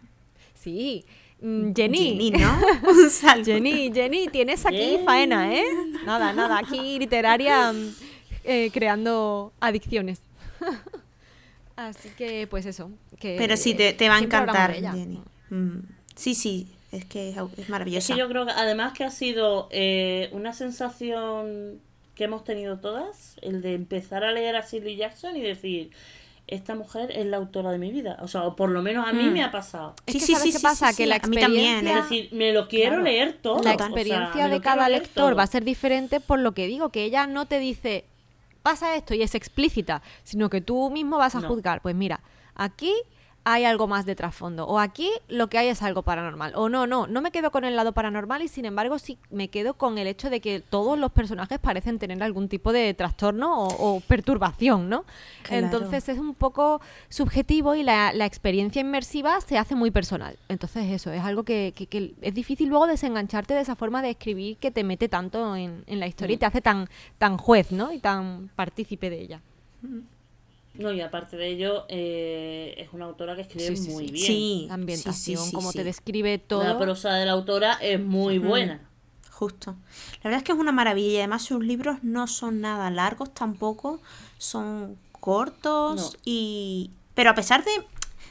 Sí, 0.54 1.04
mm, 1.40 1.72
Jenny. 1.74 2.10
Jenny, 2.10 2.30
¿no? 2.32 2.60
Un 2.90 3.10
saludo. 3.10 3.46
Jenny, 3.46 3.90
Jenny, 3.92 4.28
tienes 4.28 4.64
aquí 4.66 4.98
faena, 5.04 5.54
¿eh? 5.54 5.64
Nada, 6.04 6.32
nada, 6.32 6.58
aquí 6.58 6.98
literaria 6.98 7.72
mm, 7.72 7.94
eh, 8.44 8.70
creando 8.72 9.52
adicciones. 9.60 10.20
Así 11.76 12.10
que, 12.16 12.46
pues 12.46 12.66
eso. 12.66 12.90
Que, 13.18 13.36
Pero 13.38 13.56
sí, 13.56 13.74
te, 13.74 14.08
va 14.08 14.16
a 14.16 14.18
encantar, 14.18 14.72
Jenny. 14.74 15.20
Mm. 15.50 15.78
Sí, 16.14 16.34
sí, 16.34 16.68
es 16.92 17.04
que 17.06 17.34
es 17.56 17.68
maravilloso. 17.68 18.14
yo 18.16 18.28
creo 18.28 18.44
que 18.46 18.52
además 18.52 18.92
que 18.92 19.04
ha 19.04 19.10
sido 19.10 19.68
eh, 19.70 20.28
una 20.32 20.52
sensación 20.52 21.80
que 22.14 22.24
hemos 22.24 22.44
tenido 22.44 22.78
todas, 22.78 23.36
el 23.40 23.62
de 23.62 23.74
empezar 23.74 24.22
a 24.22 24.32
leer 24.32 24.54
a 24.56 24.60
Shirley 24.66 24.96
Jackson 24.96 25.34
y 25.36 25.40
decir, 25.40 25.90
esta 26.46 26.74
mujer 26.74 27.10
es 27.12 27.24
la 27.24 27.38
autora 27.38 27.70
de 27.70 27.78
mi 27.78 27.90
vida. 27.90 28.18
O 28.20 28.28
sea, 28.28 28.42
o 28.42 28.54
por 28.54 28.68
lo 28.68 28.82
menos 28.82 29.08
a 29.08 29.12
mí 29.14 29.24
Mm. 29.24 29.32
me 29.32 29.42
ha 29.42 29.50
pasado. 29.50 29.94
Es 30.04 30.12
Sí, 30.12 30.18
que 30.20 30.26
sí, 30.26 30.32
¿sabes 30.34 30.42
sí, 30.48 30.52
qué 30.52 30.58
sí, 30.58 30.62
pasa? 30.62 30.90
sí, 30.90 30.96
que 30.98 31.02
sí, 31.04 31.08
la 31.08 31.14
a 31.16 31.26
mí 31.26 31.36
también, 31.38 31.64
experiencia, 31.86 31.98
Es 31.98 32.10
decir, 32.10 32.28
me 32.32 32.52
lo 32.52 32.68
quiero 32.68 32.90
Claro. 32.90 33.04
leer 33.04 33.32
todo. 33.40 33.54
la 33.54 33.60
o 33.60 33.62
sea, 33.78 33.86
experiencia 33.86 34.48
de 34.48 34.60
cada 34.60 34.88
lector 34.90 35.28
todo. 35.30 35.36
va 35.36 35.44
a 35.44 35.46
ser 35.46 35.64
diferente 35.64 36.20
por 36.20 36.38
lo 36.38 36.52
que 36.52 36.66
digo, 36.66 36.90
que 36.90 37.04
ella 37.04 37.26
no 37.26 37.46
te 37.46 37.58
dice 37.58 38.04
pasa 38.62 38.96
esto 38.96 39.14
y 39.14 39.22
es 39.22 39.34
explícita, 39.34 40.02
sino 40.22 40.48
que 40.50 40.60
tú 40.60 40.90
mismo 40.90 41.18
vas 41.18 41.34
a 41.34 41.40
No. 41.40 41.48
juzgar. 41.48 41.82
Pues 41.82 41.94
mira, 41.94 42.20
aquí 42.54 42.92
hay 43.44 43.64
algo 43.64 43.88
más 43.88 44.06
de 44.06 44.14
trasfondo, 44.14 44.66
o 44.66 44.78
aquí 44.78 45.10
lo 45.28 45.48
que 45.48 45.58
hay 45.58 45.68
es 45.68 45.82
algo 45.82 46.02
paranormal, 46.02 46.52
o 46.54 46.68
no, 46.68 46.86
no, 46.86 47.06
no 47.08 47.20
me 47.20 47.32
quedo 47.32 47.50
con 47.50 47.64
el 47.64 47.74
lado 47.74 47.92
paranormal 47.92 48.40
y 48.42 48.48
sin 48.48 48.64
embargo 48.66 48.98
sí 49.00 49.18
me 49.30 49.48
quedo 49.48 49.74
con 49.74 49.98
el 49.98 50.06
hecho 50.06 50.30
de 50.30 50.40
que 50.40 50.60
todos 50.60 50.96
los 50.98 51.10
personajes 51.10 51.58
parecen 51.58 51.98
tener 51.98 52.22
algún 52.22 52.48
tipo 52.48 52.72
de 52.72 52.94
trastorno 52.94 53.64
o, 53.64 53.96
o 53.96 54.00
perturbación, 54.00 54.88
¿no? 54.88 55.04
Claro. 55.42 55.64
Entonces 55.66 56.08
es 56.08 56.18
un 56.18 56.34
poco 56.34 56.80
subjetivo 57.08 57.74
y 57.74 57.82
la, 57.82 58.12
la 58.12 58.26
experiencia 58.26 58.80
inmersiva 58.80 59.40
se 59.40 59.58
hace 59.58 59.74
muy 59.74 59.90
personal. 59.90 60.38
Entonces 60.48 60.90
eso, 60.90 61.10
es 61.10 61.22
algo 61.22 61.42
que, 61.42 61.72
que- 61.74 61.86
que 61.86 62.14
es 62.22 62.34
difícil 62.34 62.68
luego 62.68 62.86
desengancharte 62.86 63.54
de 63.54 63.60
esa 63.60 63.74
forma 63.76 64.02
de 64.02 64.10
escribir 64.10 64.56
que 64.58 64.70
te 64.70 64.84
mete 64.84 65.08
tanto 65.08 65.56
en, 65.56 65.82
en 65.86 65.98
la 66.00 66.06
historia 66.06 66.34
y 66.34 66.36
te 66.38 66.46
hace 66.46 66.60
tan, 66.60 66.86
tan 67.18 67.38
juez, 67.38 67.72
¿no? 67.72 67.92
Y 67.92 67.98
tan 67.98 68.50
partícipe 68.54 69.10
de 69.10 69.20
ella. 69.20 69.40
No, 70.74 70.90
y 70.92 71.00
aparte 71.02 71.36
de 71.36 71.48
ello, 71.48 71.84
eh, 71.88 72.74
es 72.78 72.88
una 72.92 73.04
autora 73.04 73.34
que 73.36 73.42
escribe 73.42 73.76
Sí, 73.76 73.84
sí, 73.84 73.90
muy 73.90 74.06
sí. 74.06 74.12
bien. 74.12 74.26
Sí, 74.26 74.64
La 74.68 74.74
ambientación, 74.74 75.14
sí, 75.38 75.44
sí, 75.44 75.50
sí, 75.50 75.54
cómo 75.54 75.70
sí. 75.72 75.78
te 75.78 75.84
describe 75.84 76.38
todo. 76.38 76.64
La 76.64 76.78
prosa 76.78 77.12
de 77.14 77.26
la 77.26 77.32
autora 77.32 77.74
es 77.74 78.00
muy 78.00 78.38
buena. 78.38 78.80
Justo. 79.30 79.72
La 80.22 80.30
verdad 80.30 80.38
es 80.38 80.44
que 80.44 80.52
es 80.52 80.58
una 80.58 80.72
maravilla 80.72 81.08
y 81.12 81.16
además 81.18 81.42
sus 81.42 81.62
libros 81.64 81.98
no 82.02 82.26
son 82.26 82.60
nada 82.60 82.90
largos 82.90 83.34
tampoco, 83.34 84.00
son 84.38 84.96
cortos 85.20 86.14
No. 86.14 86.18
y... 86.24 86.90
Pero 87.14 87.30
a 87.30 87.34
pesar 87.34 87.62
de, 87.64 87.70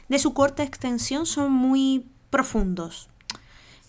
de 0.08 0.18
su 0.18 0.34
corta 0.34 0.62
extensión 0.64 1.26
son 1.26 1.52
muy 1.52 2.06
profundos. 2.30 3.08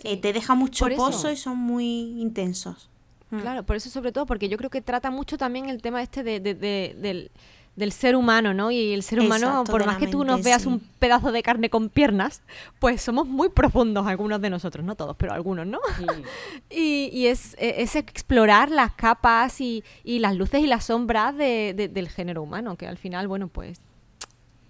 Eh, 0.03 0.17
te 0.17 0.33
deja 0.33 0.53
mucho 0.53 0.85
pozo 0.95 1.31
y 1.31 1.37
son 1.37 1.57
muy 1.57 1.85
intensos. 2.21 2.89
Mm. 3.31 3.39
Claro, 3.39 3.63
por 3.63 3.77
eso 3.77 3.89
sobre 3.89 4.11
todo, 4.11 4.25
porque 4.25 4.49
yo 4.49 4.57
creo 4.57 4.69
que 4.69 4.81
trata 4.81 5.09
mucho 5.09 5.37
también 5.37 5.69
el 5.69 5.81
tema 5.81 6.03
este 6.03 6.23
de, 6.23 6.39
de- 6.39 6.53
de- 6.53 6.95
del, 6.99 7.31
del 7.75 7.91
ser 7.91 8.15
humano, 8.15 8.53
¿no? 8.53 8.69
Y 8.69 8.93
el 8.93 9.01
ser 9.01 9.19
humano, 9.19 9.47
Exacto, 9.47 9.71
por 9.71 9.85
más 9.85 9.97
que 9.97 10.07
tú 10.07 10.23
nos 10.23 10.43
veas 10.43 10.61
sí. 10.61 10.67
un 10.67 10.79
pedazo 10.99 11.31
de 11.31 11.41
carne 11.41 11.69
con 11.71 11.89
piernas, 11.89 12.43
pues 12.79 13.01
somos 13.01 13.27
muy 13.27 13.49
profundos 13.49 14.05
algunos 14.05 14.39
de 14.41 14.49
nosotros, 14.51 14.85
no 14.85 14.95
todos, 14.95 15.15
pero 15.17 15.33
algunos, 15.33 15.65
¿no? 15.65 15.79
Y, 16.69 17.09
y 17.11 17.27
es, 17.27 17.55
e- 17.57 17.81
es 17.81 17.95
explorar 17.95 18.69
las 18.69 18.93
capas 18.93 19.59
y, 19.59 19.83
y 20.03 20.19
las 20.19 20.35
luces 20.35 20.61
y 20.61 20.67
las 20.67 20.85
sombras 20.85 21.35
de- 21.35 21.73
de- 21.75 21.87
del 21.87 22.09
género 22.09 22.43
humano, 22.43 22.75
que 22.77 22.85
al 22.87 22.97
final, 22.97 23.27
bueno, 23.27 23.47
pues 23.47 23.81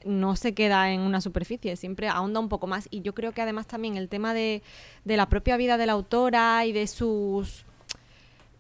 no 0.06 0.36
se 0.36 0.54
queda 0.54 0.92
en 0.92 1.00
una 1.00 1.22
superficie, 1.22 1.76
siempre 1.78 2.10
ahonda 2.10 2.40
un 2.42 2.50
poco 2.50 2.68
más. 2.68 2.88
Y 2.92 3.02
yo 3.02 3.14
creo 3.14 3.32
que 3.32 3.42
además 3.42 3.68
también 3.68 3.96
el 3.96 4.10
tema 4.10 4.34
de, 4.34 4.62
de 5.06 5.18
la 5.18 5.30
propia 5.30 5.56
vida 5.56 5.78
de 5.78 5.86
la 5.86 5.94
autora 5.94 6.66
y 6.66 6.74
de 6.74 6.88
sus 6.88 7.66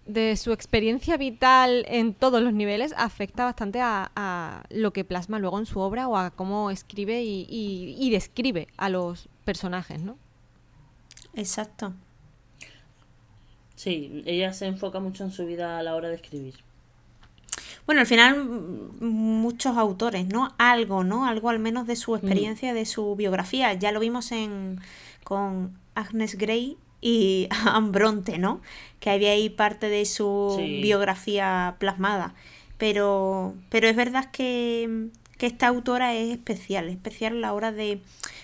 de 0.05 0.35
su 0.35 0.51
experiencia 0.51 1.15
vital 1.17 1.85
en 1.87 2.13
todos 2.13 2.41
los 2.41 2.53
niveles 2.53 2.93
afecta 2.97 3.45
bastante 3.45 3.79
a, 3.81 4.11
a 4.15 4.63
lo 4.69 4.91
que 4.91 5.03
plasma 5.05 5.39
luego 5.39 5.59
en 5.59 5.65
su 5.65 5.79
obra 5.79 6.07
o 6.09 6.17
a 6.17 6.31
cómo 6.31 6.69
escribe 6.71 7.23
y, 7.23 7.45
y- 7.49 7.95
y 7.97 8.09
describe 8.09 8.67
a 8.77 8.89
los 8.89 9.29
personajes, 9.45 10.01
¿no? 10.01 10.17
Exacto. 11.35 11.93
Sí, 13.75 14.21
ella 14.25 14.53
se 14.53 14.65
enfoca 14.67 14.99
mucho 14.99 15.23
en 15.23 15.31
su 15.31 15.45
vida 15.45 15.79
a 15.79 15.83
la 15.83 15.95
hora 15.95 16.09
de 16.09 16.15
escribir. 16.15 16.55
Bueno, 17.85 18.01
al 18.01 18.07
final 18.07 18.43
mm, 18.45 19.03
muchos 19.03 19.75
autores, 19.77 20.27
¿no? 20.27 20.53
Algo, 20.57 21.03
¿no? 21.03 21.25
Algo 21.25 21.49
al 21.49 21.59
menos 21.59 21.87
de 21.87 21.93
Mm. 21.93 21.97
su 21.97 22.15
experiencia, 22.15 22.73
de 22.73 22.85
su 22.85 23.15
biografía. 23.15 23.73
Ya 23.73 23.91
lo 23.91 23.99
vimos 23.99 24.31
en 24.31 24.79
con 25.23 25.77
Agnes 25.95 26.37
Grey 26.37 26.77
y 27.05 27.47
Anne 27.65 27.89
Bronte, 27.91 28.37
¿no? 28.37 28.61
Que 28.99 29.09
había 29.09 29.31
ahí 29.31 29.49
parte 29.49 29.89
de 29.89 30.05
su 30.05 30.55
Sí. 30.57 30.81
biografía 30.81 31.75
plasmada. 31.79 32.33
Pero, 32.77 33.53
pero 33.69 33.87
es 33.87 33.95
verdad 33.95 34.31
que, 34.31 35.09
que 35.37 35.45
esta 35.45 35.67
autora 35.67 36.13
es 36.15 36.31
especial, 36.31 36.87
es 36.87 36.93
especial 36.95 37.33
a 37.37 37.39
la 37.39 37.53
hora 37.53 37.71
de, 37.71 38.01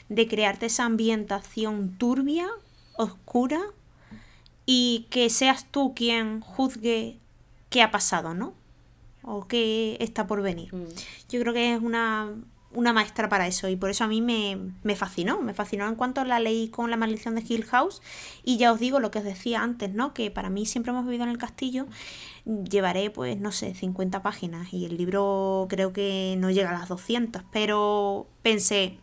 de 0.10 0.28
crearte 0.28 0.66
esa 0.68 0.84
ambientación 0.86 1.98
turbia, 1.98 2.48
oscura, 2.98 3.62
y 4.66 5.08
que 5.10 5.30
seas 5.30 5.66
tú 5.72 5.94
quien 5.96 6.42
juzgue 6.42 7.18
qué 7.70 7.82
ha 7.82 7.92
pasado, 7.92 8.34
¿no? 8.34 8.54
O 9.24 9.48
qué 9.48 9.98
está 10.00 10.28
por 10.28 10.42
venir. 10.42 10.74
Mm. 10.74 10.86
Yo 11.30 11.40
creo 11.42 11.54
que 11.54 11.74
es 11.74 11.82
una, 11.82 12.32
una 12.72 12.94
maestra 12.94 13.30
para 13.30 13.48
eso 13.48 13.68
y 13.68 13.76
por 13.76 13.90
eso 13.90 14.04
a 14.04 14.08
mí 14.08 14.22
me, 14.22 14.58
me 14.84 14.96
fascinó, 14.96 15.42
me 15.42 15.54
fascinó 15.54 15.88
en 15.88 15.96
cuanto 15.96 16.24
la 16.24 16.40
leí 16.40 16.70
con 16.70 16.92
La 16.92 16.98
maldición 16.98 17.36
de 17.36 17.44
Hill 17.48 17.66
House 17.66 18.02
y 18.44 18.58
ya 18.58 18.72
os 18.72 18.80
digo 18.80 19.00
lo 19.00 19.12
que 19.12 19.20
os 19.20 19.26
decía 19.26 19.64
antes, 19.64 19.94
¿no? 19.94 20.14
Que 20.14 20.30
para 20.30 20.50
mí 20.50 20.66
siempre 20.66 20.92
hemos 20.92 21.06
vivido 21.06 21.24
en 21.24 21.30
el 21.30 21.38
castillo, 21.38 21.88
llevaré 22.46 23.10
pues 23.10 23.40
no 23.40 23.52
sé, 23.52 23.74
50 23.74 24.22
páginas 24.22 24.74
y 24.74 24.86
el 24.86 24.98
libro 24.98 25.68
creo 25.70 25.94
que 25.94 26.36
no 26.38 26.52
llega 26.52 26.70
a 26.70 26.80
las 26.80 26.90
200, 26.90 27.44
pero 27.52 28.28
pensé, 28.44 29.00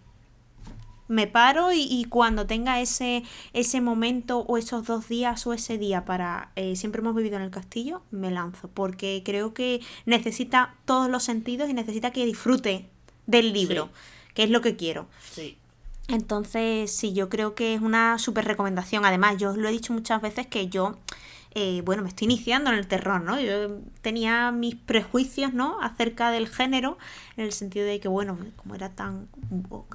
me 1.09 1.27
paro 1.27 1.73
y, 1.73 2.05
cuando 2.09 2.47
tenga 2.47 2.81
ese, 2.81 3.23
ese 3.53 3.81
momento 3.81 4.41
o 4.41 4.59
esos 4.59 4.87
dos 4.87 5.09
días 5.09 5.47
o 5.47 5.53
ese 5.53 5.79
día 5.79 6.05
para 6.05 6.51
eh, 6.57 6.75
siempre 6.77 7.01
hemos 7.01 7.15
vivido 7.15 7.37
en 7.37 7.43
el 7.43 7.51
castillo, 7.51 8.03
me 8.11 8.31
lanzo, 8.31 8.69
porque 8.69 9.23
creo 9.25 9.55
que 9.55 9.81
necesita 10.05 10.75
todos 10.85 11.09
los 11.09 11.23
sentidos 11.23 11.71
y 11.71 11.75
necesita 11.75 12.11
que 12.11 12.27
disfrute 12.27 12.91
del 13.27 13.53
libro, 13.53 13.91
que 14.35 14.45
es 14.45 14.51
lo 14.51 14.61
que 14.61 14.77
quiero. 14.77 15.07
Sí. 15.33 15.57
Entonces, 16.09 16.95
sí, 16.95 17.13
yo 17.13 17.29
creo 17.29 17.55
que 17.55 17.75
es 17.75 17.81
una 17.81 18.19
súper 18.19 18.45
recomendación. 18.45 19.05
Además, 19.05 19.37
yo 19.39 19.51
os 19.51 19.57
lo 19.57 19.69
he 19.69 19.73
dicho 19.73 19.93
muchas 19.93 20.23
veces 20.23 20.47
que 20.47 20.69
yo, 20.69 20.97
eh, 21.53 21.83
bueno, 21.85 22.03
me 22.03 22.09
estoy 22.09 22.27
iniciando 22.27 22.71
en 22.71 22.77
el 22.79 22.87
terror, 22.87 23.21
¿no? 23.23 23.41
Yo 23.41 23.81
tenía 24.03 24.53
mis 24.53 24.77
prejuicios, 24.77 25.53
¿no? 25.53 25.81
Acerca 25.83 26.31
del 26.31 26.47
género, 26.49 26.97
en 27.37 27.45
el 27.47 27.53
sentido 27.53 27.87
de 27.87 27.99
que, 27.99 28.07
bueno, 28.07 28.39
como 28.55 28.77
era 28.77 28.91
tan... 28.91 29.27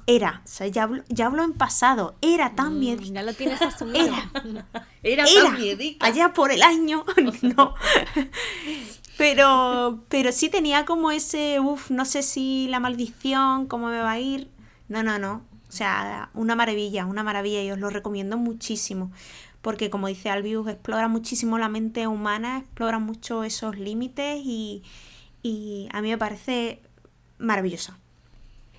Era, 0.06 0.42
o 0.44 0.48
sea, 0.48 0.66
ya 0.66 0.82
hablo, 0.82 1.02
ya 1.08 1.26
hablo 1.26 1.44
en 1.44 1.54
pasado, 1.54 2.14
era 2.20 2.54
tan 2.54 2.78
bien... 2.78 2.98
Mm, 3.00 3.14
Ya 3.14 3.22
lo 3.22 3.32
tienes 3.32 3.62
asumido. 3.62 4.14
Era, 5.02 5.24
Era, 5.24 5.24
era, 5.24 5.44
tan 5.44 5.60
miedica. 5.60 6.06
allá 6.06 6.34
por 6.34 6.52
el 6.52 6.62
año, 6.62 7.06
no. 7.42 7.74
Pero, 9.18 10.00
pero 10.08 10.32
sí 10.32 10.48
tenía 10.48 10.84
como 10.84 11.10
ese, 11.10 11.60
uff, 11.60 11.90
no 11.90 12.04
sé 12.04 12.22
si 12.22 12.66
la 12.68 12.80
maldición, 12.80 13.66
cómo 13.66 13.88
me 13.88 13.98
va 13.98 14.12
a 14.12 14.20
ir. 14.20 14.48
No, 14.88 15.02
no, 15.02 15.18
no. 15.18 15.42
O 15.68 15.72
sea, 15.72 16.30
una 16.34 16.54
maravilla, 16.54 17.06
una 17.06 17.22
maravilla 17.22 17.62
y 17.62 17.70
os 17.70 17.78
lo 17.78 17.90
recomiendo 17.90 18.36
muchísimo. 18.36 19.10
Porque 19.60 19.90
como 19.90 20.08
dice 20.08 20.28
Albius, 20.28 20.68
explora 20.68 21.08
muchísimo 21.08 21.56
la 21.56 21.68
mente 21.68 22.06
humana, 22.06 22.58
explora 22.58 22.98
mucho 22.98 23.44
esos 23.44 23.78
límites 23.78 24.40
y, 24.44 24.82
y 25.42 25.88
a 25.92 26.02
mí 26.02 26.10
me 26.10 26.18
parece 26.18 26.80
maravillosa. 27.38 27.96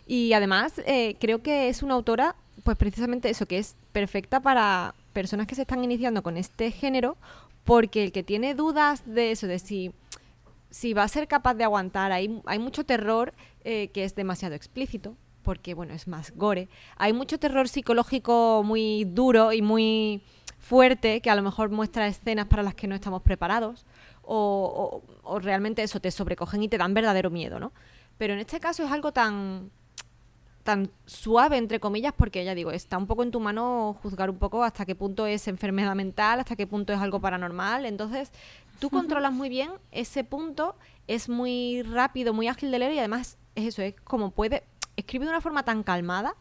Y 0.05 0.34
además, 0.34 0.73
eh, 0.86 1.15
creo 1.19 1.41
que 1.41 1.69
es 1.69 1.84
una 1.84 1.93
autora, 1.93 2.36
pues 2.63 2.77
precisamente 2.77 3.29
eso, 3.29 3.45
que 3.45 3.59
es 3.59 3.75
perfecta 3.91 4.41
para 4.41 4.93
personas 5.13 5.47
que 5.47 5.55
se 5.55 5.61
están 5.61 5.84
iniciando 5.84 6.21
con 6.23 6.38
este 6.38 6.71
género, 6.71 7.15
porque 7.63 8.03
el 8.03 8.11
que 8.11 8.23
tiene 8.23 8.55
dudas 8.55 9.03
de 9.05 9.31
eso, 9.31 9.47
de 9.47 9.59
si, 9.59 9.93
si 10.74 10.93
va 10.95 11.03
a 11.03 11.07
ser 11.07 11.28
capaz 11.28 11.53
de 11.53 11.63
aguantar, 11.63 12.11
hay, 12.11 12.41
hay 12.47 12.57
mucho 12.57 12.84
terror 12.84 13.34
eh, 13.63 13.89
que 13.93 14.03
es 14.03 14.15
demasiado 14.15 14.55
explícito, 14.55 15.15
porque 15.43 15.76
bueno, 15.76 15.93
es 15.93 16.07
más 16.07 16.32
gore. 16.36 16.67
Hay 16.97 17.13
mucho 17.13 17.38
terror 17.38 17.69
psicológico 17.69 18.63
muy 18.65 19.05
duro 19.05 19.53
y 19.53 19.61
muy 19.61 20.24
fuerte, 20.57 21.21
que 21.21 21.30
a 21.30 21.36
lo 21.36 21.43
mejor 21.43 21.69
muestra 21.69 22.07
escenas 22.07 22.47
para 22.47 22.63
las 22.63 22.74
que 22.74 22.88
no 22.88 22.95
estamos 22.95 23.21
preparados, 23.21 23.86
o, 24.24 25.01
o- 25.24 25.34
o 25.36 25.39
realmente 25.39 25.84
eso, 25.84 25.99
te 25.99 26.09
sobrecogen 26.09 26.63
y 26.63 26.69
te 26.69 26.80
dan 26.80 26.95
verdadero 26.95 27.30
miedo, 27.30 27.59
¿no? 27.59 27.71
Pero 28.17 28.34
en 28.34 28.39
este 28.39 28.59
caso 28.59 28.84
es 28.84 28.91
algo 28.91 29.11
tan 29.11 29.69
tan 30.64 30.89
suave, 31.05 31.57
entre 31.57 31.80
comillas, 31.80 32.14
porque 32.18 32.43
ya 32.45 32.55
digo, 32.55 32.72
está 32.72 32.97
un 32.97 33.05
poco 33.07 33.24
en 33.24 33.32
tu 33.32 33.39
mano 33.39 33.97
juzgar 34.01 34.30
un 34.30 34.38
poco 34.38 34.64
hasta 34.64 34.86
qué 34.86 34.95
punto 34.95 35.28
es 35.28 35.47
enfermedad 35.47 35.93
mental, 35.95 36.39
hasta 36.39 36.55
qué 36.55 36.66
punto 36.68 36.93
es 36.93 36.99
algo 36.99 37.20
paranormal. 37.20 37.86
Entonces, 37.86 38.32
tú 38.80 38.89
controlas 38.89 39.34
muy 39.34 39.49
bien 39.49 39.72
ese 39.91 40.24
punto, 40.24 40.76
es 41.07 41.28
muy 41.30 41.82
rápido, 41.84 42.34
muy 42.34 42.47
ágil 42.47 42.72
de 42.72 42.80
leer 42.80 42.93
y 42.93 42.99
además 42.99 43.38
es 43.55 43.66
eso, 43.68 43.82
es 43.82 43.93
como 44.05 44.32
puede, 44.32 44.64
escribe 44.95 45.26
de 45.26 45.32
una 45.32 45.41
forma 45.41 45.64
tan 45.64 45.84
calmada 45.84 46.36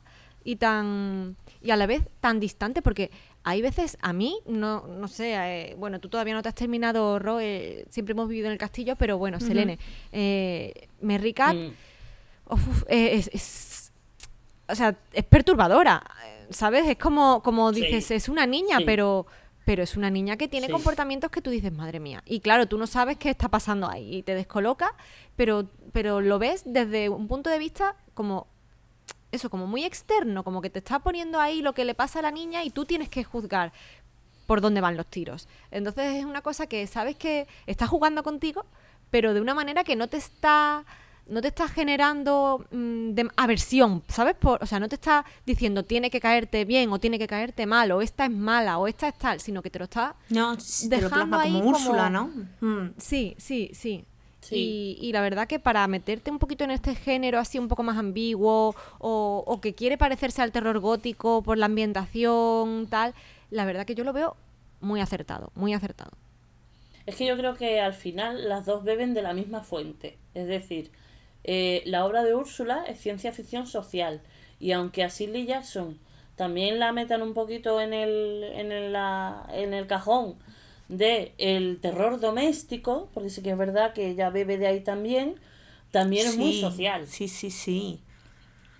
y 0.44 0.56
tan 0.56 1.36
y 1.60 1.70
a 1.70 1.76
la 1.76 1.86
vez 1.86 2.02
tan 2.20 2.40
distante 2.40 2.82
porque 2.82 3.12
hay 3.44 3.62
veces 3.62 3.96
a 4.02 4.12
mí 4.12 4.40
no 4.44 4.88
no 4.88 5.06
sé 5.06 5.34
eh, 5.36 5.76
bueno 5.78 6.00
tú 6.00 6.08
todavía 6.08 6.34
no 6.34 6.42
te 6.42 6.48
has 6.48 6.54
terminado 6.56 7.20
Ro 7.20 7.38
eh, 7.38 7.84
siempre 7.90 8.10
hemos 8.12 8.28
vivido 8.28 8.46
en 8.46 8.52
el 8.52 8.58
castillo 8.58 8.96
pero 8.96 9.18
bueno 9.18 9.38
Selene 9.38 9.78
eh, 10.10 10.88
Cat 11.36 11.54
Mm. 11.54 11.72
Eh, 12.88 13.14
es, 13.14 13.30
es- 13.32 13.71
o 14.68 14.74
sea, 14.74 14.96
es 15.12 15.24
perturbadora, 15.24 16.02
¿sabes? 16.50 16.86
Es 16.88 16.96
como, 16.98 17.42
como 17.42 17.72
Sí. 17.72 17.82
dices, 17.82 18.10
es 18.10 18.28
una 18.28 18.46
niña, 18.46 18.78
Sí. 18.78 18.84
pero, 18.84 19.26
pero 19.64 19.82
es 19.82 19.96
una 19.96 20.10
niña 20.10 20.36
que 20.36 20.48
tiene 20.48 20.66
Sí. 20.66 20.72
comportamientos 20.72 21.30
que 21.30 21.40
tú 21.40 21.50
dices, 21.50 21.72
madre 21.72 22.00
mía. 22.00 22.22
Y 22.26 22.40
claro, 22.40 22.66
tú 22.66 22.78
no 22.78 22.86
sabes 22.86 23.16
qué 23.16 23.30
está 23.30 23.48
pasando 23.48 23.88
ahí 23.88 24.16
y 24.18 24.22
te 24.22 24.34
descoloca, 24.34 24.94
pero, 25.36 25.68
pero 25.92 26.20
lo 26.20 26.38
ves 26.38 26.62
desde 26.64 27.08
un 27.08 27.28
punto 27.28 27.50
de 27.50 27.58
vista 27.58 27.96
como 28.14 28.46
eso, 29.30 29.48
como 29.48 29.66
muy 29.66 29.84
externo, 29.84 30.44
como 30.44 30.60
que 30.60 30.68
te 30.68 30.78
está 30.80 30.98
poniendo 30.98 31.40
ahí 31.40 31.62
lo 31.62 31.72
que 31.72 31.84
le 31.86 31.94
pasa 31.94 32.18
a 32.18 32.22
la 32.22 32.30
niña 32.30 32.64
y 32.64 32.70
tú 32.70 32.84
tienes 32.84 33.08
que 33.08 33.24
juzgar 33.24 33.72
por 34.46 34.60
dónde 34.60 34.80
van 34.82 34.96
los 34.96 35.06
tiros. 35.06 35.48
Entonces 35.70 36.16
es 36.16 36.24
una 36.26 36.42
cosa 36.42 36.66
que 36.66 36.86
sabes 36.86 37.16
que 37.16 37.46
está 37.66 37.86
jugando 37.86 38.22
contigo, 38.22 38.66
pero 39.10 39.32
de 39.32 39.40
una 39.40 39.54
manera 39.54 39.84
que 39.84 39.96
no 39.96 40.08
te 40.08 40.18
está 40.18 40.84
no 41.26 41.40
te 41.40 41.48
está 41.48 41.68
generando 41.68 42.64
mm, 42.70 43.12
aversión, 43.36 44.02
¿sabes? 44.08 44.36
o 44.42 44.66
sea, 44.66 44.80
no 44.80 44.88
te 44.88 44.96
está 44.96 45.24
diciendo 45.46 45.84
tiene 45.84 46.10
que 46.10 46.20
caerte 46.20 46.64
bien 46.64 46.90
o 46.92 46.98
tiene 46.98 47.18
que 47.18 47.26
caerte 47.26 47.66
mal 47.66 47.92
o 47.92 48.02
esta 48.02 48.24
es 48.24 48.30
mala 48.30 48.78
o 48.78 48.86
esta 48.86 49.08
es 49.08 49.14
tal, 49.14 49.40
sino 49.40 49.62
que 49.62 49.70
te 49.70 49.78
lo 49.78 49.84
está 49.84 50.16
no, 50.28 50.56
dejando 50.84 51.38
ahí 51.38 51.52
como 51.52 51.70
Úrsula, 51.70 52.10
¿no? 52.10 52.30
Mm. 52.60 52.94
Sí, 52.98 53.34
sí, 53.38 53.70
sí. 53.72 54.04
Y, 54.50 55.10
la 55.12 55.20
verdad 55.20 55.46
que 55.46 55.60
para 55.60 55.86
meterte 55.86 56.30
un 56.30 56.40
poquito 56.40 56.64
en 56.64 56.72
este 56.72 56.96
género 56.96 57.38
así 57.38 57.60
un 57.60 57.68
poco 57.68 57.84
más 57.84 57.96
ambiguo 57.96 58.74
o, 58.98 59.44
o, 59.46 59.60
que 59.60 59.72
quiere 59.72 59.96
parecerse 59.96 60.42
al 60.42 60.50
terror 60.50 60.80
gótico 60.80 61.42
por 61.42 61.58
la 61.58 61.66
ambientación, 61.66 62.88
tal, 62.88 63.14
la 63.50 63.64
verdad 63.64 63.86
que 63.86 63.94
yo 63.94 64.02
lo 64.02 64.12
veo 64.12 64.36
muy 64.80 65.00
acertado, 65.00 65.52
muy 65.54 65.74
acertado. 65.74 66.10
Es 67.06 67.16
que 67.16 67.26
yo 67.26 67.36
creo 67.36 67.54
que 67.54 67.80
al 67.80 67.94
final 67.94 68.48
las 68.48 68.66
dos 68.66 68.84
beben 68.84 69.14
de 69.14 69.22
la 69.22 69.32
misma 69.34 69.62
fuente. 69.62 70.18
Es 70.34 70.46
decir, 70.46 70.90
eh, 71.44 71.82
la 71.86 72.04
obra 72.04 72.22
de 72.22 72.34
Úrsula 72.34 72.84
es 72.88 73.00
ciencia 73.00 73.32
ficción 73.32 73.66
social. 73.66 74.20
Y 74.60 74.72
aunque 74.72 75.02
a 75.02 75.08
Shirley 75.08 75.46
Jackson 75.46 75.98
también 76.36 76.78
la 76.78 76.92
metan 76.92 77.22
un 77.22 77.34
poquito 77.34 77.80
en 77.80 77.92
el, 77.92 78.44
en 78.54 78.72
el, 78.72 78.96
en 79.52 79.74
el 79.74 79.86
cajón 79.86 80.36
de 80.88 81.34
el 81.38 81.78
terror 81.80 82.20
doméstico, 82.20 83.08
porque 83.14 83.30
sí 83.30 83.42
que 83.42 83.50
es 83.50 83.58
verdad 83.58 83.92
que 83.92 84.08
ella 84.08 84.30
bebe 84.30 84.58
de 84.58 84.66
ahí 84.66 84.80
también, 84.80 85.36
también 85.90 86.26
es 86.26 86.36
muy 86.36 86.60
social. 86.60 87.06
Sí, 87.06 87.28
sí, 87.28 87.50
sí. 87.50 88.00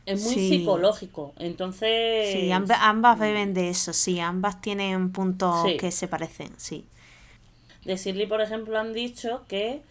Es 0.05 0.23
muy 0.23 0.35
psicológico. 0.35 1.33
Entonces. 1.39 2.33
Sí, 2.33 2.51
ambas, 2.51 3.19
beben 3.19 3.55
de 3.55 3.69
eso, 3.69 3.93
sí. 3.93 4.19
Ambas 4.19 4.61
tienen 4.61 5.13
puntos 5.13 5.65
que 5.79 5.91
se 5.91 6.09
parecen, 6.09 6.53
sí. 6.57 6.85
De 7.85 7.97
Shirley, 7.97 8.27
por 8.27 8.41
ejemplo, 8.41 8.79
han 8.79 8.93
dicho 8.93 9.45
que 9.49 9.83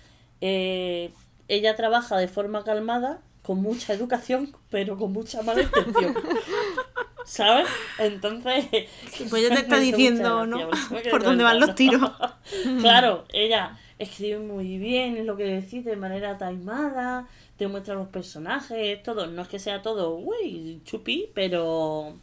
eh, 0.42 1.12
ella 1.48 1.76
trabaja 1.76 2.18
de 2.18 2.28
forma 2.28 2.64
calmada, 2.64 3.22
con 3.42 3.62
mucha 3.62 3.94
educación, 3.94 4.56
pero 4.70 4.98
con 4.98 5.12
mucha 5.12 5.42
mala 5.42 5.64
intención. 5.64 6.16
¿Sabes? 7.26 7.68
Entonces. 7.98 8.66
Pues 9.30 9.44
ella 9.44 9.56
te 9.56 9.62
está 9.62 9.80
diciendo, 9.80 10.46
¿no? 10.46 10.70
Por 11.12 11.24
dónde 11.24 11.44
van 11.44 11.60
los 11.60 11.76
tiros. 11.76 12.12
claro, 12.82 13.26
ella 13.32 13.78
escribe 14.00 14.40
muy 14.40 14.78
bien 14.78 15.26
lo 15.26 15.38
que 15.38 15.44
decís 15.44 15.86
de 15.86 15.96
manera 15.96 16.38
taimada, 16.38 17.28
te 17.58 17.68
muestra 17.68 17.96
los 17.96 18.08
personajes, 18.08 19.02
todo. 19.04 19.28
No 19.28 19.44
es 19.44 19.48
que 19.48 19.60
sea 19.60 19.82
todo, 19.82 20.16
uy, 20.16 20.82
chupi, 20.84 21.30
pero. 21.34 22.16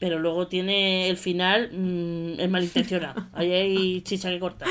Pero 0.00 0.20
luego 0.20 0.46
tiene 0.46 1.10
el 1.10 1.16
final, 1.16 1.70
mm, 1.72 2.38
es 2.38 2.48
malintencionado. 2.48 3.26
Ahí 3.32 3.52
hay 3.52 4.02
chicha 4.02 4.30
que 4.30 4.38
cortar. 4.38 4.68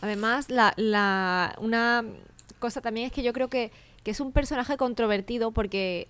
Además, 0.00 0.50
la, 0.50 0.72
la, 0.76 1.54
una 1.58 2.04
cosa 2.60 2.80
también 2.80 3.06
es 3.06 3.12
que 3.12 3.22
yo 3.22 3.32
creo 3.32 3.48
que, 3.48 3.72
es 4.04 4.18
un 4.18 4.32
personaje 4.32 4.76
controvertido 4.76 5.52
porque 5.52 6.08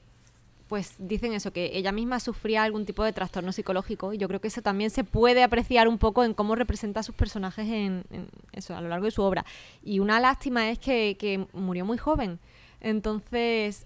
pues 0.69 0.95
dicen 0.99 1.35
eso, 1.35 1.53
que 1.53 1.77
ella 1.77 1.93
misma 1.93 2.19
sufría 2.19 2.63
algún 2.63 2.87
tipo 2.87 3.05
de 3.05 3.13
trastorno 3.13 3.53
psicológico 3.53 4.15
y 4.15 4.17
yo 4.17 4.27
creo 4.27 4.41
que 4.41 4.49
eso 4.49 4.63
también 4.63 4.89
se 4.89 5.05
puede 5.05 5.43
apreciar 5.43 5.87
un 5.87 5.99
poco 5.99 6.25
en 6.25 6.33
cómo 6.33 6.55
representa 6.55 7.01
a 7.01 7.03
sus 7.03 7.15
personajes 7.15 7.67
en, 7.69 8.05
eso, 8.53 8.75
a 8.75 8.81
lo 8.81 8.89
largo 8.89 9.05
de 9.05 9.11
su 9.11 9.21
obra. 9.21 9.45
Y 9.83 9.99
una 9.99 10.19
lástima 10.19 10.71
es 10.71 10.79
que, 10.79 11.19
que, 11.19 11.47
murió 11.53 11.85
muy 11.85 11.99
joven, 11.99 12.39
entonces 12.81 13.85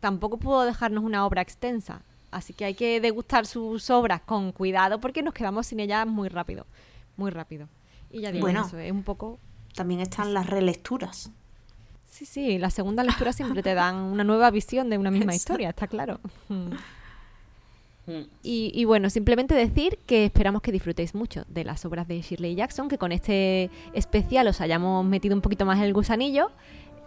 tampoco 0.00 0.38
pudo 0.38 0.64
dejarnos 0.64 1.04
una 1.04 1.24
obra 1.24 1.42
extensa, 1.42 2.02
así 2.32 2.54
que 2.54 2.64
hay 2.64 2.74
que 2.74 3.00
degustar 3.00 3.46
sus 3.46 3.88
obras 3.88 4.20
con 4.22 4.50
cuidado 4.50 4.98
porque 4.98 5.22
nos 5.22 5.32
quedamos 5.32 5.68
sin 5.68 5.78
ella 5.78 6.04
muy 6.06 6.28
rápido, 6.28 6.66
muy 7.16 7.30
rápido. 7.30 7.68
Y 8.14 8.20
ya 8.20 8.32
digo, 8.32 8.48
eso 8.48 8.78
es 8.78 8.92
un 8.92 9.02
poco... 9.02 9.38
También 9.74 10.00
están 10.00 10.32
las 10.32 10.46
relecturas. 10.46 11.32
Sí, 12.08 12.26
sí, 12.26 12.58
la 12.58 12.70
segunda 12.70 13.02
lectura 13.02 13.32
siempre 13.32 13.60
te 13.60 13.74
dan 13.74 13.96
una 13.96 14.22
nueva 14.22 14.52
visión 14.52 14.88
de 14.88 14.98
una 14.98 15.10
misma 15.10 15.34
historia, 15.34 15.70
está 15.70 15.88
claro. 15.88 16.20
Hmm. 16.48 16.70
Y, 18.44 18.84
bueno, 18.84 19.10
simplemente 19.10 19.54
decir 19.54 19.98
que 20.06 20.26
esperamos 20.26 20.62
que 20.62 20.70
disfrutéis 20.70 21.14
mucho 21.14 21.44
de 21.48 21.64
las 21.64 21.84
obras 21.84 22.06
de 22.06 22.20
Shirley 22.20 22.54
Jackson, 22.54 22.88
que 22.88 22.98
con 22.98 23.10
este 23.10 23.68
especial 23.94 24.46
os 24.46 24.60
hayamos 24.60 25.04
metido 25.04 25.34
un 25.34 25.40
poquito 25.40 25.66
más 25.66 25.80
el 25.80 25.92
gusanillo 25.92 26.52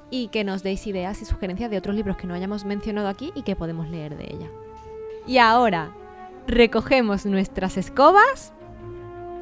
y 0.10 0.28
que 0.28 0.44
nos 0.44 0.62
deis 0.62 0.86
ideas 0.88 1.22
y 1.22 1.26
sugerencias 1.26 1.72
de 1.72 1.78
otros 1.78 1.96
libros 1.96 2.18
que 2.18 2.28
no 2.28 2.34
hayamos 2.34 2.66
mencionado 2.66 3.08
aquí 3.08 3.32
y 3.34 3.44
que 3.44 3.56
podemos 3.56 3.88
leer 3.90 4.18
de 4.18 4.26
ella. 4.26 4.50
Y 5.26 5.38
ahora, 5.38 5.94
recogemos 6.48 7.26
nuestras 7.26 7.78
escobas 7.78 8.54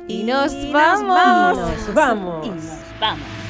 y, 0.08 0.24
nos, 0.24 0.54
vamos. 0.72 1.58
Nos 1.58 1.94
vamos. 1.94 2.46
Y 2.46 2.50
nos 2.50 3.00
vamos. 3.00 3.45